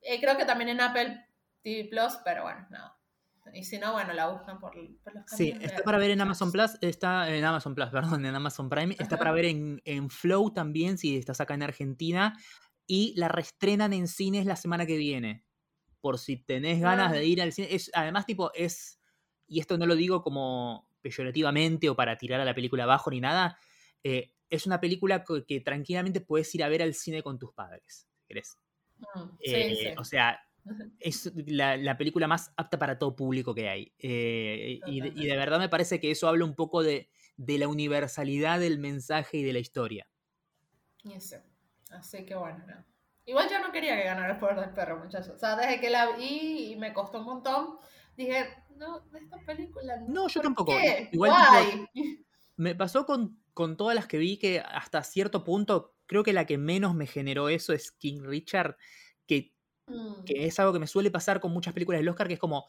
Eh, 0.00 0.20
creo 0.20 0.36
que 0.36 0.44
también 0.44 0.70
en 0.70 0.80
Apple 0.80 1.26
TV 1.62 1.88
Plus, 1.88 2.18
pero 2.24 2.42
bueno, 2.42 2.66
nada. 2.70 2.93
Y 3.52 3.62
si 3.62 3.78
no, 3.78 3.92
bueno, 3.92 4.12
la 4.14 4.28
buscan 4.28 4.58
por, 4.58 4.72
por 5.02 5.14
los 5.14 5.24
Sí, 5.26 5.54
está 5.60 5.82
para 5.82 5.98
ver 5.98 6.10
en 6.10 6.20
Amazon 6.20 6.50
Plus, 6.50 6.72
está 6.80 7.34
en 7.34 7.44
Amazon 7.44 7.74
Plus, 7.74 7.88
perdón, 7.88 8.24
en 8.24 8.34
Amazon 8.34 8.68
Prime, 8.68 8.96
está 8.98 9.18
para 9.18 9.32
ver 9.32 9.44
en, 9.44 9.82
en, 9.84 10.10
Flow 10.10 10.52
también, 10.52 10.98
si 10.98 11.16
estás 11.16 11.40
acá 11.40 11.54
en 11.54 11.62
Argentina, 11.62 12.36
y 12.86 13.14
la 13.16 13.28
reestrenan 13.28 13.92
en 13.92 14.08
cines 14.08 14.46
la 14.46 14.56
semana 14.56 14.86
que 14.86 14.96
viene. 14.96 15.44
Por 16.00 16.18
si 16.18 16.36
tenés 16.36 16.80
ganas 16.80 17.12
de 17.12 17.18
ah. 17.18 17.22
ir 17.22 17.40
al 17.40 17.52
cine. 17.52 17.68
Es, 17.70 17.90
además, 17.94 18.26
tipo, 18.26 18.52
es. 18.54 19.00
Y 19.46 19.60
esto 19.60 19.78
no 19.78 19.86
lo 19.86 19.94
digo 19.94 20.22
como 20.22 20.88
peyorativamente 21.00 21.88
o 21.88 21.96
para 21.96 22.16
tirar 22.18 22.40
a 22.40 22.44
la 22.44 22.54
película 22.54 22.84
abajo 22.84 23.10
ni 23.10 23.20
nada. 23.20 23.58
Eh, 24.02 24.32
es 24.50 24.66
una 24.66 24.80
película 24.80 25.24
que, 25.24 25.60
tranquilamente 25.60 26.20
puedes 26.20 26.54
ir 26.54 26.62
a 26.62 26.68
ver 26.68 26.82
al 26.82 26.94
cine 26.94 27.22
con 27.22 27.38
tus 27.38 27.52
padres, 27.52 28.06
si 28.18 28.26
querés. 28.26 28.58
Mm, 28.98 29.28
eh, 29.40 29.94
o 29.98 30.04
sea, 30.04 30.40
es 31.00 31.32
la, 31.34 31.96
película 31.96 32.26
más 32.26 32.52
apta 32.56 32.78
para 32.78 32.98
todo 32.98 33.16
público 33.16 33.54
que 33.54 33.68
hay. 33.68 33.92
Eh, 33.98 34.80
y, 34.86 35.00
de 35.00 35.36
verdad 35.36 35.58
me 35.58 35.68
parece 35.68 36.00
que 36.00 36.10
eso 36.10 36.28
habla 36.28 36.44
un 36.44 36.54
poco 36.54 36.82
de, 36.82 37.08
la 37.36 37.68
universalidad 37.68 38.60
del 38.60 38.78
mensaje 38.78 39.38
y 39.38 39.42
de 39.42 39.52
la 39.52 39.58
historia. 39.58 40.06
Así 41.90 42.24
que 42.24 42.34
bueno, 42.34 42.64
Igual 43.26 43.48
yo 43.48 43.58
no 43.58 43.72
quería 43.72 43.96
que 43.96 44.04
ganara 44.04 44.34
el 44.34 44.38
poder 44.38 44.60
del 44.60 44.74
perro, 44.74 44.98
muchachos. 44.98 45.34
O 45.36 45.38
sea, 45.38 45.56
desde 45.56 45.80
que 45.80 45.88
la 45.88 46.14
vi 46.14 46.72
y 46.72 46.76
me 46.76 46.92
costó 46.92 47.20
un 47.20 47.24
montón, 47.24 47.78
dije, 48.16 48.46
no, 48.76 49.00
de 49.00 49.18
esta 49.18 49.38
película 49.46 49.96
no. 50.00 50.08
No, 50.08 50.28
yo 50.28 50.42
tampoco. 50.42 50.74
Igual 51.10 51.88
me 52.56 52.74
pasó 52.74 53.06
con, 53.06 53.40
con 53.54 53.78
todas 53.78 53.94
las 53.94 54.06
que 54.06 54.18
vi 54.18 54.38
que 54.38 54.60
hasta 54.60 55.02
cierto 55.02 55.42
punto, 55.42 55.94
creo 56.06 56.22
que 56.22 56.34
la 56.34 56.44
que 56.44 56.58
menos 56.58 56.94
me 56.94 57.06
generó 57.06 57.48
eso 57.48 57.72
es 57.72 57.92
King 57.92 58.20
Richard, 58.24 58.76
Mm. 59.86 60.24
Que 60.24 60.46
es 60.46 60.58
algo 60.58 60.72
que 60.72 60.78
me 60.78 60.86
suele 60.86 61.10
pasar 61.10 61.40
con 61.40 61.52
muchas 61.52 61.74
películas 61.74 62.00
del 62.00 62.08
Oscar, 62.08 62.28
que 62.28 62.34
es 62.34 62.40
como, 62.40 62.66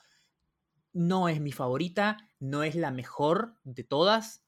no 0.94 1.30
es 1.30 1.42
mi 1.42 1.52
favorita, 1.52 2.18
no 2.40 2.64
es 2.64 2.76
la 2.76 2.92
mejor 2.92 3.58
de 3.64 3.84
todas, 3.84 4.46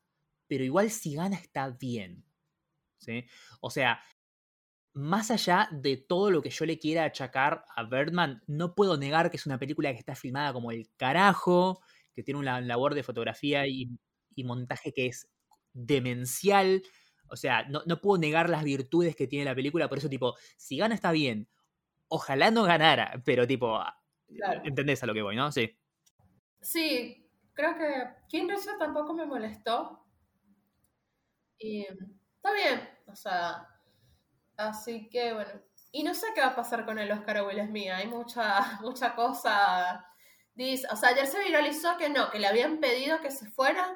pero 0.48 0.64
igual 0.64 0.90
si 0.90 1.16
gana 1.16 1.36
está 1.36 1.70
bien. 1.70 2.26
¿sí? 2.98 3.26
O 3.62 3.70
sea, 3.70 4.02
más 4.94 5.30
allá 5.30 5.70
de 5.72 5.98
todo 5.98 6.32
lo 6.32 6.42
que 6.42 6.50
yo 6.50 6.66
le 6.66 6.80
quiera 6.80 7.04
achacar 7.04 7.66
a 7.76 7.84
Birdman, 7.84 8.44
no 8.48 8.76
puedo 8.76 8.98
negar 8.98 9.30
que 9.30 9.38
es 9.38 9.46
una 9.46 9.60
película 9.60 9.92
que 9.92 10.00
está 10.00 10.16
filmada 10.16 10.54
como 10.54 10.72
el 10.72 10.90
carajo, 10.98 11.82
que 12.14 12.24
tiene 12.24 12.40
una 12.40 12.60
labor 12.62 12.96
de 12.96 13.04
fotografía 13.04 13.68
y, 13.68 13.98
montaje 14.44 14.94
que 14.94 15.08
es 15.08 15.30
demencial. 15.74 16.84
O 17.30 17.36
sea, 17.36 17.68
no, 17.70 17.82
no, 17.88 18.02
puedo 18.02 18.20
negar 18.20 18.50
las 18.50 18.64
virtudes 18.64 19.16
que 19.16 19.28
tiene 19.28 19.46
la 19.46 19.56
película, 19.56 19.90
por 19.90 19.98
eso 19.98 20.10
tipo, 20.10 20.36
si 20.58 20.78
gana 20.78 20.96
está 20.96 21.12
bien, 21.12 21.50
ojalá 22.10 22.52
no 22.52 22.64
ganara, 22.64 23.22
pero 23.26 23.48
tipo, 23.48 23.76
ah, 23.76 23.98
¿entendés 24.64 25.04
a 25.04 25.06
lo 25.06 25.14
que 25.14 25.22
voy, 25.22 25.36
no? 25.36 25.52
Sí. 25.52 25.78
Sí, 26.62 27.30
creo 27.54 27.78
que 27.78 28.08
King 28.28 28.48
Richard 28.50 28.78
tampoco 28.78 29.14
me 29.14 29.26
molestó. 29.26 30.06
Y 31.60 31.86
está 32.36 32.54
bien, 32.54 32.90
o 33.08 33.16
sea, 33.16 33.68
así 34.56 35.10
que 35.10 35.34
bueno. 35.34 35.52
Y 35.92 36.04
no 36.04 36.14
sé 36.14 36.28
qué 36.36 36.42
va 36.42 36.48
a 36.48 36.56
pasar 36.56 36.86
con 36.86 37.00
el 37.00 37.12
Oscar 37.12 37.44
Will 37.46 37.66
Smith, 37.66 37.90
hay 37.90 38.08
mucha, 38.08 38.80
mucha 38.82 39.16
cosa. 39.16 40.06
Dice, 40.54 40.88
o 40.92 40.96
sea, 40.96 41.10
ayer 41.10 41.28
se 41.28 41.44
viralizó 41.44 41.98
que 41.98 42.10
no, 42.10 42.30
que 42.30 42.40
le 42.40 42.48
habían 42.48 42.80
pedido 42.80 43.22
que 43.22 43.32
se 43.32 43.50
fuera 43.52 43.96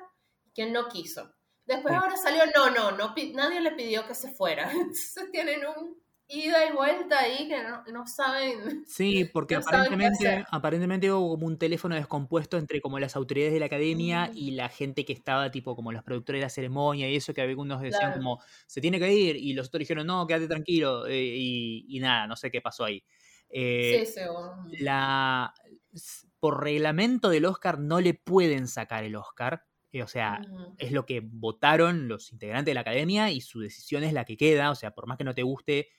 que 0.53 0.63
él 0.63 0.73
no 0.73 0.87
quiso. 0.87 1.33
Después 1.65 1.93
ahora 1.93 2.17
salió, 2.17 2.43
no, 2.55 2.69
no, 2.69 2.91
no, 2.91 3.15
nadie 3.33 3.61
le 3.61 3.71
pidió 3.71 4.05
que 4.07 4.15
se 4.15 4.33
fuera. 4.33 4.71
Entonces 4.71 5.31
tienen 5.31 5.61
un 5.65 6.01
ida 6.31 6.69
y 6.69 6.73
vuelta 6.73 7.19
ahí 7.19 7.47
que 7.47 7.91
no, 7.91 8.07
saben. 8.07 8.85
Sí, 8.87 9.25
porque 9.25 9.55
aparentemente, 9.55 10.45
aparentemente 10.49 11.11
hubo 11.11 11.31
como 11.31 11.47
un 11.47 11.57
teléfono 11.57 11.95
descompuesto 11.95 12.57
entre 12.57 12.81
como 12.81 12.99
las 12.99 13.15
autoridades 13.15 13.53
de 13.53 13.59
la 13.59 13.65
academia 13.65 14.27
mm. 14.27 14.37
y 14.37 14.51
la 14.51 14.69
gente 14.69 15.05
que 15.05 15.13
estaba, 15.13 15.51
tipo 15.51 15.75
como 15.75 15.91
los 15.91 16.03
productores 16.03 16.39
de 16.39 16.45
la 16.45 16.49
ceremonia 16.49 17.09
y 17.09 17.15
eso, 17.15 17.33
que 17.33 17.41
algunos 17.41 17.81
decían 17.81 18.13
como, 18.13 18.41
se 18.65 18.81
tiene 18.81 18.99
que 18.99 19.13
ir, 19.13 19.35
y 19.35 19.53
los 19.53 19.67
otros 19.67 19.79
dijeron, 19.79 20.07
no, 20.07 20.25
quédate 20.25 20.47
tranquilo, 20.47 21.05
eh, 21.07 21.35
y, 21.35 21.99
nada, 21.99 22.27
no 22.27 22.35
sé 22.35 22.49
qué 22.49 22.61
pasó 22.61 22.85
ahí. 22.85 23.03
Eh, 23.49 24.05
sí, 24.05 24.21
la, 24.79 25.53
por 26.39 26.63
reglamento 26.63 27.29
del 27.29 27.45
Oscar 27.45 27.79
no 27.79 27.99
le 27.99 28.13
pueden 28.13 28.67
sacar 28.67 29.03
el 29.03 29.15
Oscar. 29.15 29.65
Eh, 29.91 30.03
o 30.03 30.07
sea, 30.07 30.39
es 30.77 30.93
lo 30.93 31.05
que 31.05 31.21
votaron 31.21 32.07
los 32.07 32.31
integrantes 32.31 32.71
de 32.71 32.75
la 32.75 32.81
academia 32.81 33.29
y 33.29 33.41
su 33.41 33.59
decisión 33.59 34.05
es 34.05 34.13
la 34.13 34.23
que 34.23 34.37
queda. 34.37 34.71
O 34.71 34.75
sea, 34.75 34.91
por 34.91 35.05
más 35.05 35.17
que 35.17 35.25
no 35.25 35.35
te 35.35 35.43
guste 35.43 35.89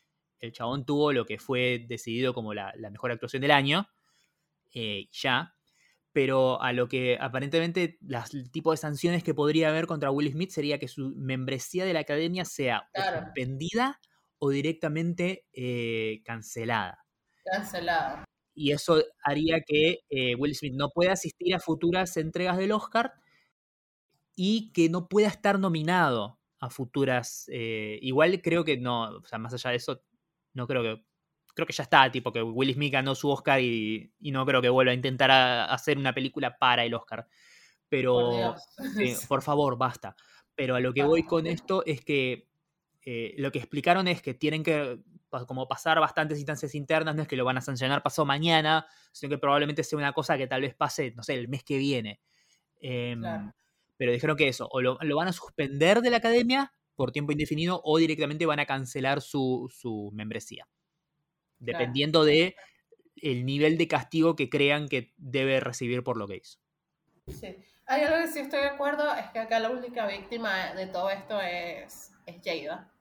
el 0.42 0.52
chabón 0.52 0.84
tuvo 0.84 1.12
lo 1.12 1.24
que 1.24 1.38
fue 1.38 1.86
decidido 1.88 2.34
como 2.34 2.52
la, 2.52 2.74
mejor 2.90 3.12
actuación 3.12 3.40
del 3.40 3.52
año, 3.52 3.88
eh, 4.74 5.08
ya. 5.12 5.54
Pero 6.12 6.60
a 6.60 6.72
lo 6.72 6.88
que 6.88 7.16
aparentemente 7.18 7.98
el 8.32 8.50
tipo 8.50 8.72
de 8.72 8.76
sanciones 8.76 9.24
que 9.24 9.32
podría 9.32 9.70
haber 9.70 9.86
contra 9.86 10.10
Will 10.10 10.30
Smith 10.30 10.50
sería 10.50 10.78
que 10.78 10.88
su 10.88 11.14
membresía 11.16 11.86
de 11.86 11.94
la 11.94 12.00
academia 12.00 12.44
sea 12.44 12.90
suspendida 12.94 13.98
o 14.38 14.50
directamente 14.50 15.46
eh, 15.54 16.20
cancelada. 16.24 17.06
Cancelada. 17.44 18.24
Y 18.54 18.72
eso 18.72 19.02
haría 19.24 19.62
que 19.66 20.00
eh, 20.10 20.34
Will 20.34 20.54
Smith 20.54 20.74
no 20.74 20.90
pueda 20.90 21.12
asistir 21.12 21.54
a 21.54 21.60
futuras 21.60 22.16
entregas 22.18 22.58
del 22.58 22.72
Oscar 22.72 23.14
y 24.36 24.70
que 24.72 24.90
no 24.90 25.08
pueda 25.08 25.28
estar 25.28 25.58
nominado 25.58 26.40
a 26.58 26.68
futuras. 26.68 27.46
igual 27.48 28.42
creo 28.42 28.64
que 28.64 28.76
no, 28.76 29.16
o 29.16 29.24
sea, 29.24 29.38
más 29.38 29.54
allá 29.54 29.70
de 29.70 29.76
eso, 29.76 30.02
no 30.54 30.66
creo 30.66 30.82
que. 30.82 31.04
Creo 31.54 31.66
que 31.66 31.74
ya 31.74 31.82
está, 31.82 32.10
tipo 32.10 32.32
que 32.32 32.42
Will 32.42 32.72
Smith 32.72 32.92
ganó 32.92 33.14
su 33.14 33.28
Oscar 33.28 33.60
y, 33.60 34.10
no 34.20 34.46
creo 34.46 34.62
que 34.62 34.70
vuelva 34.70 34.92
a 34.92 34.94
intentar 34.94 35.30
hacer 35.30 35.98
una 35.98 36.14
película 36.14 36.56
para 36.56 36.82
el 36.82 36.94
Oscar. 36.94 37.28
Pero, 37.90 38.54
por, 39.28 39.42
favor, 39.42 39.76
basta. 39.76 40.16
Pero 40.54 40.76
a 40.76 40.80
lo 40.80 40.94
que 40.94 41.04
voy 41.04 41.24
con 41.24 41.46
esto 41.46 41.84
es 41.84 42.02
que 42.02 42.48
eh, 43.04 43.34
lo 43.36 43.52
que 43.52 43.58
explicaron 43.58 44.08
es 44.08 44.22
que 44.22 44.32
tienen 44.32 44.62
que 44.62 45.02
como 45.46 45.66
pasar 45.66 45.98
bastantes 45.98 46.38
instancias 46.38 46.74
internas, 46.74 47.14
no 47.14 47.22
es 47.22 47.28
que 47.28 47.36
lo 47.36 47.44
van 47.44 47.56
a 47.56 47.62
sancionar 47.62 48.02
pasado 48.02 48.26
mañana, 48.26 48.86
sino 49.12 49.30
que 49.30 49.38
probablemente 49.38 49.82
sea 49.82 49.98
una 49.98 50.12
cosa 50.12 50.36
que 50.36 50.46
tal 50.46 50.60
vez 50.60 50.74
pase, 50.74 51.12
no 51.16 51.22
sé, 51.22 51.34
el 51.34 51.48
mes 51.48 51.64
que 51.64 51.78
viene. 51.78 52.20
Em, 52.80 53.22
pero 53.96 54.12
dijeron 54.12 54.36
que 54.36 54.48
eso, 54.48 54.68
o 54.70 54.80
lo, 54.80 54.98
van 54.98 55.28
a 55.28 55.32
suspender 55.32 56.00
de 56.00 56.10
la 56.10 56.18
academia 56.18 56.72
por 56.96 57.12
tiempo 57.12 57.32
indefinido 57.32 57.80
o 57.84 57.98
directamente 57.98 58.46
van 58.46 58.60
a 58.60 58.66
cancelar 58.66 59.20
su, 59.20 60.10
membresía. 60.12 60.68
Dependiendo 61.58 62.24
de 62.24 62.56
el 63.16 63.44
nivel 63.44 63.78
de 63.78 63.88
castigo 63.88 64.36
que 64.36 64.48
crean 64.48 64.88
que 64.88 65.12
debe 65.16 65.60
recibir 65.60 66.02
por 66.02 66.16
lo 66.16 66.26
que 66.26 66.36
hizo. 66.36 66.58
Sí. 67.28 67.56
Hay 67.86 68.02
algo 68.02 68.24
que 68.24 68.32
sí 68.32 68.38
estoy 68.40 68.60
de 68.60 68.68
acuerdo, 68.68 69.14
es 69.14 69.26
que 69.32 69.38
acá 69.38 69.58
la 69.58 69.70
única 69.70 70.06
víctima 70.06 70.74
de 70.74 70.86
todo 70.86 71.10
esto 71.10 71.40
es, 71.40 72.12
es 72.26 72.36
Jada. 72.42 72.92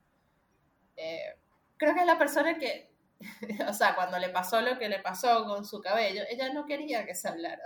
Eh, 0.98 1.36
creo 1.78 1.94
que 1.94 2.02
es 2.02 2.06
la 2.06 2.18
persona 2.18 2.58
que, 2.58 2.92
o 3.68 3.74
sea, 3.74 3.96
cuando 3.96 4.20
le 4.20 4.30
pasó 4.30 4.62
lo 4.62 4.78
que 4.78 4.90
le 4.90 5.00
pasó 5.00 5.46
con 5.46 5.66
su 5.66 5.82
cabello, 5.82 6.24
ella 6.30 6.52
no 6.54 6.66
quería 6.66 7.06
que 7.06 7.16
se 7.16 7.28
hablara 7.28 7.64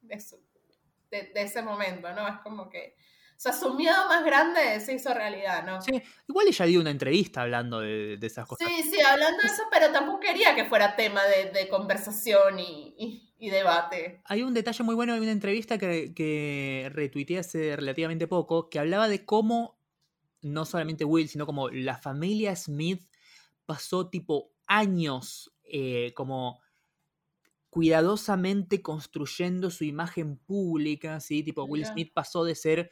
de, 0.00 0.16
de 1.10 1.42
ese 1.42 1.62
momento, 1.62 2.12
¿no? 2.12 2.26
Es 2.26 2.38
como 2.38 2.68
que 2.70 2.96
sea, 3.42 3.52
su 3.52 3.74
miedo 3.74 3.96
más 4.08 4.24
grande 4.24 4.80
se 4.80 4.94
hizo 4.94 5.12
realidad, 5.12 5.64
¿no? 5.64 5.80
Sí, 5.82 6.00
igual 6.28 6.46
ella 6.48 6.66
dio 6.66 6.80
una 6.80 6.90
entrevista 6.90 7.42
hablando 7.42 7.80
de, 7.80 8.18
esas 8.22 8.46
cosas. 8.46 8.68
Sí, 8.68 8.82
sí, 8.82 9.00
hablando 9.00 9.42
de 9.42 9.48
eso, 9.48 9.62
pero 9.70 9.90
tampoco 9.90 10.20
quería 10.20 10.54
que 10.54 10.64
fuera 10.66 10.96
tema 10.96 11.22
de, 11.24 11.68
conversación 11.68 12.58
y, 12.58 13.28
debate. 13.38 14.20
Hay 14.26 14.42
un 14.42 14.54
detalle 14.54 14.84
muy 14.84 14.94
bueno, 14.94 15.14
hay 15.14 15.20
una 15.20 15.32
entrevista 15.32 15.76
que, 15.76 16.14
que 16.14 16.88
retuiteé 16.92 17.40
hace 17.40 17.74
relativamente 17.74 18.28
poco, 18.28 18.70
que 18.70 18.78
hablaba 18.78 19.08
de 19.08 19.24
cómo, 19.24 19.80
no 20.42 20.64
solamente 20.64 21.04
Will, 21.04 21.28
sino 21.28 21.44
como 21.44 21.68
la 21.68 21.96
familia 21.96 22.54
Smith 22.54 23.02
pasó 23.66 24.08
tipo 24.08 24.52
años 24.68 25.52
eh, 25.64 26.12
como 26.14 26.60
cuidadosamente 27.70 28.82
construyendo 28.82 29.70
su 29.70 29.84
imagen 29.84 30.36
pública, 30.36 31.18
¿sí? 31.20 31.42
Tipo, 31.42 31.64
Will 31.64 31.86
Smith 31.86 32.12
pasó 32.12 32.44
de 32.44 32.54
ser 32.54 32.90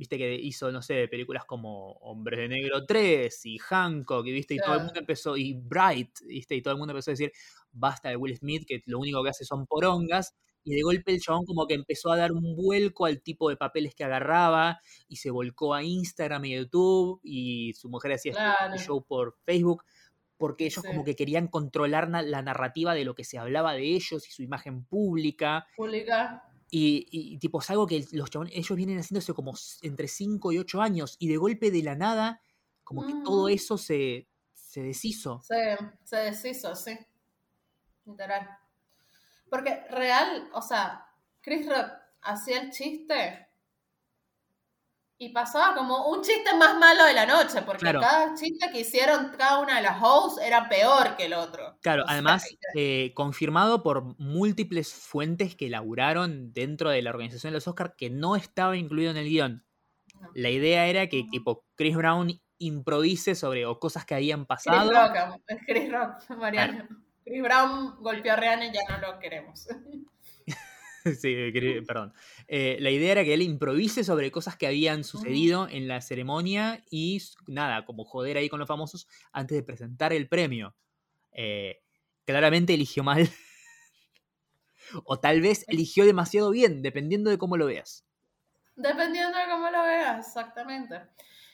viste 0.00 0.16
que 0.16 0.34
hizo, 0.34 0.72
no 0.72 0.80
sé, 0.80 1.08
películas 1.08 1.44
como 1.44 1.92
Hombres 2.00 2.38
de 2.38 2.48
Negro 2.48 2.86
3 2.86 3.44
y 3.44 3.58
Hancock, 3.58 4.26
y 4.26 4.32
viste, 4.32 4.54
y 4.54 4.56
todo 4.56 4.76
el 4.76 4.84
mundo 4.84 4.98
empezó, 4.98 5.36
y 5.36 5.52
Bright, 5.52 6.20
viste, 6.26 6.56
y 6.56 6.62
todo 6.62 6.72
el 6.72 6.78
mundo 6.78 6.92
empezó 6.92 7.10
a 7.10 7.12
decir, 7.12 7.30
basta 7.70 8.08
de 8.08 8.16
Will 8.16 8.34
Smith, 8.34 8.64
que 8.66 8.82
lo 8.86 8.98
único 8.98 9.22
que 9.22 9.28
hace 9.28 9.44
son 9.44 9.66
porongas, 9.66 10.34
y 10.64 10.74
de 10.74 10.80
golpe 10.80 11.12
el 11.12 11.20
chabón 11.20 11.44
como 11.44 11.66
que 11.66 11.74
empezó 11.74 12.10
a 12.10 12.16
dar 12.16 12.32
un 12.32 12.56
vuelco 12.56 13.04
al 13.04 13.20
tipo 13.20 13.50
de 13.50 13.58
papeles 13.58 13.94
que 13.94 14.04
agarraba 14.04 14.80
y 15.06 15.16
se 15.16 15.30
volcó 15.30 15.74
a 15.74 15.82
Instagram 15.82 16.46
y 16.46 16.54
YouTube 16.54 17.20
y 17.22 17.74
su 17.74 17.90
mujer 17.90 18.12
hacía 18.12 18.32
este 18.32 18.84
show 18.86 19.04
por 19.04 19.36
Facebook 19.44 19.84
porque 20.38 20.64
ellos 20.64 20.82
como 20.82 21.04
que 21.04 21.14
querían 21.14 21.48
controlar 21.48 22.08
la 22.08 22.42
narrativa 22.42 22.94
de 22.94 23.04
lo 23.04 23.14
que 23.14 23.24
se 23.24 23.36
hablaba 23.36 23.74
de 23.74 23.82
ellos 23.82 24.26
y 24.26 24.32
su 24.32 24.42
imagen 24.42 24.86
pública. 24.86 25.66
Pública. 25.76 26.49
Y, 26.72 27.38
tipo, 27.38 27.60
es 27.60 27.68
algo 27.70 27.86
que 27.86 28.06
los 28.12 28.30
chabones, 28.30 28.54
ellos 28.54 28.76
vienen 28.76 28.98
haciéndose 28.98 29.34
como 29.34 29.54
entre 29.82 30.06
5 30.06 30.52
y 30.52 30.58
8 30.58 30.80
años 30.80 31.16
y 31.18 31.28
de 31.28 31.36
golpe 31.36 31.70
de 31.70 31.82
la 31.82 31.96
nada, 31.96 32.40
como 32.84 33.06
que 33.06 33.14
todo 33.24 33.48
eso 33.48 33.76
se, 33.76 34.28
se 34.52 34.82
deshizo. 34.82 35.42
Se, 35.42 35.76
se 36.04 36.16
deshizo, 36.16 36.76
sí. 36.76 36.96
Literal. 38.04 38.48
Porque 39.50 39.84
real, 39.90 40.48
o 40.54 40.62
sea, 40.62 41.06
Chris 41.40 41.66
Rock 41.66 41.90
hacía 42.22 42.62
el 42.62 42.70
chiste 42.70 43.48
y 45.22 45.28
pasaba 45.28 45.74
como 45.74 46.06
un 46.06 46.22
chiste 46.22 46.56
más 46.56 46.78
malo 46.78 47.04
de 47.04 47.12
la 47.12 47.26
noche, 47.26 47.60
porque 47.60 47.92
cada 47.92 48.34
chiste 48.34 48.70
que 48.72 48.80
hicieron 48.80 49.30
cada 49.36 49.58
una 49.58 49.76
de 49.76 49.82
las 49.82 50.02
hosts 50.02 50.40
era 50.42 50.66
peor 50.66 51.14
que 51.14 51.26
el 51.26 51.34
otro. 51.34 51.76
Claro, 51.82 52.04
además, 52.06 52.48
eh, 52.74 53.12
confirmado 53.14 53.82
por 53.82 54.18
múltiples 54.18 54.94
fuentes 54.94 55.54
que 55.54 55.68
laburaron 55.68 56.54
dentro 56.54 56.88
de 56.88 57.02
la 57.02 57.10
organización 57.10 57.52
de 57.52 57.58
los 57.58 57.68
Oscars 57.68 57.92
que 57.98 58.08
no 58.08 58.34
estaba 58.34 58.78
incluido 58.78 59.10
en 59.10 59.18
el 59.18 59.28
guion. 59.28 59.66
La 60.34 60.48
idea 60.48 60.86
era 60.86 61.06
que 61.08 61.24
tipo 61.30 61.66
Chris 61.76 61.96
Brown 61.96 62.40
improvise 62.56 63.34
sobre 63.34 63.66
o 63.66 63.78
cosas 63.78 64.06
que 64.06 64.14
habían 64.14 64.46
pasado. 64.46 64.88
Chris 64.88 64.98
Rock, 64.98 65.60
Chris 65.66 65.92
Rock, 65.92 66.38
Mariano. 66.38 66.88
Chris 67.26 67.42
Brown 67.42 67.96
golpeó 68.00 68.32
a 68.32 68.36
Rihanna 68.36 68.66
y 68.68 68.72
ya 68.72 68.80
no 68.88 69.06
lo 69.06 69.18
queremos. 69.18 69.68
sí, 71.20 71.50
perdón. 71.86 72.12
Eh, 72.48 72.76
la 72.80 72.90
idea 72.90 73.12
era 73.12 73.24
que 73.24 73.34
él 73.34 73.42
improvise 73.42 74.04
sobre 74.04 74.30
cosas 74.30 74.56
que 74.56 74.66
habían 74.66 75.04
sucedido 75.04 75.68
en 75.68 75.88
la 75.88 76.00
ceremonia 76.00 76.84
y 76.90 77.22
nada, 77.46 77.84
como 77.84 78.04
joder 78.04 78.36
ahí 78.36 78.48
con 78.48 78.58
los 78.58 78.68
famosos 78.68 79.08
antes 79.32 79.56
de 79.56 79.62
presentar 79.62 80.12
el 80.12 80.28
premio. 80.28 80.74
Eh, 81.32 81.80
claramente 82.24 82.74
eligió 82.74 83.02
mal. 83.02 83.28
o 85.04 85.18
tal 85.18 85.40
vez 85.40 85.64
eligió 85.68 86.04
demasiado 86.04 86.50
bien, 86.50 86.82
dependiendo 86.82 87.30
de 87.30 87.38
cómo 87.38 87.56
lo 87.56 87.66
veas. 87.66 88.04
Dependiendo 88.76 89.36
de 89.38 89.44
cómo 89.50 89.70
lo 89.70 89.82
veas, 89.82 90.26
exactamente. 90.26 91.00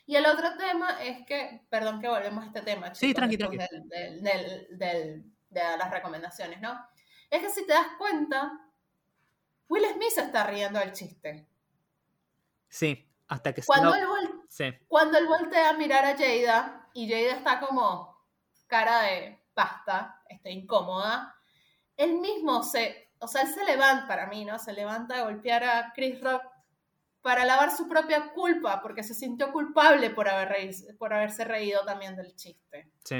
Y 0.07 0.17
el 0.17 0.27
otro 0.27 0.57
tema 0.57 1.03
es 1.03 1.27
que, 1.27 1.67
perdón 1.69 2.01
que 2.01 2.09
volvemos 2.09 2.45
a 2.45 2.47
este 2.47 2.63
tema, 2.63 2.95
sí, 2.95 3.13
tranqui, 3.13 3.37
tranqui. 3.37 3.59
de 4.69 5.23
las 5.51 5.91
recomendaciones, 5.91 6.61
¿no? 6.61 6.79
Es 7.31 7.43
que 7.43 7.51
si 7.51 7.67
te 7.67 7.73
das 7.73 7.89
cuenta, 7.99 8.53
Will 9.69 9.85
Smith 9.95 10.11
se 10.14 10.23
está 10.23 10.45
riendo 10.45 10.79
del 10.79 10.93
chiste. 10.93 11.47
Sí, 12.69 13.09
hasta 13.29 13.53
que 13.53 13.62
cuando, 13.62 13.95
él 13.95 14.07
cuando 14.87 15.19
él 15.19 15.27
voltea 15.27 15.71
a 15.71 15.73
mirar 15.75 16.05
a 16.05 16.17
Jada 16.17 16.89
y 16.95 17.09
Jada 17.09 17.37
está 17.37 17.61
como 17.61 18.17
cara 18.67 19.03
de 19.03 19.39
basta, 19.55 20.23
está 20.29 20.51
incómoda, 20.51 21.35
él 21.97 22.19
mismo 22.21 22.62
se, 22.62 23.11
o 23.19 23.27
sea, 23.27 23.43
él 23.43 23.49
se 23.49 23.64
levanta 23.64 24.07
para 24.07 24.27
mí, 24.27 24.45
¿no? 24.45 24.59
Se 24.59 24.73
levanta 24.73 25.17
a 25.17 25.23
golpear 25.23 25.64
a 25.64 25.93
Chris 25.95 26.21
Rock 26.21 26.43
para 27.23 27.45
lavar 27.45 27.75
su 27.75 27.89
propia 27.89 28.33
culpa, 28.33 28.81
porque 28.81 29.03
se 29.03 29.14
sintió 29.14 29.51
culpable 29.51 30.11
por, 30.11 30.29
haber 30.29 30.75
por 30.99 31.12
haberse 31.12 31.45
reído 31.45 31.85
también 31.85 32.14
del 32.14 32.37
chiste. 32.37 32.93
Sí. 33.05 33.17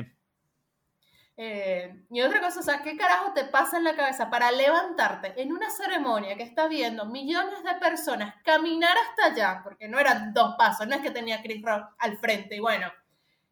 Eh, 1.39 2.07
y 2.11 2.23
otra 2.23 2.41
cosa, 2.41 2.61
o 2.61 2.63
sea, 2.63 2.83
¿qué 2.83 2.97
carajo 2.97 3.35
te 3.35 3.45
pasa 3.45 3.77
en 3.77 3.85
la 3.85 3.95
cabeza 3.95 4.31
para 4.31 4.51
levantarte 4.51 5.41
en 5.41 5.53
una 5.53 5.69
ceremonia 5.71 6.35
que 6.35 6.43
está 6.43 6.67
viendo 6.67 7.05
millones 7.05 7.63
de 7.63 7.75
personas 7.75 8.35
caminar 8.43 8.97
hasta 8.97 9.33
allá? 9.33 9.61
Porque 9.63 9.87
no 9.87 9.99
eran 9.99 10.33
dos 10.33 10.55
pasos, 10.57 10.87
no 10.87 10.95
es 10.95 11.03
que 11.03 11.11
tenía 11.11 11.43
Chris 11.43 11.63
Rock 11.63 11.95
al 11.99 12.17
frente 12.17 12.57
y 12.57 12.61
bueno, 12.61 12.91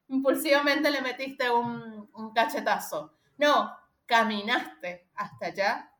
impulsivamente 0.08 0.90
le 0.90 1.02
metiste 1.02 1.50
un, 1.50 2.08
un 2.14 2.32
cachetazo. 2.32 3.12
No, 3.36 3.76
caminaste 4.06 5.08
hasta 5.14 5.46
allá 5.46 5.92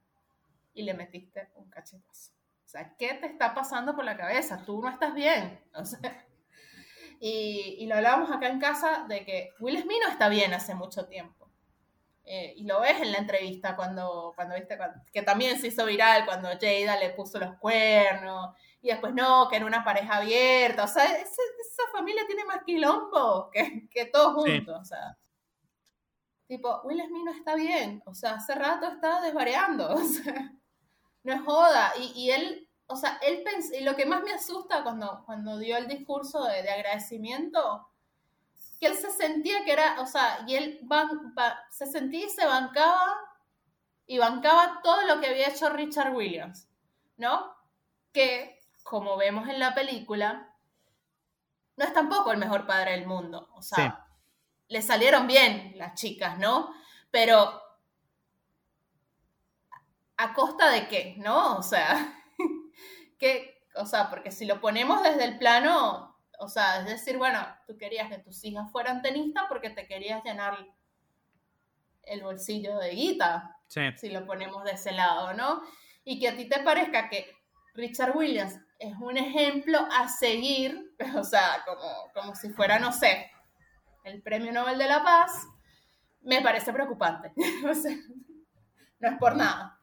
y 0.72 0.84
le 0.84 0.94
metiste 0.94 1.50
un 1.56 1.68
cachetazo. 1.68 2.32
O 2.64 2.68
sea, 2.68 2.96
¿qué 2.96 3.14
te 3.14 3.26
está 3.26 3.54
pasando 3.54 3.94
por 3.94 4.06
la 4.06 4.16
cabeza? 4.16 4.64
Tú 4.64 4.80
no 4.80 4.88
estás 4.88 5.12
bien. 5.14 5.60
O 5.74 5.84
sea, 5.84 6.26
y, 7.20 7.76
y, 7.78 7.86
lo 7.86 7.96
hablábamos 7.96 8.30
acá 8.30 8.48
en 8.48 8.58
casa 8.58 9.04
de 9.06 9.24
que 9.24 9.50
Will 9.60 9.80
Smith 9.82 9.98
no 10.02 10.10
está 10.10 10.28
bien 10.28 10.54
hace 10.54 10.74
mucho 10.74 11.06
tiempo. 11.06 11.43
Eh, 12.26 12.54
y 12.56 12.64
lo 12.64 12.80
ves 12.80 13.00
en 13.02 13.12
la 13.12 13.18
entrevista 13.18 13.76
cuando, 13.76 14.32
cuando 14.34 14.54
viste, 14.54 14.78
que 15.12 15.22
también 15.22 15.60
se 15.60 15.66
hizo 15.66 15.84
viral 15.84 16.24
cuando 16.24 16.48
Jada 16.48 16.96
le 16.96 17.10
puso 17.10 17.38
los 17.38 17.56
cuernos 17.58 18.54
y 18.80 18.88
después 18.88 19.14
no, 19.14 19.48
que 19.48 19.56
era 19.56 19.66
una 19.66 19.84
pareja 19.84 20.16
abierta. 20.16 20.84
O 20.84 20.88
sea, 20.88 21.04
esa, 21.04 21.42
familia 21.92 22.26
tiene 22.26 22.44
más 22.44 22.62
quilombo 22.64 23.50
que, 23.50 23.88
que 23.90 24.06
todos 24.06 24.34
juntos. 24.34 24.78
O 24.80 24.84
sea, 24.84 25.16
tipo, 26.46 26.80
Will 26.84 27.02
Smith 27.06 27.24
no 27.24 27.32
está 27.32 27.54
bien. 27.54 28.02
O 28.06 28.14
sea, 28.14 28.34
hace 28.34 28.54
rato 28.54 28.86
está 28.86 29.20
desvariando. 29.20 29.88
O 29.94 30.04
sea, 30.04 30.52
no 31.22 31.32
es 31.32 31.40
joda. 31.42 31.92
Y, 31.98 32.12
y 32.14 32.30
él, 32.30 32.68
o 32.86 32.96
sea, 32.96 33.18
él 33.22 33.42
pensó, 33.42 33.74
y 33.74 33.80
lo 33.80 33.96
que 33.96 34.06
más 34.06 34.22
me 34.22 34.32
asusta 34.32 34.82
cuando, 34.82 35.22
cuando 35.24 35.58
dio 35.58 35.76
el 35.76 35.88
discurso 35.88 36.44
de, 36.44 36.62
de 36.62 36.70
agradecimiento 36.70 37.86
que 38.80 38.86
él 38.86 38.94
se 38.96 39.10
sentía 39.10 39.64
que 39.64 39.72
era, 39.72 40.00
o 40.00 40.06
sea, 40.06 40.44
y 40.46 40.54
él 40.54 40.80
se 41.70 41.86
sentía 41.86 42.26
y 42.26 42.30
se 42.30 42.44
bancaba 42.44 43.16
y 44.06 44.18
bancaba 44.18 44.80
todo 44.82 45.02
lo 45.06 45.20
que 45.20 45.28
había 45.28 45.48
hecho 45.48 45.70
Richard 45.70 46.14
Williams, 46.14 46.68
¿no? 47.16 47.54
Que, 48.12 48.60
como 48.82 49.16
vemos 49.16 49.48
en 49.48 49.58
la 49.58 49.74
película, 49.74 50.54
no 51.76 51.84
es 51.84 51.92
tampoco 51.92 52.32
el 52.32 52.38
mejor 52.38 52.66
padre 52.66 52.92
del 52.92 53.06
mundo, 53.06 53.48
o 53.54 53.62
sea, 53.62 54.06
le 54.68 54.82
salieron 54.82 55.26
bien 55.26 55.72
las 55.76 55.94
chicas, 55.94 56.38
¿no? 56.38 56.74
Pero 57.10 57.60
a 60.16 60.32
costa 60.32 60.70
de 60.70 60.88
qué, 60.88 61.16
¿no? 61.18 61.56
O 61.56 61.62
sea, 61.62 62.22
que, 63.18 63.66
o 63.76 63.86
sea, 63.86 64.10
porque 64.10 64.30
si 64.30 64.44
lo 64.44 64.60
ponemos 64.60 65.02
desde 65.02 65.24
el 65.24 65.38
plano 65.38 66.13
o 66.44 66.48
sea, 66.48 66.80
es 66.80 66.86
decir, 66.86 67.16
bueno, 67.16 67.40
tú 67.66 67.78
querías 67.78 68.08
que 68.08 68.18
tus 68.18 68.44
hijas 68.44 68.70
fueran 68.70 69.00
tenistas 69.00 69.44
porque 69.48 69.70
te 69.70 69.86
querías 69.86 70.22
llenar 70.22 70.58
el 72.02 72.22
bolsillo 72.22 72.76
de 72.78 72.90
guita, 72.90 73.56
si 73.66 74.10
lo 74.10 74.26
ponemos 74.26 74.62
de 74.64 74.72
ese 74.72 74.92
lado, 74.92 75.32
¿no? 75.32 75.62
Y 76.04 76.20
que 76.20 76.28
a 76.28 76.36
ti 76.36 76.46
te 76.48 76.60
parezca 76.60 77.08
que 77.08 77.32
Richard 77.72 78.14
Williams 78.14 78.58
es 78.78 78.94
un 79.00 79.16
ejemplo 79.16 79.78
a 79.90 80.08
seguir, 80.08 80.94
o 81.16 81.24
sea, 81.24 81.64
como, 81.66 82.12
como 82.12 82.34
si 82.34 82.50
fuera, 82.50 82.78
no 82.78 82.92
sé, 82.92 83.30
el 84.04 84.22
Premio 84.22 84.52
Nobel 84.52 84.76
de 84.76 84.86
la 84.86 85.02
Paz, 85.02 85.46
me 86.20 86.42
parece 86.42 86.72
preocupante. 86.72 87.32
o 87.68 87.74
sea, 87.74 87.96
no 88.98 89.08
es 89.08 89.18
por 89.18 89.34
nada. 89.34 89.78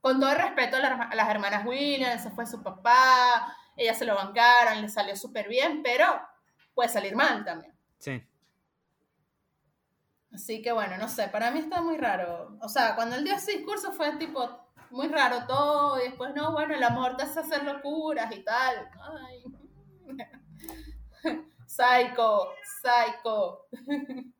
Con 0.00 0.20
todo 0.20 0.30
el 0.30 0.38
respeto 0.38 0.76
a 0.76 1.14
las 1.14 1.28
hermanas 1.28 1.66
Williams, 1.66 2.20
ese 2.20 2.30
fue 2.30 2.46
su 2.46 2.62
papá, 2.62 3.56
ellas 3.76 3.98
se 3.98 4.04
lo 4.04 4.14
bancaron, 4.14 4.82
le 4.82 4.88
salió 4.88 5.14
súper 5.16 5.48
bien, 5.48 5.82
pero 5.82 6.06
puede 6.74 6.88
salir 6.88 7.14
mal 7.14 7.44
también. 7.44 7.74
Sí. 7.98 8.22
Así 10.32 10.60
que 10.60 10.72
bueno, 10.72 10.98
no 10.98 11.08
sé, 11.08 11.28
para 11.28 11.50
mí 11.50 11.60
está 11.60 11.80
muy 11.80 11.96
raro. 11.96 12.58
O 12.60 12.68
sea, 12.68 12.94
cuando 12.94 13.16
él 13.16 13.24
dio 13.24 13.34
ese 13.34 13.52
discurso 13.52 13.92
fue 13.92 14.16
tipo 14.16 14.66
muy 14.90 15.08
raro 15.08 15.46
todo, 15.46 15.98
y 16.00 16.04
después 16.04 16.34
no, 16.34 16.52
bueno, 16.52 16.74
el 16.74 16.82
amor 16.82 17.16
te 17.16 17.24
hace 17.24 17.40
hacer 17.40 17.64
locuras 17.64 18.34
y 18.34 18.42
tal. 18.42 18.90
Ay. 19.00 19.44
psycho, 21.66 22.52
psycho. 22.82 23.66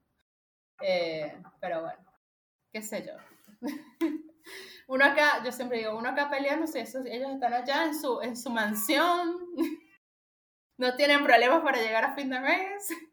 Eh, 0.82 1.41
pero 1.59 1.80
bueno, 1.80 2.05
qué 2.70 2.82
sé 2.82 3.03
yo 3.03 3.14
uno 4.87 5.05
acá, 5.05 5.43
yo 5.45 5.53
siempre 5.53 5.78
digo, 5.78 5.97
uno 5.97 6.11
acá 6.11 6.30
peleando, 6.30 6.66
si 6.66 6.78
ellos 6.78 7.30
están 7.34 7.53
allá 7.53 7.84
en 7.84 7.95
su, 7.95 8.20
en 8.20 8.37
su 8.37 8.51
mansión, 8.51 9.37
no 10.78 10.95
tienen 10.97 11.24
problemas 11.24 11.62
para 11.62 11.80
llegar 11.80 12.05
a 12.05 12.14
fin 12.14 12.30
de 12.30 12.41
mes. 12.41 12.89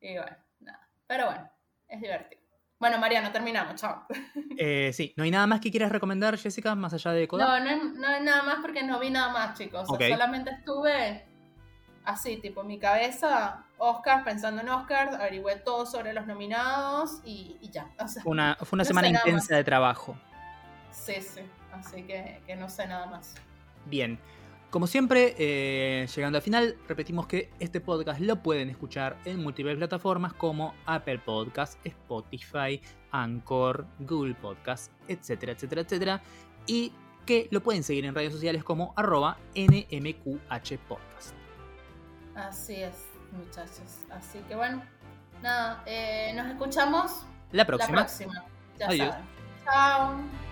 Y 0.00 0.12
bueno, 0.12 0.36
nada. 0.60 0.88
Pero 1.08 1.26
bueno, 1.26 1.50
es 1.88 2.00
divertido. 2.00 2.40
Bueno, 2.78 2.98
Mariano, 2.98 3.32
terminamos, 3.32 3.80
chao. 3.80 4.06
Eh, 4.60 4.92
sí, 4.92 5.12
¿no 5.16 5.24
hay 5.24 5.30
nada 5.30 5.46
más 5.46 5.60
que 5.60 5.70
quieras 5.70 5.90
recomendar, 5.92 6.36
Jessica, 6.36 6.74
más 6.74 6.92
allá 6.92 7.12
de 7.12 7.28
Kodak? 7.28 7.48
No, 7.48 7.60
no, 7.60 7.84
no 7.94 8.06
hay 8.08 8.22
nada 8.22 8.42
más 8.42 8.58
porque 8.60 8.82
no 8.82 8.98
vi 8.98 9.10
nada 9.10 9.32
más, 9.32 9.58
chicos. 9.58 9.86
solamente 9.86 10.50
estuve 10.50 11.24
así, 12.04 12.38
tipo, 12.38 12.64
mi 12.64 12.78
cabeza, 12.78 13.64
Oscar, 13.78 14.24
pensando 14.24 14.60
en 14.62 14.68
Oscar, 14.68 15.14
averigüé 15.14 15.56
todo 15.56 15.86
sobre 15.86 16.12
los 16.12 16.26
nominados 16.26 17.20
y, 17.24 17.58
ya. 17.70 17.88
una, 18.24 18.56
fue 18.60 18.76
una 18.76 18.84
semana 18.84 19.08
intensa 19.08 19.56
de 19.56 19.64
trabajo. 19.64 20.16
Sí, 20.90 21.14
sí, 21.20 21.40
así 21.72 22.02
que, 22.02 22.40
que 22.46 22.56
no 22.56 22.68
sé 22.68 22.86
nada 22.86 23.06
más. 23.06 23.34
Bien. 23.86 24.18
Como 24.70 24.86
siempre, 24.86 25.34
eh, 25.38 26.06
llegando 26.14 26.36
al 26.36 26.42
final, 26.42 26.76
repetimos 26.86 27.26
que 27.26 27.50
este 27.58 27.80
podcast 27.80 28.20
lo 28.20 28.42
pueden 28.42 28.68
escuchar 28.68 29.16
en 29.24 29.42
múltiples 29.42 29.78
plataformas 29.78 30.34
como 30.34 30.74
Apple 30.84 31.20
Podcasts, 31.20 31.78
Spotify, 31.84 32.78
Anchor, 33.10 33.86
Google 34.00 34.34
Podcasts, 34.34 34.90
etcétera, 35.08 35.52
etcétera, 35.52 35.80
etcétera. 35.80 36.22
Y 36.66 36.92
que 37.24 37.48
lo 37.50 37.62
pueden 37.62 37.82
seguir 37.82 38.04
en 38.04 38.14
redes 38.14 38.32
sociales 38.32 38.62
como 38.62 38.92
arroba 38.94 39.38
NMQH 39.54 40.78
Podcast. 40.86 41.34
Así 42.34 42.74
es, 42.76 43.07
muchachos. 43.32 43.98
Así 44.10 44.38
que 44.48 44.54
bueno, 44.54 44.82
nada, 45.42 45.82
eh, 45.86 46.32
nos 46.34 46.46
escuchamos 46.46 47.24
la 47.52 47.64
próxima. 47.64 47.96
La 47.96 48.04
próxima. 48.04 48.44
Ya 48.78 48.86
Adiós. 48.88 49.14
Chao. 49.64 50.47